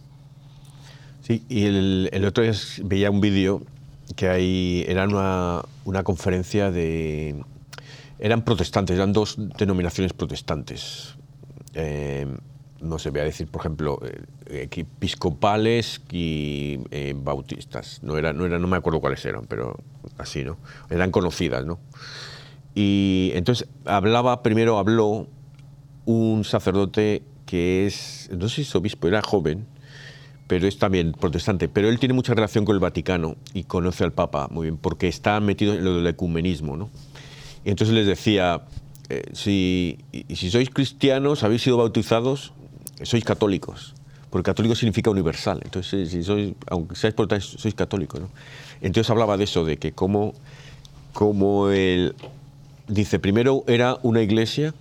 [1.27, 2.53] Sí, y el, el otro día
[2.85, 3.61] veía un vídeo
[4.15, 7.43] que hay, era una, una conferencia de...
[8.17, 11.15] Eran protestantes, eran dos denominaciones protestantes.
[11.73, 12.25] Eh,
[12.79, 13.99] no sé, voy a decir, por ejemplo,
[14.45, 17.99] eh, episcopales y eh, bautistas.
[18.03, 19.75] No, era, no, era, no me acuerdo cuáles eran, pero
[20.17, 20.55] así, ¿no?
[20.89, 21.77] Eran conocidas, ¿no?
[22.73, 25.27] Y entonces hablaba, primero habló
[26.05, 29.67] un sacerdote que es, no sé si es obispo, era joven,
[30.47, 34.13] pero es también protestante, pero él tiene mucha relación con el Vaticano y conoce al
[34.13, 36.89] Papa muy bien, porque está metido en lo del ecumenismo, ¿no?
[37.65, 38.61] Y entonces les decía,
[39.09, 39.99] eh, si,
[40.33, 42.53] si sois cristianos, habéis sido bautizados,
[43.03, 43.93] sois católicos,
[44.29, 48.29] porque católico significa universal, entonces si sois, aunque seáis protestantes, sois católicos, ¿no?
[48.81, 50.33] Entonces hablaba de eso, de que como,
[51.11, 52.15] como el,
[52.87, 54.73] dice, primero era una iglesia,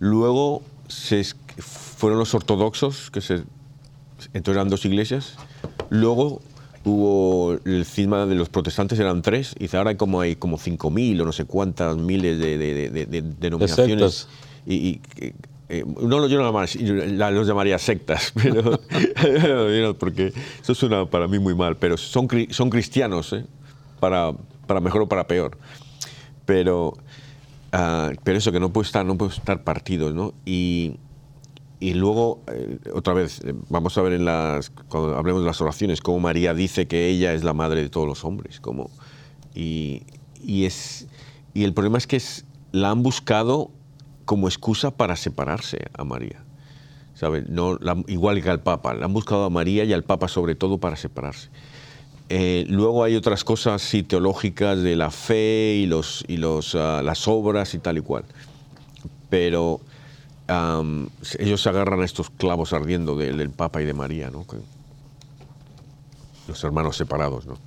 [0.00, 1.24] luego se,
[1.58, 3.44] fueron los ortodoxos, que se
[4.26, 5.36] entonces eran dos iglesias.
[5.90, 6.40] Luego
[6.84, 11.20] hubo el cisma de los protestantes, eran tres, y ahora hay como, hay como 5.000
[11.20, 14.14] o no sé cuántas miles de, de- de- de- de denominaciones.
[14.14, 14.28] sectas.
[14.66, 15.32] Y, y, eh,
[15.70, 16.50] eh, no los, yo no
[17.30, 18.80] los llamaría sectas, pero,
[19.98, 20.32] porque
[20.62, 23.44] eso suena para mí muy mal, pero son, son cristianos, ¿eh?
[24.00, 24.32] para,
[24.66, 25.58] para mejor o para peor.
[26.46, 26.94] Pero,
[27.72, 30.32] ah, pero eso, que no puede estar, no puede estar partidos, ¿no?
[30.46, 30.94] Y,
[31.80, 35.60] y luego, eh, otra vez, eh, vamos a ver en las, cuando hablemos de las
[35.60, 38.60] oraciones, cómo María dice que ella es la madre de todos los hombres.
[38.60, 38.90] Como,
[39.54, 40.02] y,
[40.42, 41.06] y, es,
[41.54, 43.70] y el problema es que es, la han buscado
[44.24, 46.44] como excusa para separarse a María.
[47.14, 47.44] ¿sabe?
[47.48, 50.54] No, la- igual que al Papa, la han buscado a María y al Papa sobre
[50.54, 51.48] todo para separarse.
[52.28, 57.02] Eh, luego hay otras cosas sí, teológicas de la fe y, los, y los, ah,
[57.02, 58.24] las obras y tal y cual.
[59.30, 59.80] Pero
[61.38, 64.44] ellos se agarran a estos clavos ardiendo del, Papa y de María, ¿no?
[66.48, 67.58] Los hermanos separados, ¿no?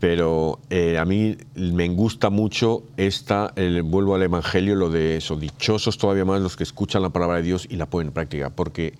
[0.00, 5.36] Pero eh, a mí me gusta mucho esta, el- vuelvo al Evangelio, lo de eso,
[5.36, 8.50] dichosos todavía más los que escuchan la palabra de Dios y la ponen en práctica,
[8.50, 8.94] porque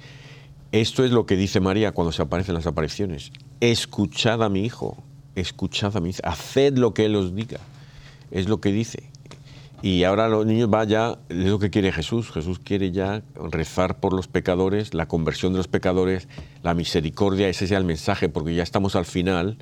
[0.70, 3.32] esto es lo que dice María cuando se aparecen las apariciones.
[3.60, 5.02] Escuchad a mi hijo,
[5.34, 7.59] escuchad a mi hijo, haced lo que él os diga,
[8.30, 9.02] es lo que dice.
[9.82, 12.30] Y ahora los niños va ya, es lo que quiere Jesús.
[12.30, 16.28] Jesús quiere ya rezar por los pecadores, la conversión de los pecadores,
[16.62, 19.59] la misericordia, ese sea el mensaje, porque ya estamos al final,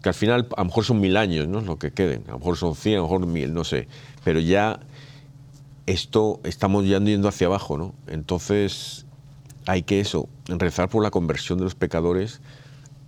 [0.00, 1.60] que al final a lo mejor son mil años, ¿no?
[1.60, 3.88] Lo que queden, a lo mejor son cien, a lo mejor mil, no sé.
[4.22, 4.78] Pero ya
[5.86, 7.96] esto estamos ya yendo hacia abajo, ¿no?
[8.06, 9.06] Entonces
[9.66, 12.40] hay que eso, rezar por la conversión de los pecadores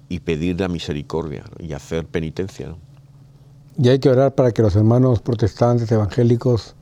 [0.08, 2.85] y pedir la misericordia y hacer penitencia, ¿no?
[3.78, 6.74] Y hay que orar para que los hermanos protestantes evangélicos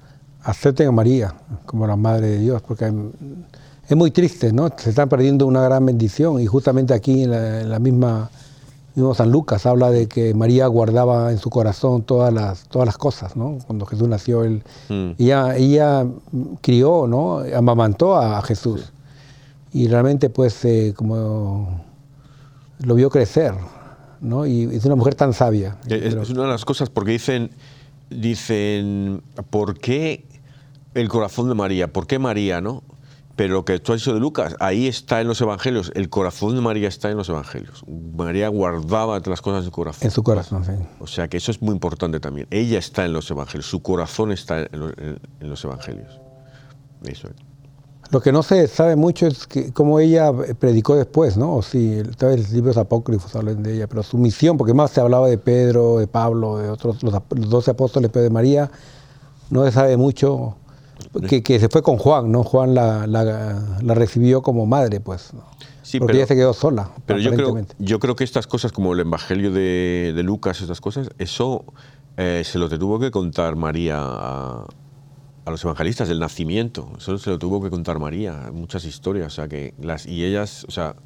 [0.43, 1.35] acepten a María
[1.67, 2.93] como la Madre de Dios, porque
[3.89, 4.69] es muy triste, ¿no?
[4.77, 8.31] Se están perdiendo una gran bendición y justamente aquí en la, en la misma
[8.95, 12.97] mismo San Lucas habla de que María guardaba en su corazón todas las todas las
[12.97, 13.59] cosas, ¿no?
[13.67, 15.11] Cuando Jesús nació, él, Mm.
[15.19, 16.07] ella, ella
[16.61, 17.41] crió, ¿no?
[17.57, 18.93] Amamantó a Jesús
[19.73, 21.81] y realmente, pues, eh, como
[22.79, 23.53] lo vio crecer,
[24.25, 24.47] ¿no?
[24.47, 25.77] Y es una mujer tan sabia.
[25.89, 27.51] Eh, Es, una de las cosas porque dicen,
[28.11, 30.27] dicen, ¿por qué
[30.95, 31.93] el corazón de María?
[31.93, 32.83] ¿Por qué María, no?
[33.37, 36.55] Pero lo que tú has dicho de Lucas, ahí está en los evangelios, el corazón
[36.55, 37.85] de María está en los evangelios.
[38.17, 40.07] María guardaba las cosas en su corazón.
[40.07, 40.73] En su corazón, sí.
[41.01, 42.47] O sea que eso es muy importante también.
[42.51, 46.21] Ella está en los evangelios, su corazón está en los, en los evangelios.
[47.03, 47.54] Eso es.
[48.11, 51.57] Lo que no se sabe mucho es que, cómo ella predicó después, ¿no?
[51.57, 55.01] O si, tal vez libros apócrifos hablan de ella, pero su misión, porque más se
[55.01, 58.71] hablaba de Pedro, de Pablo, de otros, los, doce apóstoles, pero de María,
[59.51, 60.57] no se sabe mucho,
[61.29, 62.45] que, que se fue con Juan, ¿no?
[62.45, 63.25] Juan la, la-
[63.83, 65.43] la recibió como madre, pues, ¿no?
[65.83, 68.71] Sí, porque pero- ella se quedó sola, Pero yo creo, yo creo que estas cosas,
[68.73, 71.65] como el Evangelio de, de Lucas, estas cosas, eso
[72.17, 74.67] eh, se lo tuvo que contar María a,
[75.45, 76.89] a los evangelistas, el nacimiento.
[76.97, 79.27] Eso se lo tuvo que contar María, muchas historias.
[79.27, 80.97] O sea, que las, y ellas, o sea,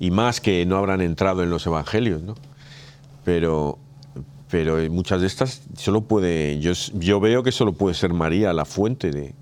[0.00, 2.34] y más que no habrán entrado en los evangelios, ¿no?
[3.24, 3.78] Pero,
[4.50, 8.64] pero muchas de estas solo puede, yo, yo veo que solo puede ser María la
[8.64, 9.34] fuente de...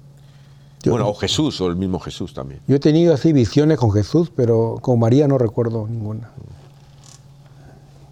[0.82, 2.60] Yo- bueno, o Jesús, o el mismo Jesús también.
[2.66, 6.30] Yo he tenido así visiones con Jesús, pero con María no recuerdo ninguna.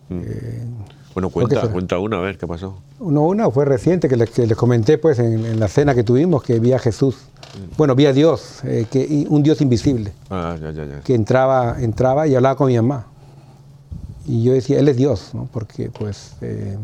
[0.09, 0.25] Bueno,
[0.79, 0.80] ¿Por
[1.29, 1.73] qué cuenta, será?
[1.73, 2.79] cuenta una, a ver qué pasó.
[3.01, 6.03] No, una fue reciente que les, que les comenté pues en, en la cena que
[6.05, 7.17] tuvimos que vi a Jesús,
[7.77, 11.01] bueno, vi a Dios, eh, que, un Dios invisible, Ah, ya, ya, ya.
[11.01, 13.07] que entraba, entraba y hablaba con mi mamá.
[14.27, 15.49] Y yo decía, Él es Dios, ¿no?
[15.53, 16.77] porque pues eh,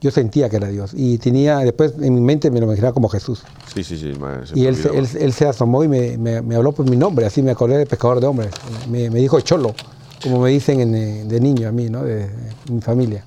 [0.00, 0.90] yo sentía que era Dios.
[0.94, 3.42] Y tenía, después en mi mente me lo imaginaba como Jesús.
[3.72, 4.12] Sí, sí, sí.
[4.44, 6.96] se Y él, se- él, él se asomó y me, me- me habló por mi
[6.96, 8.50] nombre, así me acordé de pescador de hombres.
[8.90, 9.74] Me, me dijo cholo,
[10.22, 12.02] como me dicen en, eh, de niño a mí, ¿no?
[12.02, 12.32] de, de
[12.70, 13.24] mi familia.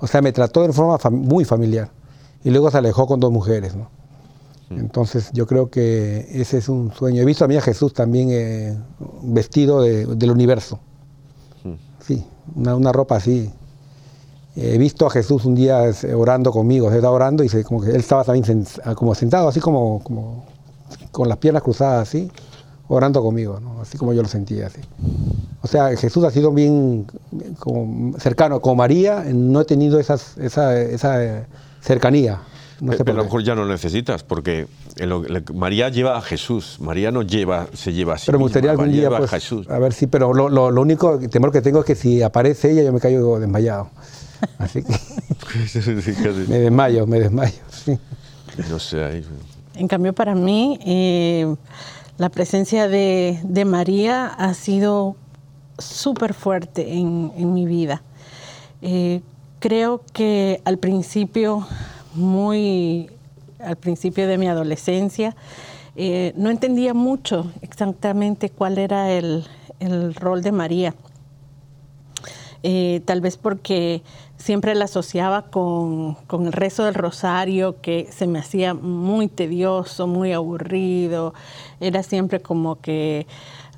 [0.00, 1.90] O sea, me trató de forma fam- muy familiar.
[2.44, 3.74] Y luego se alejó con dos mujeres.
[3.74, 3.88] ¿no?
[4.70, 7.22] Entonces yo creo que ese es un sueño.
[7.22, 8.78] He visto a mí a Jesús también eh,
[9.22, 10.78] vestido de- del universo.
[12.06, 12.24] Sí,
[12.54, 13.50] una, una ropa así.
[14.56, 15.82] He visto a Jesús un día
[16.16, 19.48] orando conmigo, se estaba orando y se, como que él estaba también sen- como sentado,
[19.48, 20.44] así como, como
[21.12, 22.30] con las piernas cruzadas, así,
[22.88, 23.80] orando conmigo, ¿no?
[23.82, 24.66] así como yo lo sentía.
[24.66, 24.80] Así.
[25.68, 28.60] O sea, Jesús ha sido bien, bien como cercano.
[28.62, 31.44] Con María eh, no he tenido esas, esa, esa eh,
[31.82, 32.40] cercanía.
[32.80, 34.66] No sé pero a lo mejor ya no lo necesitas, porque
[35.52, 36.78] María lleva a Jesús.
[36.80, 39.18] María no lleva, se lleva a sí Pero me gustaría misma, algún María día, lleva
[39.18, 39.68] pues, a Jesús.
[39.68, 42.70] a ver si, pero lo, lo- lo único temor que tengo es que si aparece
[42.70, 43.90] ella yo me caigo desmayado.
[44.56, 44.92] Así que
[45.68, 45.82] Sí,
[46.48, 47.52] me desmayo, me desmayo.
[47.70, 47.98] sí.
[48.70, 49.24] no sé, ahí-
[49.74, 51.52] En cambio, para mí, eh,
[52.16, 55.16] la presencia de, de María ha sido
[55.78, 58.02] súper fuerte en, mi vida.
[58.82, 59.22] Eh,
[59.58, 61.66] creo que al principio,
[62.14, 63.10] muy
[63.58, 65.34] al principio de mi adolescencia,
[65.96, 69.44] eh, no entendía mucho exactamente cuál era el,
[69.80, 70.94] el rol de María.
[72.62, 74.02] eh, tal vez porque
[74.36, 80.06] siempre la asociaba con, con, el rezo del rosario, que se me hacía muy tedioso,
[80.06, 81.34] muy aburrido,
[81.80, 83.26] era siempre como que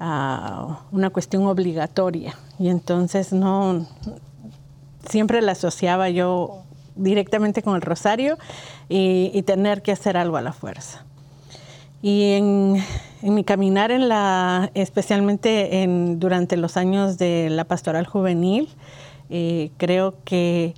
[0.00, 2.34] uh, una cuestión obligatoria.
[2.58, 3.86] Y entonces no,
[5.08, 6.62] siempre la asociaba yo
[6.96, 8.36] directamente con el rosario
[8.88, 11.04] y, tener que hacer algo a la fuerza.
[12.02, 12.82] Y en,
[13.22, 18.68] mi caminar, en la, especialmente en, durante los años de la pastoral juvenil,
[19.28, 20.74] eh, creo que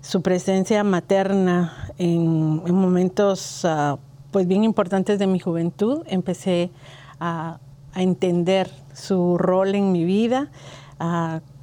[0.00, 3.98] su presencia materna en, en momentos uh,
[4.30, 6.70] pues bien importantes de mi juventud, empecé
[7.18, 7.58] a,
[7.94, 10.50] a entender su rol en mi vida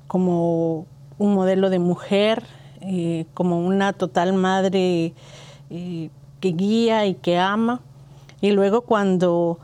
[0.08, 0.86] como
[1.18, 2.44] un modelo de mujer,
[2.82, 5.14] eh, como una total madre
[5.70, 6.10] eh,
[6.40, 7.82] que guía y que ama.
[8.42, 9.60] Y luego cuando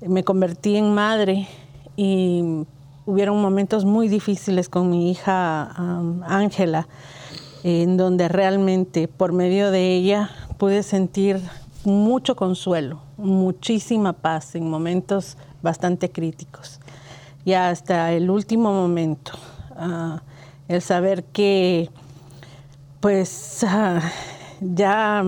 [0.00, 1.48] me convertí en madre
[1.96, 2.64] y
[3.04, 5.70] hubieron momentos muy difíciles con mi hija
[6.26, 11.40] Ángela, um, en donde realmente por medio de ella pude sentir
[11.84, 16.80] mucho consuelo, muchísima paz en momentos bastante críticos.
[17.44, 19.32] Y hasta el último momento,
[19.76, 20.18] uh,
[20.68, 21.90] el saber que
[23.00, 24.00] pues uh,
[24.60, 25.24] ya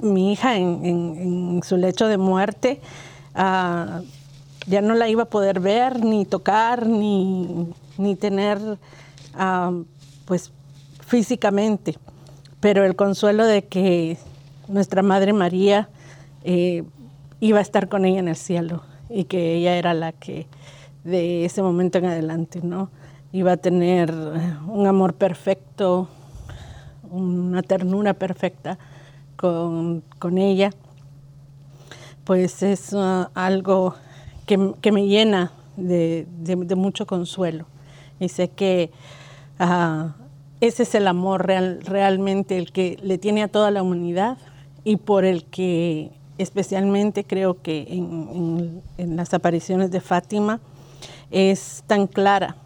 [0.00, 2.80] mi hija en, su lecho de muerte
[3.34, 4.02] uh,
[4.66, 8.78] ya no la iba a poder ver, ni tocar, ni, ni tener
[10.24, 10.52] pues
[11.06, 11.98] físicamente.
[12.60, 14.16] Pero el consuelo de que
[14.68, 15.88] nuestra Madre María
[16.44, 16.84] eh,
[17.40, 20.46] iba a estar con ella en el cielo y que ella era la que
[21.04, 22.90] de ese momento en adelante, ¿no?
[23.32, 24.12] Iba a tener
[24.68, 26.08] un amor perfecto,
[27.10, 28.78] una ternura perfecta
[29.36, 30.70] con, con ella,
[32.24, 33.94] pues es uh, algo
[34.46, 37.66] que, que, me llena de, de, mucho consuelo.
[38.18, 38.90] Y sé que
[39.60, 40.08] uh,
[40.60, 44.38] ese es el amor real, realmente el que le tiene a toda la humanidad
[44.84, 48.82] y por el que especialmente creo que en,
[49.16, 50.60] las apariciones de Fátima
[51.30, 52.56] es tan clara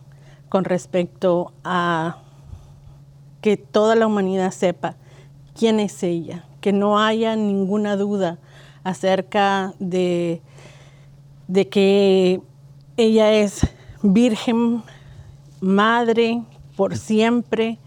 [0.49, 2.19] con respecto a
[3.41, 4.97] que toda la humanidad sepa
[5.55, 8.39] quién es ella, que no haya ninguna duda
[8.85, 10.41] acerca de,
[11.47, 12.41] de que
[12.97, 13.67] ella es
[14.03, 14.83] virgen,
[15.61, 16.43] madre
[16.77, 17.79] por siempre,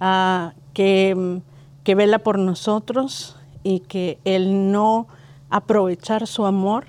[0.00, 1.40] uh, que,
[1.84, 5.06] que, vela por nosotros y que el no
[5.50, 6.86] aprovechar su amor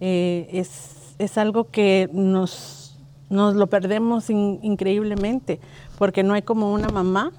[0.00, 2.96] eh, es, es, algo que nos,
[3.28, 5.60] nos lo perdemos in, increíblemente,
[5.98, 7.32] porque no hay como una mamá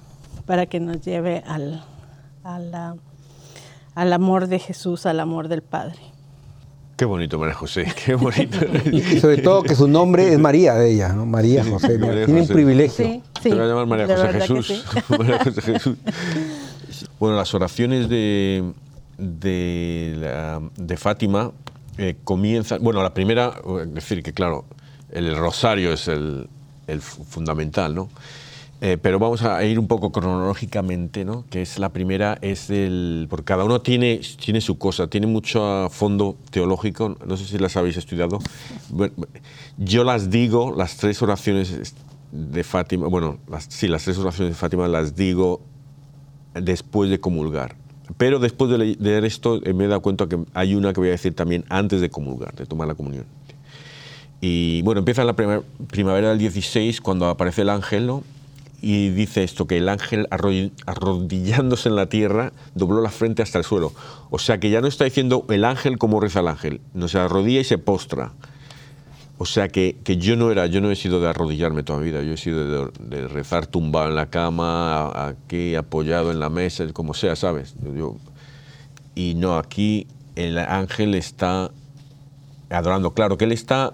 [0.45, 1.83] para que nos lleve al,
[2.43, 2.95] a la,
[3.95, 5.99] al amor de Jesús, al amor del Padre.
[6.97, 8.57] Qué bonito, María José, qué bonito.
[8.91, 11.27] y sobre todo que su nombre es María de ella, ¿no?
[11.27, 11.99] María José.
[11.99, 12.51] María Tiene José.
[12.51, 13.05] un privilegio.
[13.05, 13.49] Sí, sí.
[13.51, 14.67] Te va a llamar María José Jesús.
[14.67, 14.83] Sí.
[15.17, 15.97] María José Jesús.
[17.19, 18.63] Bueno, las oraciones de,
[19.17, 21.51] de, de Fátima
[21.97, 22.83] eh, comienzan.
[22.83, 24.65] Bueno, la primera, es decir, que claro,
[25.11, 26.47] el rosario es el,
[27.01, 28.09] fundamental, ¿no?
[28.79, 31.45] Eh, pero vamos a ir un poco cronológicamente, ¿no?
[31.49, 35.89] que es la primera, es el, porque cada uno tiene, tiene su cosa, tiene mucho
[35.89, 38.37] fondo teológico, no sé si las habéis estudiado.
[39.79, 41.95] Yo las digo, las tres oraciones
[42.31, 45.61] de Fátima, bueno, sí, las tres oraciones de Fátima las digo
[46.53, 47.75] después de comulgar.
[48.15, 51.11] Pero después de leer esto me he dado cuenta que hay una que voy a
[51.11, 53.25] decir también antes de comulgar, de tomar la comunión.
[54.39, 58.11] Y bueno, empieza la primavera del 16 cuando aparece el ángel,
[58.79, 63.63] y dice esto, que el ángel arrodillándose en la tierra dobló la frente hasta el
[63.63, 63.91] suelo.
[64.29, 67.17] O sea que ya no está diciendo el ángel como reza el ángel, no se
[67.17, 68.33] arrodilla y se postra.
[69.39, 72.05] O sea que, que, yo no era, yo no he sido de arrodillarme toda mi
[72.05, 76.85] vida, yo he sido de, rezar tumbado en la cama, aquí apoyado en la mesa,
[76.91, 77.75] como sea, ¿sabes?
[77.95, 78.17] Yo,
[79.13, 81.69] y no, aquí el ángel está
[82.69, 83.93] adorando, claro que él está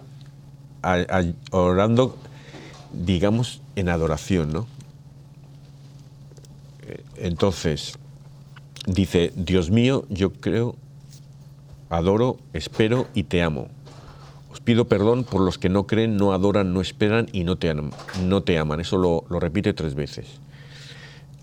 [1.52, 2.18] orando,
[2.94, 4.68] digamos, en adoración, ¿no?
[7.18, 7.98] Entonces,
[8.86, 10.76] dice, Dios mío, yo creo,
[11.90, 13.68] adoro, espero y te amo.
[14.64, 17.74] Pido perdón por los que no creen, no adoran, no esperan y no te.
[18.24, 18.80] No te aman.
[18.80, 20.40] Eso lo, lo, repite tres veces.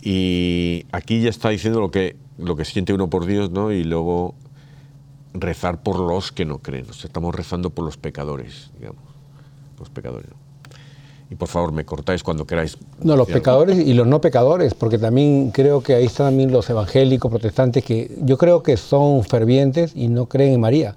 [0.02, 3.72] Y aquí ya está diciendo lo que, lo que siente uno por Dios, ¿no?
[3.72, 4.34] Y luego
[5.34, 6.86] rezar por los que no creen.
[6.88, 9.02] O sea, estamos rezando por los pecadores, digamos.
[9.78, 10.30] Los pecadores.
[10.30, 10.50] ¿no?
[11.30, 12.76] y por favor me cortáis cuando queráis.
[13.02, 16.68] No, los pecadores y los no pecadores, porque también creo que ahí están también los
[16.68, 20.96] evangélicos, protestantes, que yo creo que son fervientes y no creen en María.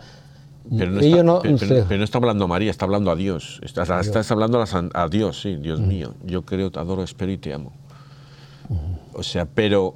[0.78, 1.86] Pero no, está, no- pero- no pero- sé.
[1.88, 3.60] pero no está hablando a María, está hablando a Dios.
[3.64, 6.14] Estás, estás hablando a, la san- a Dios, sí, Dios mío.
[6.24, 7.72] Yo creo, te adoro, espero y te amo.
[9.14, 9.96] O sea, pero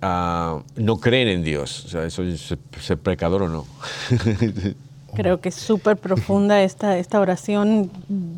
[0.00, 1.84] ah, no creen en Dios.
[1.84, 3.66] O sea, eso es ser pecador o no.
[5.14, 7.90] Creo que es súper profunda esta, esta oración,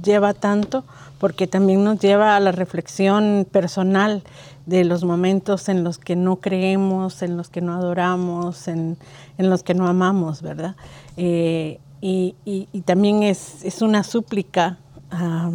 [0.02, 0.84] lleva tanto,
[1.18, 4.22] porque también nos lleva a la reflexión personal
[4.66, 8.96] de los momentos en los que no creemos, en los que no adoramos, en,
[9.38, 10.76] en los que no amamos, ¿verdad?
[11.16, 14.78] Eh, y, y- también es, es una súplica
[15.10, 15.52] ah,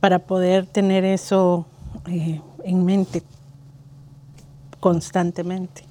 [0.00, 1.66] para poder tener eso
[2.06, 3.22] eh, en mente
[4.80, 5.84] constantemente.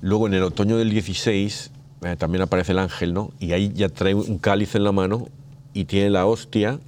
[0.00, 1.70] Luego, en el otoño del 16,
[2.02, 3.30] eh, también aparece el ángel, ¿no?
[3.38, 5.26] Y ahí ya trae un cáliz en la mano
[5.72, 6.80] y tiene la hostia.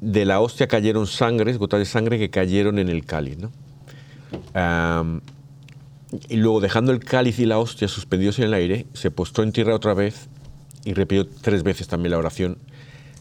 [0.00, 3.50] De la hostia cayeron sangres, gotas de sangre que cayeron en el cáliz, ¿no?
[6.28, 9.52] Y luego, dejando el cáliz y la hostia suspendidos en el aire, se postró en
[9.52, 10.28] tierra otra vez
[10.84, 12.58] y repitió tres veces también la oración.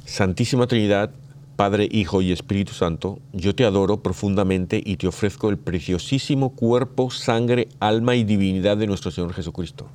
[0.05, 1.11] Santísima Trinidad,
[1.55, 7.09] Padre, Hijo y Espíritu Santo, yo te adoro profundamente y te ofrezco el preciosísimo cuerpo,
[7.09, 9.87] sangre, alma y divinidad de nuestro Señor Jesucristo,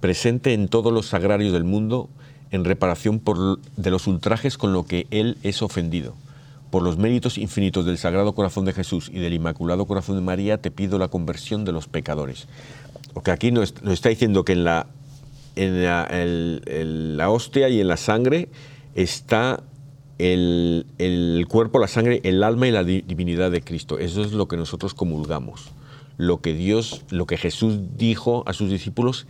[0.00, 2.08] presente en todos los sagrarios del mundo
[2.54, 6.14] en reparación por, de los ultrajes con lo que Él es ofendido.
[6.70, 10.58] Por los méritos infinitos del Sagrado Corazón de Jesús y del Inmaculado Corazón de María,
[10.58, 12.46] te pido la conversión de los pecadores.
[13.12, 14.86] Porque aquí nos, está diciendo que en la,
[15.56, 18.48] en la, la hostia y en la sangre
[18.94, 19.62] está
[20.18, 23.98] el, el cuerpo, la sangre, el alma y la di- divinidad de Cristo.
[23.98, 25.70] Eso es lo que nosotros comulgamos.
[26.16, 29.26] Lo que Dios, lo que Jesús dijo a sus discípulos,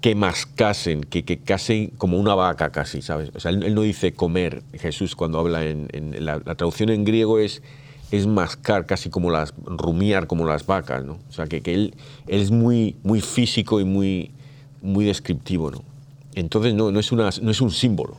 [0.00, 3.30] que mascasen, que, que casen como una vaca casi, ¿sabes?
[3.34, 5.88] O sea, él, no dice comer, Jesús cuando habla en,
[6.24, 7.62] la, traducción en griego es,
[8.10, 11.18] es mascar, casi como las, rumiar como las vacas, ¿no?
[11.28, 11.94] O sea, que, que él,
[12.26, 14.30] es muy, muy físico y muy,
[14.80, 15.82] muy descriptivo, ¿no?
[16.34, 18.16] Entonces no, no, es una, no es un símbolo,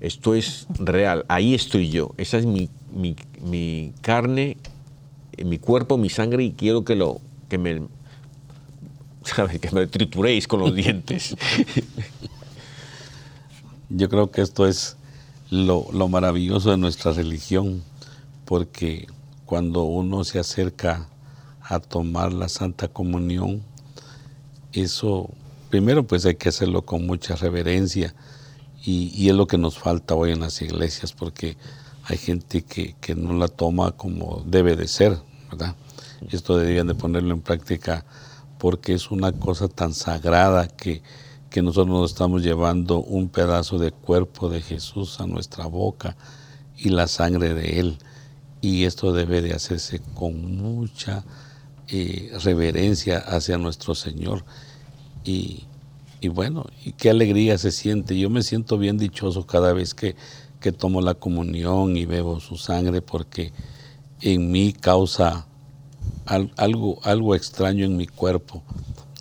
[0.00, 4.56] esto es real, ahí estoy yo, esa es mi, mi, mi carne,
[5.44, 7.82] mi cuerpo, mi sangre y quiero que, lo, que me,
[9.60, 11.36] que me trituréis con los dientes.
[13.88, 14.96] Yo creo que esto es
[15.50, 17.82] lo, lo maravilloso de nuestra religión,
[18.44, 19.06] porque
[19.44, 21.08] cuando uno se acerca
[21.62, 23.62] a tomar la Santa Comunión,
[24.72, 25.30] eso,
[25.70, 28.14] primero pues hay que hacerlo con mucha reverencia
[28.84, 31.56] y, y es lo que nos falta hoy en las iglesias, porque
[32.04, 35.18] hay gente que, que no la toma como debe de ser,
[35.50, 35.74] ¿verdad?
[36.30, 38.04] Esto deberían de ponerlo en práctica
[38.66, 41.00] porque es una cosa tan sagrada que,
[41.50, 46.16] que nosotros nos estamos llevando un pedazo de cuerpo de Jesús a nuestra boca
[46.76, 47.98] y la sangre de Él.
[48.60, 51.24] Y esto debe de hacerse con mucha
[51.86, 54.44] eh, reverencia hacia nuestro Señor.
[55.22, 55.62] Y,
[56.20, 58.18] y bueno, y qué alegría se siente.
[58.18, 60.16] Yo me siento bien dichoso cada vez que,
[60.58, 63.52] que tomo la comunión y bebo su sangre porque
[64.22, 65.46] en mí causa
[66.26, 68.62] al- algo, algo extraño en mi cuerpo.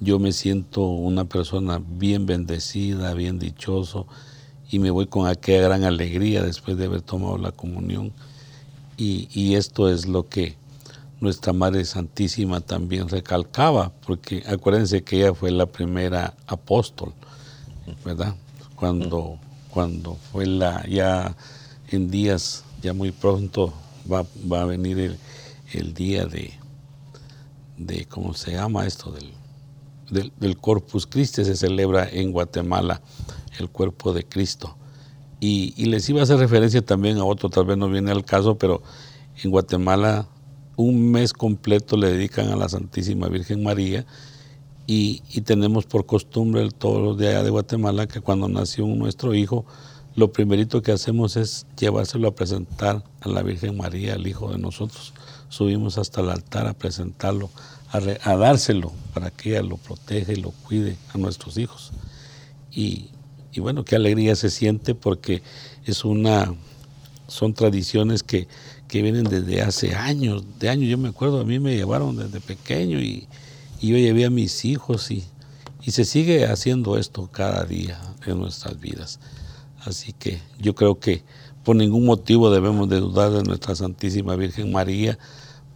[0.02, 4.08] Yo me siento una persona bien bendecida, bien dichoso
[4.70, 8.12] y me voy con aquella gran alegría después de haber tomado la comunión.
[8.98, 10.56] Y, y esto es lo que
[11.22, 17.14] nuestra Madre Santísima también recalcaba, porque acuérdense que ella fue la primera apóstol,
[18.04, 18.36] ¿verdad?
[18.76, 19.38] Cuando,
[19.70, 21.36] cuando fue la, ya
[21.90, 23.74] en días, ya muy pronto
[24.12, 25.18] va, va a venir el,
[25.74, 26.54] el día de,
[27.78, 29.12] de, ¿cómo se llama esto?
[29.12, 29.32] Del,
[30.10, 33.02] del, del Corpus Christi, se celebra en Guatemala
[33.60, 34.76] el cuerpo de Cristo.
[35.40, 38.26] Y, y les iba a hacer referencia también a otro, tal vez no viene al
[38.26, 38.82] caso, pero
[39.44, 40.28] en Guatemala
[40.78, 44.06] un mes completo le dedican a la Santísima Virgen María
[44.88, 49.34] y, y tenemos por costumbre todos los de allá de Guatemala que cuando nació nuestro
[49.34, 49.66] hijo,
[50.16, 54.58] lo primerito que hacemos es llevárselo a presentar a la Virgen María, al hijo de
[54.58, 55.14] nosotros.
[55.56, 57.50] Subimos hasta el altar a presentarlo,
[57.90, 61.94] a, dárselo para que ella lo proteja y lo cuide a nuestros hijos.
[62.74, 63.06] Y,
[63.54, 65.44] y bueno, qué alegría se siente porque
[65.86, 66.54] es una,
[67.30, 68.50] son tradiciones que,
[68.90, 70.90] que vienen desde hace años, de años.
[70.90, 73.30] Yo me acuerdo, a mí me llevaron desde pequeño y,
[73.80, 75.24] y yo llevé a mis hijos y,
[75.82, 79.22] y se sigue haciendo esto cada día en nuestras vidas.
[79.86, 81.24] Así que yo creo que
[81.64, 85.18] por ningún motivo debemos de dudar de nuestra Santísima Virgen María,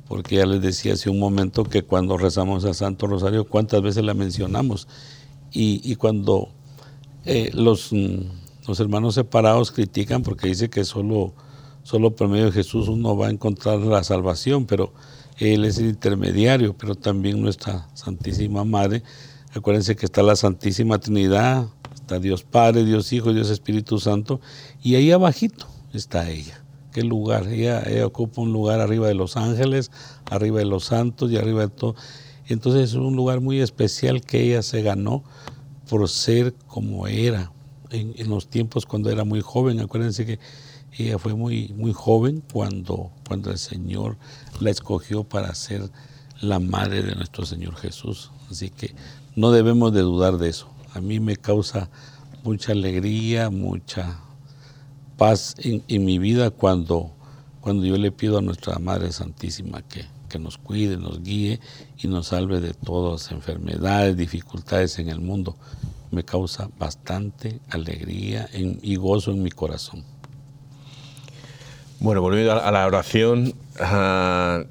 [0.10, 4.03] porque ya les decía hace un momento que cuando rezamos al Santo Rosario, cuántas veces
[4.03, 4.90] la mencionamos.
[5.52, 6.49] Y, y cuando
[7.23, 11.34] eh, los, mm, los hermanos separados critican porque dice que solo,
[11.84, 14.91] solo por medio de Jesús uno va a encontrar la salvación, pero
[15.38, 19.03] Él es el intermediario, pero también nuestra Santísima Madre
[19.56, 24.40] Acuérdense que está la Santísima Trinidad, está Dios Padre, Dios Hijo, Dios Espíritu Santo,
[24.84, 26.64] y ahí abajito está ella.
[26.91, 27.48] ¿Qué lugar?
[27.48, 29.91] Ella, ocupa un lugar arriba de los ángeles,
[30.26, 31.95] arriba de los santos y arriba de todo.
[32.48, 35.24] Entonces es un lugar muy especial que ella se ganó
[35.90, 37.52] por ser como era
[37.91, 39.80] en, en los tiempos cuando era muy joven.
[39.80, 40.40] Acuérdense que
[40.98, 44.18] ella fue muy, muy joven cuando, cuando el Señor
[44.60, 45.90] la escogió para ser
[46.41, 48.32] la madre de nuestro Señor Jesús.
[48.49, 48.95] Así que
[49.36, 50.68] no debemos de dudar de eso.
[50.94, 51.90] A mí me causa
[52.44, 54.20] mucha alegría, mucha
[55.20, 57.12] paz en, mi vida cuando,
[57.60, 61.60] cuando yo le pido a nuestra Madre Santísima que, que nos cuide, nos guíe
[62.02, 65.58] y nos salve de todas enfermedades, dificultades en el mundo.
[66.10, 70.06] Me causa bastante alegría y gozo en mi corazón.
[72.00, 74.64] Bueno, volviendo a la oración, ah,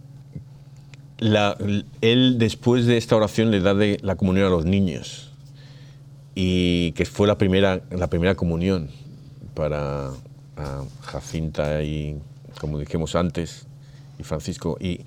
[1.21, 5.31] él después de esta oración le da de la comunión a los niños
[6.35, 8.89] y que fue la primera, la primera comunión
[9.55, 10.11] para
[11.03, 12.19] Jacinta y,
[12.61, 13.67] como dijimos antes,
[14.19, 14.77] y Francisco.
[14.81, 15.01] Y,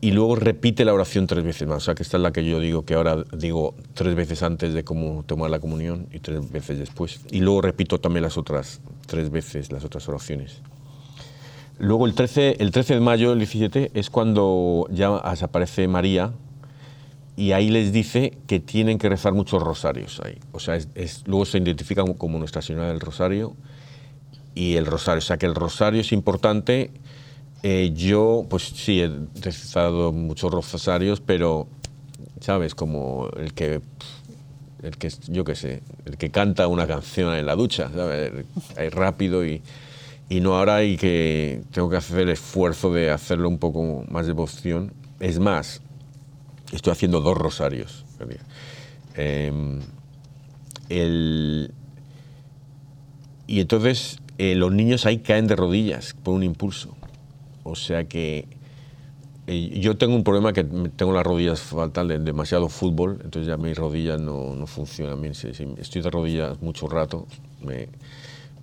[0.00, 1.78] y luego repite la oración tres veces más.
[1.78, 4.74] O sea, que esta es la que yo digo, que ahora digo tres veces antes
[4.74, 7.20] de cómo tomar la comunión y tres veces después.
[7.30, 10.60] Y luego repito también las otras tres veces, las otras oraciones.
[11.78, 16.32] Luego el 13, el 13 de mayo, el 17, es cuando ya aparece María
[17.36, 20.38] y ahí les dice que tienen que rezar muchos rosarios ahí.
[20.52, 23.56] O sea, es- es- luego se identifican como Nuestra Señora del Rosario
[24.54, 25.18] y el rosario.
[25.18, 26.90] O sea, que el rosario es importante.
[27.62, 29.10] Eh, yo, pues sí, he
[29.40, 31.66] rezado muchos rosarios, pero,
[32.40, 32.74] ¿sabes?
[32.74, 33.80] Como el que,
[34.82, 38.32] el que, yo qué sé, el que canta una canción en la ducha, ¿sabes?
[38.76, 39.62] Ahí rápido y,
[40.28, 44.26] y no ahora y que tengo que hacer el esfuerzo de hacerlo un poco más
[44.26, 44.92] devoción.
[45.20, 45.80] Es más,
[46.72, 48.04] estoy haciendo dos rosarios.
[49.14, 49.80] Em,
[50.88, 51.72] el,
[53.46, 56.94] y entonces eh, los niños ahí caen de rodillas por un impulso.
[57.62, 58.46] O sea que
[59.46, 63.56] eh, yo tengo un problema que tengo las rodillas fatal de demasiado fútbol, entonces ya
[63.56, 65.34] mis rodillas no, no funcionan bien.
[65.34, 67.26] Sí, sí, estoy de rodillas mucho rato,
[67.64, 67.88] me-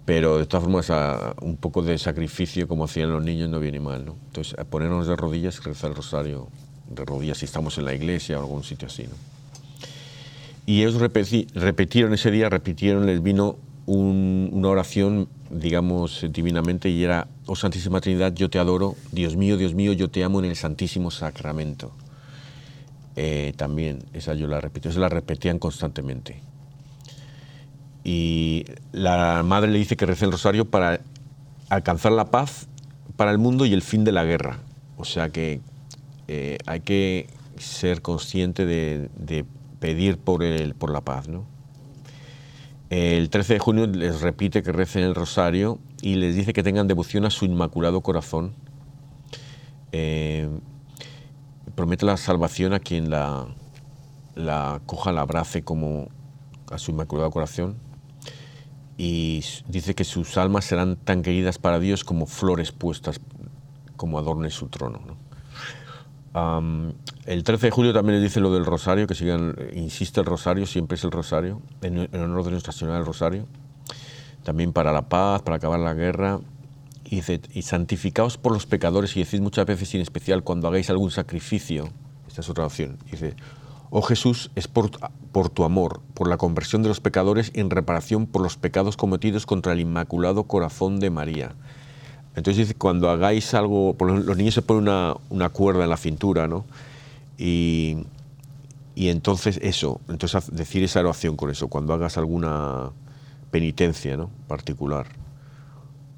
[0.05, 3.79] pero de todas formas a- un poco de sacrificio como hacían los niños no viene
[3.79, 4.03] mal.
[4.05, 4.15] ¿no?
[4.27, 6.47] Entonces a ponernos de rodillas y rezar el rosario
[6.89, 9.03] de rodillas si estamos en la iglesia o algún sitio así.
[9.03, 9.13] ¿no?
[10.65, 17.03] Y ellos repeti- repitieron ese día, repitieron, les vino un- una oración, digamos, divinamente, y
[17.03, 20.45] era, oh Santísima Trinidad, yo te adoro, Dios mío, Dios mío, yo te amo en
[20.45, 21.91] el Santísimo Sacramento.
[23.15, 26.39] Eh, también, esa yo la repito, esa la repetían constantemente.
[28.03, 31.01] Y la madre le dice que rece el rosario para
[31.69, 32.67] alcanzar la paz
[33.15, 34.59] para el mundo y el fin de la guerra.
[34.97, 35.61] O sea que
[36.27, 39.45] eh, hay que ser consciente de, de
[39.79, 41.27] pedir por, el, por la paz.
[41.27, 41.45] ¿no?
[42.91, 46.89] El 13 de junio les repite que recen el rosario y les dice que tengan
[46.89, 48.53] devoción a su inmaculado corazón.
[49.93, 50.49] Eh,
[51.73, 53.47] promete la salvación a quien la,
[54.85, 56.09] coja, la abrace como
[56.69, 57.77] a su inmaculado corazón.
[58.97, 63.21] Y dice que sus almas serán tan queridas para Dios como flores puestas,
[63.95, 64.99] como adorne su trono.
[65.07, 65.30] ¿no?
[66.33, 70.65] El 13 de julio también les dice lo del rosario, que sigan, insiste el rosario,
[70.65, 73.45] siempre es el rosario, en, honor de Nuestra Señora del Rosario.
[74.43, 76.39] También para la paz, para acabar la guerra.
[77.05, 80.89] Y dice, y santificaos por los pecadores, y decís muchas veces, en especial cuando hagáis
[80.89, 81.89] algún sacrificio,
[82.27, 83.35] esta es otra opción, dice,
[83.89, 84.89] oh Jesús, es por,
[85.49, 89.73] tu amor, por la conversión de los pecadores en reparación por los pecados cometidos contra
[89.73, 91.55] el Inmaculado Corazón de María.
[92.35, 94.93] Entonces cuando hagáis algo, los niños se ponen
[95.29, 96.65] una, cuerda en la cintura, ¿no?
[97.37, 98.05] Y,
[98.95, 102.91] entonces eso, entonces decir esa oración con eso, cuando hagas alguna
[103.49, 104.29] penitencia, ¿no?
[104.47, 105.07] Particular.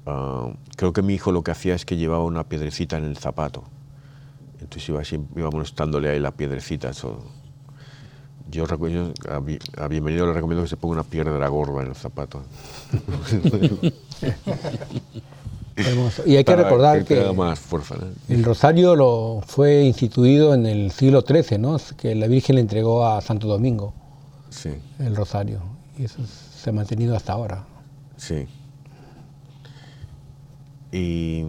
[0.06, 3.16] Ah, creo que mi hijo lo que hacía es que llevaba una piedrecita en el
[3.16, 3.64] zapato.
[4.60, 6.90] Entonces iba, siempre- iba molestándole ahí la piedrecita.
[6.90, 7.24] Eso.
[8.50, 11.94] Yo, yo a, a Bienvenido le recomiendo que se ponga una piedra gorda en el
[11.94, 12.42] zapato.
[15.76, 16.22] Hermoso.
[16.26, 17.96] Y hay que recordar que tenga más fuerza.
[17.96, 18.06] ¿no?
[18.28, 21.76] el rosario lo fue instituido en el siglo XIII, ¿no?
[21.96, 23.92] que la Virgen le entregó a Santo Domingo
[24.50, 24.70] Sí,
[25.00, 25.60] el rosario.
[25.98, 26.18] Y eso
[26.56, 27.64] se ha mantenido hasta ahora.
[28.16, 28.46] sí.
[30.92, 31.44] Y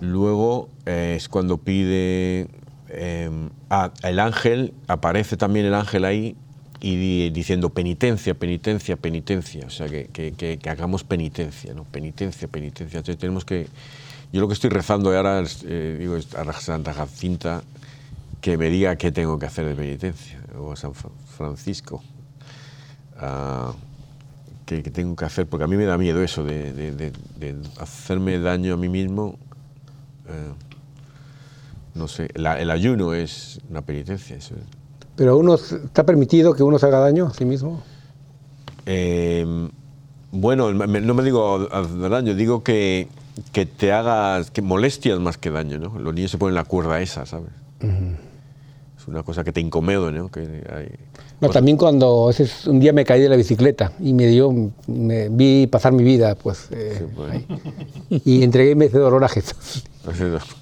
[0.00, 2.48] luego eh, es cuando pide...
[2.88, 3.30] eh,
[3.68, 6.36] ah, el ángel, aparece también el ángel ahí
[6.80, 9.66] y di- diciendo penitencia, penitencia, penitencia.
[9.66, 11.84] O sea, que, que- que- que hagamos penitencia, ¿no?
[11.84, 12.98] Penitencia, penitencia.
[12.98, 13.68] Entonces tenemos que...
[14.32, 17.62] Yo lo que estoy rezando ahora, eh, digo, a Santa Jacinta,
[18.40, 22.02] que me diga qué tengo que hacer de penitencia, o a San Francisco.
[23.18, 23.74] Ah,
[24.64, 27.12] que, tengo que hacer, porque a mí me da miedo eso de,
[27.78, 29.36] hacerme daño a mí mismo.
[30.28, 30.52] Eh,
[31.94, 34.36] no sé, el ayuno es una penitencia.
[34.36, 34.54] Eso.
[35.20, 37.82] ¿Pero uno está permitido que uno se haga daño a sí mismo?
[38.86, 39.44] Eh,
[40.32, 41.68] bueno, no me digo
[42.08, 43.06] daño, digo que,
[43.52, 45.98] que te hagas que molestias más que daño, ¿no?
[45.98, 47.50] Los niños se ponen la cuerda esa, ¿sabes?
[47.82, 50.30] Es una cosa que te incomoda, ¿no?
[50.30, 50.64] Que
[51.40, 52.30] no, también cuando
[52.66, 54.52] un día me caí de la bicicleta y me dio,
[54.86, 57.06] me vi pasar mi vida, pues, eh,
[58.10, 59.84] y entregué ese dolor a Jesús.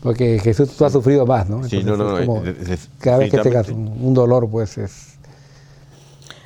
[0.02, 1.66] Porque Jesús tú has sufrido más, ¿no?
[1.68, 2.42] sí, no, no,
[2.98, 5.18] cada vez que tengas un dolor, pues es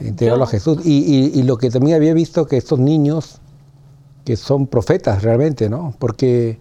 [0.00, 0.78] entregarlo a Jesús.
[0.84, 3.38] Y, y, lo que también había visto que estos niños,
[4.24, 5.94] que son profetas realmente, ¿no?
[5.98, 6.58] Porque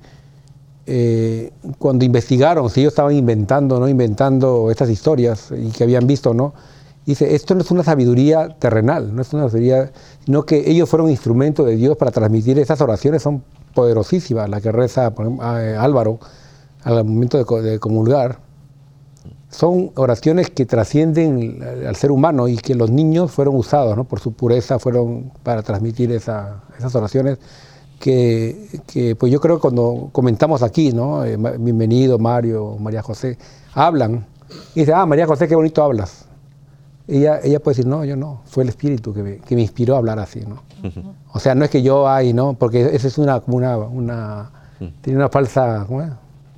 [0.85, 3.87] eh, cuando investigaron, si ellos estaban inventando, ¿no?
[3.87, 6.53] Inventando estas historias y que habían visto, ¿no?
[7.05, 9.91] Dice, esto no es una sabiduría terrenal, no es una sabiduría,
[10.23, 14.71] sino que ellos fueron instrumento de Dios para transmitir esas oraciones, son poderosísimas, la que
[14.71, 15.11] reza
[15.79, 16.19] Álvaro
[16.83, 18.39] al momento de, comulgar.
[19.49, 24.03] Son oraciones que trascienden al ser humano y que los niños fueron usados ¿no?
[24.03, 26.61] por su pureza, fueron para transmitir esas
[26.93, 27.39] oraciones
[27.99, 31.25] que, que, pues yo creo que cuando comentamos aquí, ¿no?
[31.25, 33.37] Eh, bienvenido Mario, María José,
[33.73, 34.25] hablan
[34.73, 36.20] y dice, ah, María José, qué bonito hablas
[37.07, 39.95] ella, ella puede decir, no, yo no, fue el espíritu que me, que me inspiró
[39.95, 40.61] a hablar así, ¿no?
[41.33, 42.53] O sea, no es que yo hay, ¿no?
[42.53, 44.51] Porque esa es una, como una, una
[45.01, 46.11] tiene una falsa, ¿cómo es?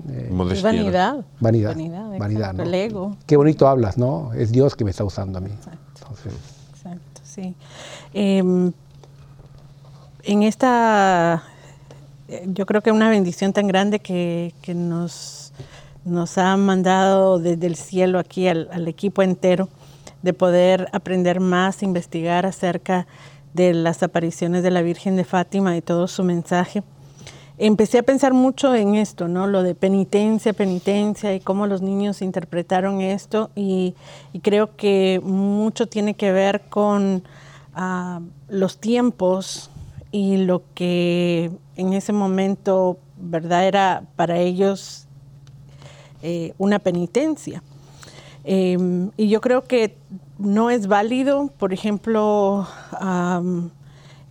[0.10, 0.30] Eh,
[0.61, 1.26] vanidad.
[1.40, 1.76] Vanidad.
[2.20, 2.64] Vanidad, ¿no?
[2.64, 3.18] El ego.
[3.26, 4.34] Qué bonito hablas, ¿no?
[4.34, 5.52] Es Dios que me está usando a mí.
[5.52, 5.82] Exacto.
[6.74, 7.56] Exacto, sí.
[8.14, 8.72] Em,
[10.24, 11.44] en esta,
[12.28, 15.53] eh, yo creo que una bendición tan grande que, que nos,
[16.06, 19.70] nos ha mandado desde el cielo aquí al, al equipo entero
[20.23, 23.05] de poder aprender más, investigar acerca
[23.53, 26.81] de las apariciones de la Virgen de Fátima y todo su mensaje.
[27.59, 29.45] Empecé a pensar mucho en esto, ¿no?
[29.45, 33.93] Lo de penitencia, penitencia y cómo los niños interpretaron esto y,
[34.41, 37.23] creo que mucho tiene que ver con
[37.75, 39.69] ah, los tiempos
[40.11, 43.67] y lo que en ese momento, ¿verdad?
[43.67, 45.05] Era para ellos
[46.23, 47.61] eh, una penitencia.
[48.44, 49.95] Em, y yo creo que
[50.38, 52.68] no es válido, por ejemplo,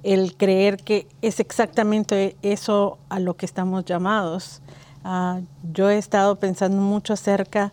[0.02, 4.60] el creer que es exactamente eso a lo que estamos llamados.
[5.04, 5.40] Ah,
[5.72, 7.72] yo he estado pensando mucho acerca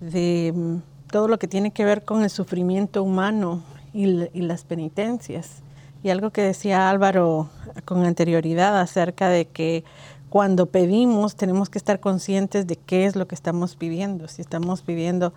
[0.00, 0.76] de mm,
[1.10, 3.62] todo lo que tiene que ver con el sufrimiento humano
[3.92, 5.62] y, las penitencias.
[6.02, 7.48] Y algo que decía Álvaro
[7.84, 9.84] con anterioridad acerca de que
[10.28, 14.28] cuando pedimos tenemos que estar conscientes de qué es lo que estamos pidiendo.
[14.28, 15.32] Si estamos pidiendo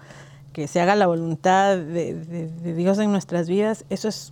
[0.53, 4.29] que se haga la voluntad de, Dios en nuestras vidas, eso es,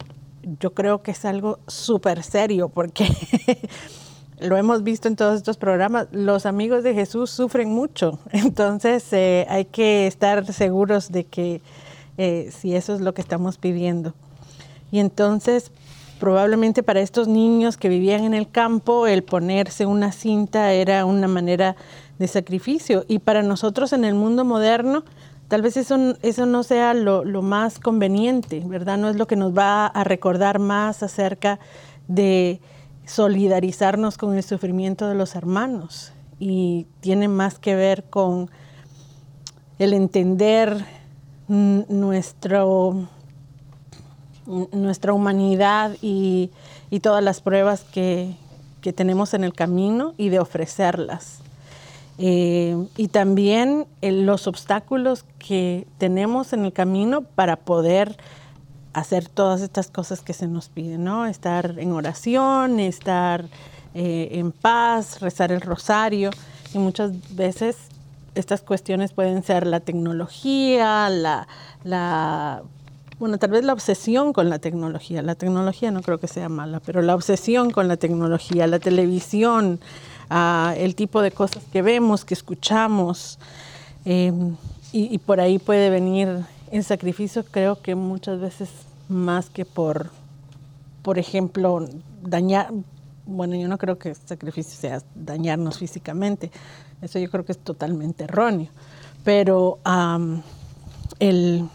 [0.60, 3.08] yo creo que es algo súper serio, porque
[4.40, 9.46] lo hemos visto en todos estos programas, los amigos de Jesús sufren mucho, entonces eh,
[9.50, 11.62] hay que estar seguros de que
[12.18, 14.14] eh, si eso es lo que estamos pidiendo.
[14.92, 15.72] Y entonces,
[16.20, 21.28] probablemente para estos niños que vivían en el campo, el ponerse una cinta era una
[21.28, 21.76] manera
[22.20, 23.06] de sacrificio.
[23.08, 25.04] Y para nosotros en el mundo moderno,
[25.48, 28.98] tal vez eso, eso no sea lo, más conveniente, ¿verdad?
[28.98, 31.60] No es lo que nos va a recordar más acerca
[32.08, 32.62] de
[33.06, 38.52] solidarizarnos con el sufrimiento de los hermanos y tiene más que ver con
[39.80, 40.86] el entender
[41.48, 43.08] nuestro,
[44.72, 46.52] nuestra humanidad y,
[47.02, 48.36] todas las pruebas que,
[48.82, 51.40] que tenemos en el camino y de ofrecerlas.
[52.22, 58.18] Eh, y también eh, los obstáculos que tenemos en el camino para poder
[58.92, 61.26] hacer todas estas cosas que se nos piden, ¿no?
[61.28, 63.46] Estar en oración, estar
[63.94, 66.32] eh, en paz, rezar el rosario.
[66.74, 67.78] Y muchas veces
[68.36, 71.48] estas cuestiones pueden ser la tecnología, la,
[71.86, 72.64] la,
[73.20, 75.22] bueno, tal vez la obsesión con la tecnología.
[75.22, 79.80] La tecnología no creo que sea mala, pero la obsesión con la tecnología, la televisión,
[80.78, 83.38] el tipo de cosas que vemos, que escuchamos.
[84.06, 84.56] Em,
[84.92, 88.70] y, por ahí puede venir el sacrificio, creo que muchas veces
[89.08, 90.10] más que por,
[91.04, 91.86] por ejemplo,
[92.24, 92.72] dañar,
[93.26, 96.52] bueno, yo no creo que el sacrificio sea dañarnos físicamente,
[97.02, 98.70] eso yo creo que es totalmente erróneo,
[99.24, 99.78] pero
[101.20, 101.70] el,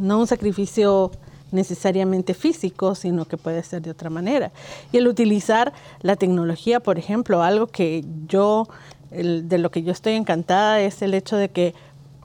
[0.00, 1.10] no un sacrificio
[1.52, 4.52] necesariamente físico, sino que puede ser de otra manera.
[4.92, 8.68] Y el utilizar la tecnología, por ejemplo, algo que yo,
[9.10, 11.74] de lo que yo estoy encantada es el hecho de que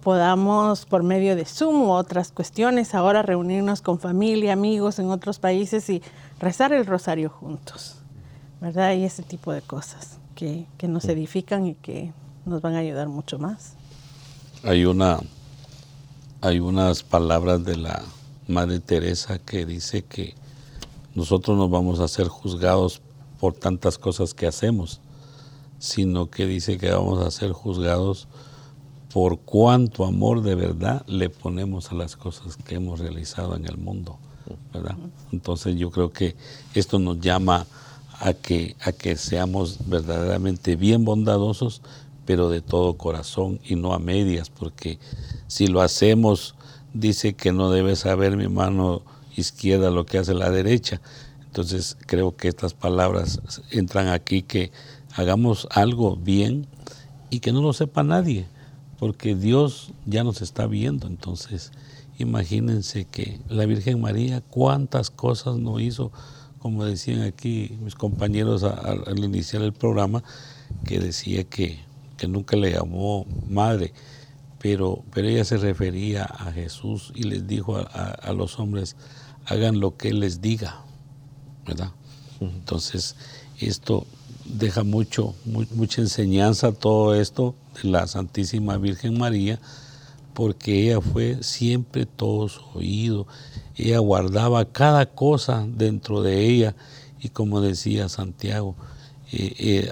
[0.04, 5.40] podamos, por medio de Zoom u otras cuestiones, ahora reunirnos con familia, amigos en otros
[5.40, 6.04] países y
[6.40, 7.98] rezar el rosario juntos,
[8.62, 8.94] ¿verdad?
[8.94, 12.14] Y ese tipo de cosas que, que nos edifican y que
[12.46, 13.74] nos van a ayudar mucho más.
[14.64, 15.20] Hay una,
[16.46, 18.04] hay unas palabras de la
[18.48, 20.36] Madre Teresa que dice que
[21.16, 23.02] nosotros no vamos a ser juzgados
[23.40, 25.02] por tantas cosas que hacemos,
[25.80, 28.28] sino que dice que vamos a ser juzgados
[29.12, 33.78] por cuánto amor de verdad le ponemos a las cosas que hemos realizado en el
[33.78, 34.20] mundo,
[34.72, 34.98] ¿verdad?
[35.32, 36.36] Entonces yo creo que
[36.76, 37.66] esto nos llama
[38.20, 41.82] a que, a que seamos verdaderamente bien bondadosos,
[42.26, 45.00] pero de todo corazón y no a medias, porque
[45.48, 46.56] si lo hacemos,
[46.94, 49.04] dice que no debe saber mi mano
[49.36, 51.02] izquierda lo que hace la derecha.
[51.46, 53.40] Entonces creo que estas palabras
[53.72, 54.72] entran aquí, que
[55.16, 56.68] hagamos algo bien
[57.30, 58.48] y que no lo sepa nadie
[58.98, 61.08] porque Dios ya nos está viendo.
[61.08, 61.72] Entonces,
[62.18, 66.12] imagínense que la Virgen María, cuántas cosas no hizo,
[66.60, 70.24] como decían aquí mis compañeros al iniciar el programa,
[70.86, 71.80] que decía que,
[72.18, 73.94] que nunca le llamó madre,
[74.60, 78.96] pero, pero ella se refería a Jesús y les dijo a, a los hombres,
[79.46, 80.84] hagan lo que Él les diga,
[81.66, 81.92] ¿verdad?
[82.40, 83.16] Entonces,
[83.60, 84.06] esto
[84.46, 89.60] deja mucho, mucha enseñanza todo esto de la Santísima Virgen María,
[90.34, 93.26] porque ella fue siempre todo su oído,
[93.76, 96.76] ella guardaba cada cosa dentro de ella.
[97.20, 98.76] Y como decía Santiago,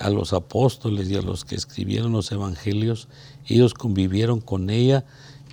[0.01, 3.07] a los apóstoles y a los que escribieron los evangelios,
[3.47, 5.05] ellos convivieron con ella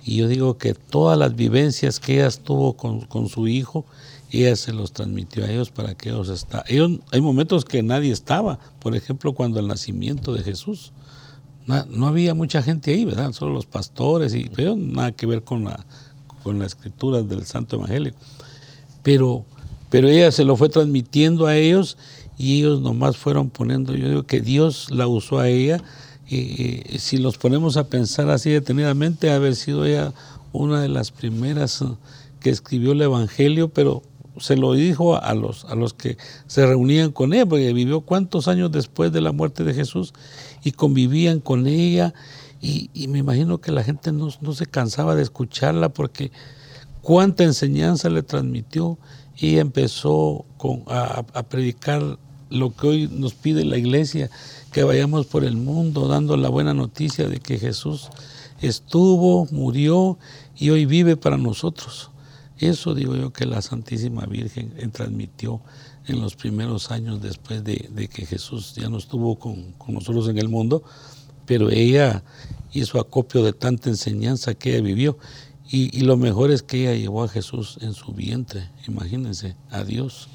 [0.03, 3.85] y yo digo que todas las vivencias que ella tuvo con, con su hijo,
[4.31, 7.01] ella se los transmitió a ellos para que ellos estén.
[7.11, 10.93] hay momentos que nadie estaba, por ejemplo, cuando el nacimiento de Jesús.
[11.67, 13.31] No, había mucha gente ahí, ¿verdad?
[13.33, 15.85] Solo los pastores, y, pero nada que ver con la,
[16.43, 18.13] con la escritura del Santo Evangelio.
[19.03, 19.45] Pero,
[19.89, 21.97] pero ella se lo fue transmitiendo a ellos
[22.41, 25.77] y ellos nomás fueron poniendo, yo digo que Dios la usó a ella.
[26.27, 30.11] Y, si los ponemos a pensar así detenidamente, haber sido ella
[30.51, 31.83] una de las primeras
[32.39, 34.01] que escribió el Evangelio, pero
[34.39, 38.47] se lo dijo a los, a los que se reunían con ella, porque vivió cuántos
[38.47, 40.11] años después de la muerte de Jesús
[40.63, 42.11] y convivían con ella.
[42.59, 46.31] Y, me imagino que la gente no, se cansaba de escucharla porque
[47.03, 48.97] cuánta enseñanza le transmitió
[49.37, 50.45] y empezó
[50.87, 52.17] a predicar
[52.51, 54.29] lo que hoy nos pide la iglesia,
[54.71, 58.09] que vayamos por el mundo dando la buena noticia de que Jesús
[58.61, 60.17] estuvo, murió
[60.55, 62.11] y hoy vive para nosotros.
[62.59, 65.61] Eso digo yo que la Santísima Virgen transmitió
[66.07, 70.49] en los primeros años después de, que Jesús ya no estuvo con, nosotros en el
[70.49, 70.83] mundo,
[71.45, 72.23] pero ella
[72.71, 75.17] hizo acopio de tanta enseñanza que ella vivió.
[75.73, 80.27] Y, lo mejor es que ella llevó a Jesús en su vientre, imagínense, a Dios.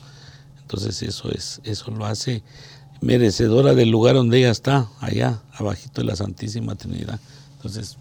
[0.67, 2.43] Entonces eso, es, eso lo hace
[3.01, 7.21] merecedora del lugar donde ella está, allá, abajito de la Santísima Trinidad.
[7.57, 7.97] Entonces,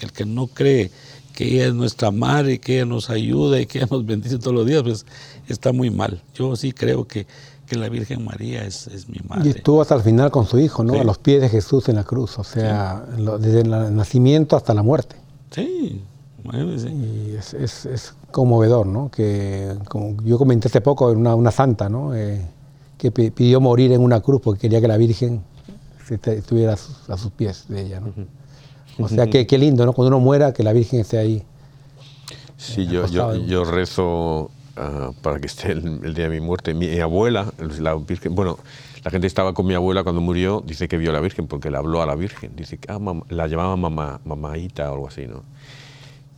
[0.00, 0.90] el que no cree
[1.34, 4.54] que ella es nuestra madre, que ella nos ayuda y que ella nos bendice todos
[4.54, 5.06] los días, pues
[5.46, 6.20] está muy mal.
[6.34, 7.28] Yo sí creo que,
[7.64, 9.48] que la Virgen María es, es, mi madre.
[9.48, 11.00] Y estuvo hasta el final con su hijo, ¿no?
[11.00, 13.06] A los pies de Jesús en la cruz, o sea,
[13.38, 15.14] desde el nacimiento hasta la muerte.
[15.52, 16.02] Sí,
[16.44, 19.10] y es, es, es, conmovedor, ¿no?
[19.10, 22.14] Que como yo comenté hace poco, una, una santa, ¿no?
[22.14, 22.40] Eh,
[22.98, 25.42] que pidió morir en una cruz porque quería que la Virgen
[26.10, 28.12] estuviera a sus, pies de ella, ¿no?
[28.98, 29.92] O sea, qué, qué lindo, ¿no?
[29.92, 31.42] Cuando uno muera, que la Virgen esté ahí.
[32.56, 36.74] Sí, yo, yo, yo, rezo ah, para que esté el, día de mi muerte.
[36.74, 38.58] Mi, abuela, la Virgen, bueno,
[39.02, 41.70] la gente estaba con mi abuela cuando murió, dice que vio a la Virgen porque
[41.70, 42.54] le habló a la Virgen.
[42.54, 42.98] Dice que ah,
[43.30, 45.42] la llamaba mamá, mamaita o algo así, ¿no?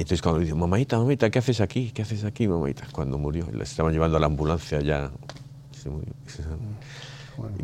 [0.03, 1.93] Entonces cuando dice, mamaita, mamaita, ¿qué haces aquí?
[1.95, 2.89] ¿Qué haces aquí, mamaita?
[2.91, 5.13] Cuando murió, la estaban llevando a la ambulancia ya.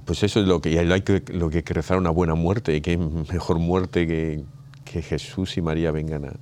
[0.04, 2.76] Pues eso es lo que, hay que, lo que hay que rezar una buena muerte,
[2.76, 4.44] y qué mejor muerte que,
[4.84, 6.36] que Jesús y María vengan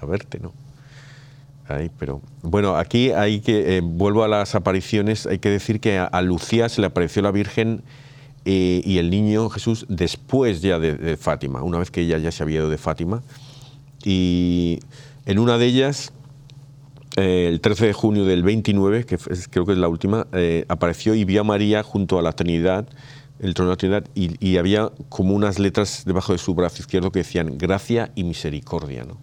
[0.00, 0.52] a, verte, ¿no?
[1.68, 5.98] Ahí, pero bueno, aquí hay que, eh, vuelvo a las apariciones, hay que decir que
[5.98, 7.82] a, Lucía se le apareció la Virgen
[8.44, 12.42] eh, y el niño Jesús después ya de, Fátima, una vez que ella ya se
[12.42, 13.22] había ido de Fátima.
[14.04, 14.78] Y
[15.28, 16.12] en una de ellas,
[17.16, 19.16] eh, el 13 de junio del 29, que
[19.50, 20.26] creo que es la última,
[20.66, 22.88] apareció y vio a María junto a la Trinidad
[23.40, 27.12] el trono de la Trinidad, y, había como unas letras debajo de su brazo izquierdo
[27.12, 29.04] que decían gracia y misericordia.
[29.04, 29.18] ¿no?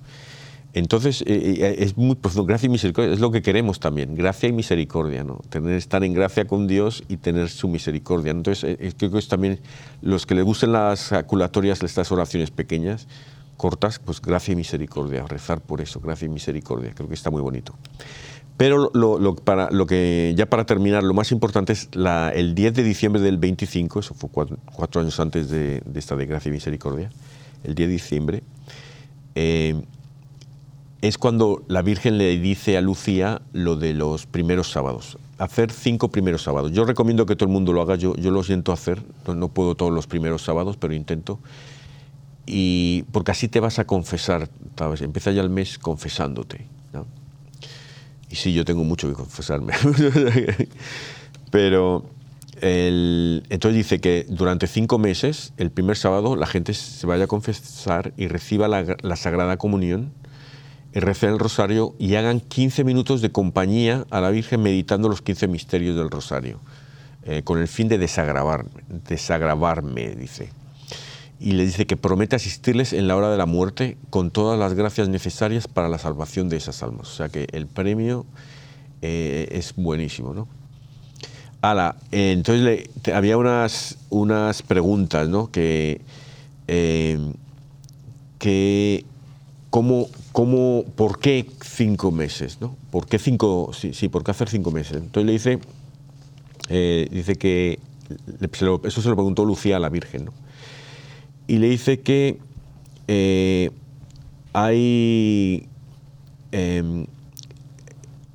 [0.74, 4.50] Entonces, eh, eh, es muy profundo, gracia y misericordia, es lo que queremos también, gracia
[4.50, 5.42] y misericordia, ¿no?
[5.70, 8.32] Estar en gracia con Dios y tener su misericordia.
[8.32, 9.60] Entonces, eh, creo que es también
[10.02, 13.08] los que les gusten las aculatorias, estas oraciones pequeñas,
[13.58, 17.42] cortas, pues gracia y misericordia, rezar por eso, gracia y misericordia, creo que está muy
[17.42, 17.76] bonito.
[18.58, 22.74] Pero lo, para, lo que, ya para terminar, lo más importante es la, el 10
[22.74, 27.10] de diciembre del 25, eso fue cuatro, años antes de, esta de Gracia y Misericordia,
[27.66, 28.44] el 10 de diciembre,
[29.36, 29.76] eh,
[31.02, 36.08] es cuando la Virgen le dice a Lucía lo de los primeros sábados, hacer cinco
[36.08, 36.72] primeros sábados.
[36.72, 39.50] Yo recomiendo que todo el mundo lo haga, yo, yo lo siento hacer, no, no
[39.50, 41.40] puedo todos los primeros sábados, pero intento.
[42.46, 45.02] Y porque así te vas a confesar, ¿sabes?
[45.02, 46.68] Empieza ya el mes confesándote.
[46.94, 47.06] ¿no?
[48.30, 49.74] Y sí, yo tengo mucho que confesarme.
[51.52, 52.06] Pero
[52.62, 58.14] entonces dice que durante cinco meses, el primer sábado, la gente se vaya a confesar
[58.18, 60.14] y reciba la, Sagrada Comunión
[60.94, 65.22] y recen el rosario y hagan 15 minutos de compañía a la Virgen meditando los
[65.22, 66.60] 15 misterios del rosario,
[67.24, 70.50] eh, con el fin de desagravar, desagravarme, dice
[71.46, 74.74] y le dice que promete asistirles en la hora de la muerte con todas las
[74.74, 77.08] gracias necesarias para la salvación de esas almas.
[77.08, 78.26] O sea que el premio
[79.04, 80.48] eh, es buenísimo, ¿no?
[81.62, 85.52] Ala, entonces había unas, unas preguntas, ¿no?
[85.52, 86.02] Que,
[86.68, 87.20] eh,
[88.40, 89.06] que
[89.70, 92.76] ¿cómo, cómo, ¿por qué cinco meses, ¿no?
[92.90, 94.98] ¿Por qué cinco, sí, sí, ¿por qué hacer cinco meses?
[94.98, 95.60] Entonces le dice,
[96.70, 97.78] eh, dice que,
[98.84, 100.45] eso se lo preguntó Lucía a la Virgen, ¿no?
[101.48, 102.40] Y le dice que
[103.08, 103.70] eh,
[104.54, 105.68] hay
[106.52, 107.06] em,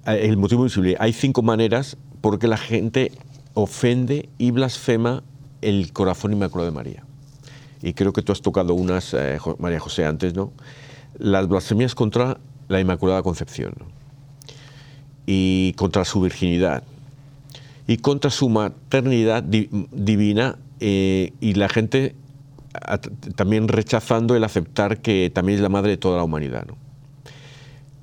[0.07, 3.13] el motivo visible, hay cinco maneras porque la gente
[3.55, 5.23] ofende y blasfema
[5.63, 7.05] el corazón inmaculado de María.
[7.83, 10.53] Y creo que tú has tocado unas, eh, María José, antes, ¿no?
[11.19, 12.39] Las blasfemias contra
[12.69, 13.75] la Inmaculada Concepción
[15.27, 16.83] y contra su virginidad
[17.87, 22.15] y contra su maternidad divina eh, y la gente
[23.37, 26.67] también rechazando el aceptar que también es la madre de toda la humanidad.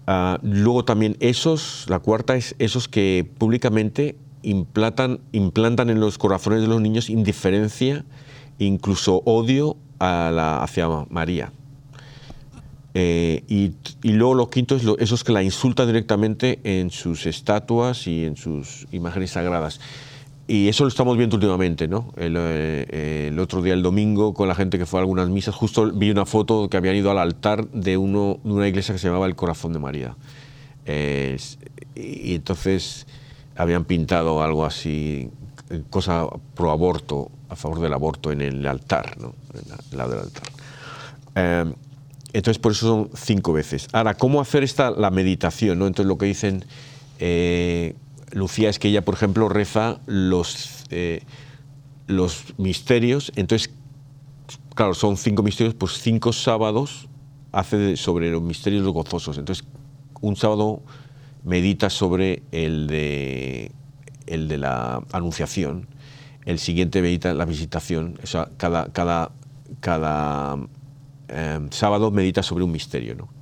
[0.06, 6.62] Ah, luego también esos, la cuarta es esos que públicamente implantan, implantan en los corazones
[6.62, 8.06] de los niños indiferencia,
[8.60, 11.52] incluso odio hacia María.
[12.94, 18.08] Eh, y, y, luego lo quinto es esos que la insultan directamente en sus estatuas
[18.08, 19.80] y en sus imágenes sagradas.
[20.48, 22.14] Y eso lo estamos viendo últimamente, ¿no?
[22.16, 25.92] Eh, el, otro día, el domingo, con la gente que fue a algunas misas, justo
[25.92, 29.36] vi una foto que habían ido al altar de, una iglesia que se llamaba el
[29.36, 30.16] Corazón de María.
[31.96, 33.08] y entonces
[33.58, 35.30] habían pintado algo así,
[35.90, 39.34] cosa pro aborto, a favor del aborto en el altar, ¿no?
[39.54, 40.44] En lado del altar.
[41.36, 41.74] Eh,
[42.34, 43.88] entonces, por eso son cinco veces.
[43.94, 45.80] Ahora, ¿cómo hacer esta, la meditación?
[45.80, 45.88] ¿no?
[45.88, 46.64] Entonces, lo que dicen.
[47.20, 47.96] Eh,
[48.32, 51.24] Lucía es que ella, por ejemplo, reza los, eh,
[52.08, 53.74] los misterios, entonces,
[54.76, 57.08] claro, son cinco misterios, pues cinco sábados
[57.52, 59.38] hace sobre los misterios gozosos.
[59.38, 59.66] Entonces,
[60.22, 60.82] un sábado
[61.44, 63.72] medita sobre el de,
[64.26, 65.88] el de la anunciación,
[66.46, 69.32] el siguiente medita la visitación, o sea, cada, cada,
[69.80, 70.58] cada
[71.30, 73.16] eh, sábado medita sobre un misterio.
[73.16, 73.37] ¿no?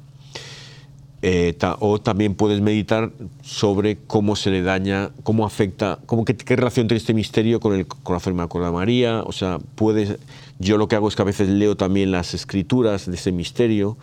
[1.27, 3.11] Eh, o también puedes meditar
[3.41, 7.88] sobre cómo se le daña, cómo afecta, cómo, qué, relación tiene este misterio con el
[7.88, 9.23] corazón inmaculado de María.
[9.23, 10.19] O sea, puedes,
[10.60, 13.97] yo lo que hago es que a veces leo también las escrituras de ese misterio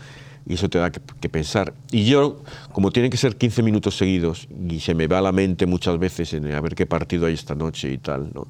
[0.48, 1.74] y eso te da que, pensar.
[1.92, 2.42] Y yo,
[2.72, 6.34] como tienen que ser 15 minutos seguidos y se me va la mente muchas veces
[6.34, 8.48] en a ver qué partido hay esta noche y tal, ¿no?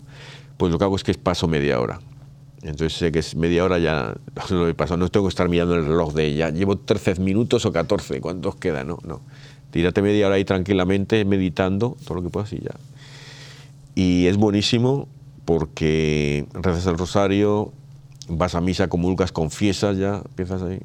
[0.57, 2.01] pues lo que hago es que paso media hora.
[2.63, 4.15] Entonces sé que es media hora ya
[4.51, 7.67] no he pasado, no tengo que estar mirando el reloj de ya llevo 13 minutos
[7.67, 8.85] o 14, ¿cuántos queda?
[8.85, 9.21] No, no.
[9.71, 12.75] Tírate media hora ahí tranquilamente meditando todo lo que puedas y ya.
[13.95, 15.09] Y es buenísimo
[15.45, 17.73] porque rezas el rosario,
[18.29, 20.81] vas a misa, comulgas, confiesas ya, empiezas ahí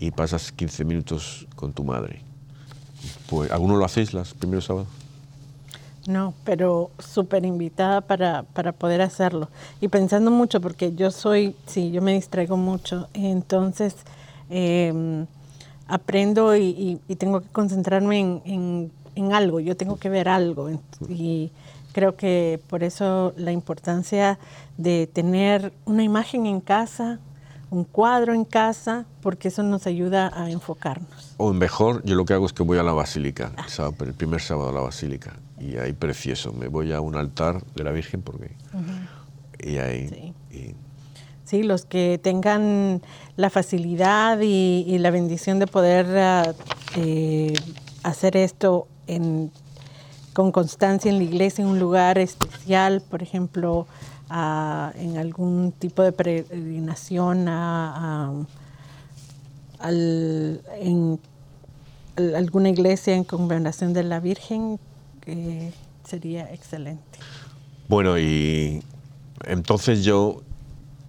[0.00, 2.20] y pasas 15 minutos con tu madre.
[3.28, 4.88] Pues, ¿Alguno lo hacéis los primeros sábados?
[6.06, 9.48] No, pero súper invitada para, para, poder hacerlo.
[9.80, 13.96] Y pensando mucho, porque yo soy, sí, yo me distraigo mucho, entonces
[14.48, 15.26] em,
[15.88, 20.70] aprendo y, tengo que concentrarme en, en, algo, yo tengo que ver algo.
[21.08, 21.50] Y
[21.92, 24.38] creo que por eso la importancia
[24.76, 27.18] de tener una imagen en casa,
[27.70, 31.34] un cuadro en casa, porque eso nos ayuda a enfocarnos.
[31.36, 33.50] O mejor, yo lo que hago es que voy a la basílica,
[34.00, 36.52] el primer sábado a la basílica y ahí precioso.
[36.52, 38.54] Me voy a un altar de la Virgen porque...
[39.58, 40.34] Y ahí...
[41.44, 41.62] Sí.
[41.62, 43.00] los que tengan
[43.36, 46.52] la facilidad y, la bendición de poder ah,
[46.96, 47.54] eh,
[48.02, 49.50] hacer esto en,
[50.32, 53.86] con constancia en la iglesia, en un lugar especial, por ejemplo,
[54.28, 58.32] en algún tipo de peregrinación a,
[59.78, 61.20] al- en
[62.16, 64.78] al- alguna iglesia en conmemoración de la Virgen,
[66.04, 67.18] sería excelente.
[67.88, 68.82] Bueno, y
[69.44, 70.42] entonces yo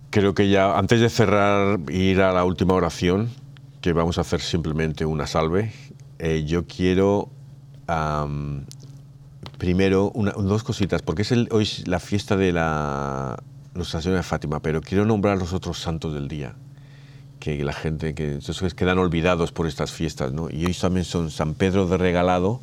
[0.09, 3.29] creo que ya, antes de cerrar, ir a la última oración,
[3.81, 5.71] que vamos a hacer simplemente una salve,
[6.19, 7.29] eh, yo quiero
[9.57, 13.37] primero una- dos cositas, porque es hoy es la fiesta de la
[13.73, 16.55] Nuestra Señora de Fátima, pero quiero nombrar los otros santos del día
[17.39, 18.39] que la gente que
[18.75, 20.49] quedan olvidados por estas fiestas, ¿no?
[20.49, 22.59] Y hoy también son San Pedro de Regalado,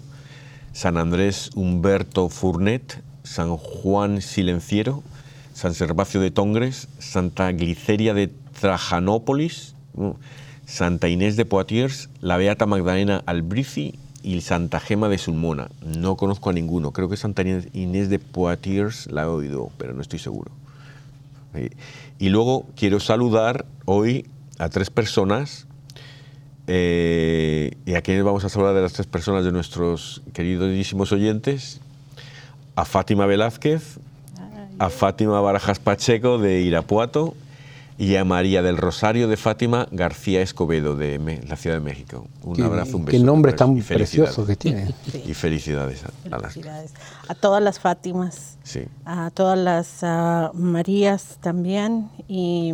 [0.74, 5.02] San Andrés Humberto Furnet, San Juan Silenciero,
[5.54, 8.28] San Servacio de Tongres, Santa Gliceria de
[8.60, 10.16] Trajanópolis, ¿no?
[10.66, 15.68] Santa Inés de Poitiers, la Beata Magdalena Albrici y Santa Gema de Sulmona.
[15.84, 16.90] No conozco a ninguno.
[16.92, 20.50] Creo que Santa Inés- Inés de Poitiers la he oído, pero no estoy seguro.
[21.54, 21.70] Eh,
[22.18, 24.26] Y luego quiero saludar hoy
[24.58, 25.66] a tres personas.
[26.66, 31.80] Eh, ¿Y a quiénes vamos a saludar de las tres personas de nuestros queridísimos oyentes?
[32.76, 33.98] A Fátima Velázquez,
[34.78, 37.34] a Fátima Barajas Pacheco de Irapuato
[37.96, 42.26] y a María del Rosario de Fátima García Escobedo de la Ciudad de México.
[42.42, 43.16] Un Qué- abrazo, un beso.
[43.18, 44.10] qué nombre y tan felicidades.
[44.10, 44.92] precioso que tiene.
[45.24, 46.92] Y felicidades a, a las Felicidades.
[47.28, 48.80] A todas las Fátimas, Sí.
[49.04, 52.72] a todas las ah, Marías también, y,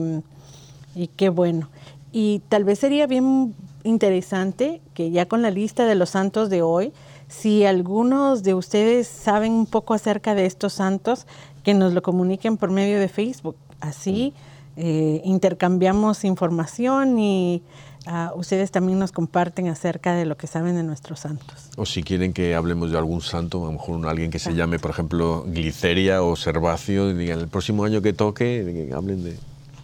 [0.94, 1.68] y qué bueno.
[2.12, 3.54] Y tal vez sería bien
[3.84, 6.92] interesante que ya con la lista de los santos de hoy,
[7.28, 11.26] si algunos de ustedes saben un poco acerca de estos santos,
[11.62, 13.56] que nos lo comuniquen por medio de Facebook.
[13.80, 14.34] Así
[14.76, 17.62] eh, intercambiamos información y
[18.06, 21.70] ah, ustedes también nos comparten acerca de lo que saben de nuestros santos.
[21.76, 24.78] O si quieren que hablemos de algún santo, a lo mejor alguien que se llame,
[24.78, 29.36] por ejemplo, Gliceria o Servacio, y digan el próximo año que toque, que hablen de...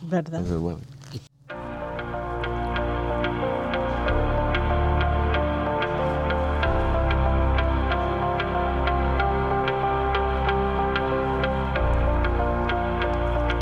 [0.03, 0.41] ¿Verdad?
[0.41, 0.79] Entonces, bueno.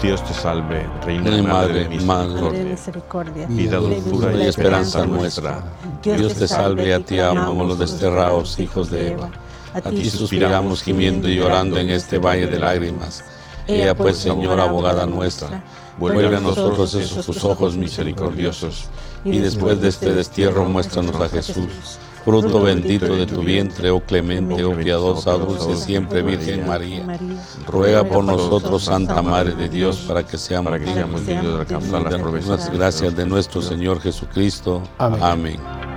[0.04, 5.64] Dios te salve, Reina y Madre, de Madre misericordia, vida, dulzura y esperanza nuestra.
[6.02, 9.30] Dios te salve, a ti amamos los desterrados hijos de Eva.
[9.72, 13.24] A ti suspiramos gimiendo y llorando en este valle de lágrimas.
[13.66, 15.64] Ea pues, Señora abogada nuestra,
[15.98, 18.88] vuelve a nosotros esos tus ojos misericordiosos,
[19.24, 24.64] y después de este destierro muéstranos a Jesús, fruto bendito de tu vientre, oh clemente,
[24.64, 27.04] oh piadosa, dulce siempre Virgen María.
[27.66, 33.16] Ruega por nosotros, Santa Madre de Dios, para que seamos dignos de alcanzar las gracias
[33.16, 34.82] de nuestro Señor Jesucristo.
[34.98, 35.22] Amén.
[35.22, 35.93] Amén.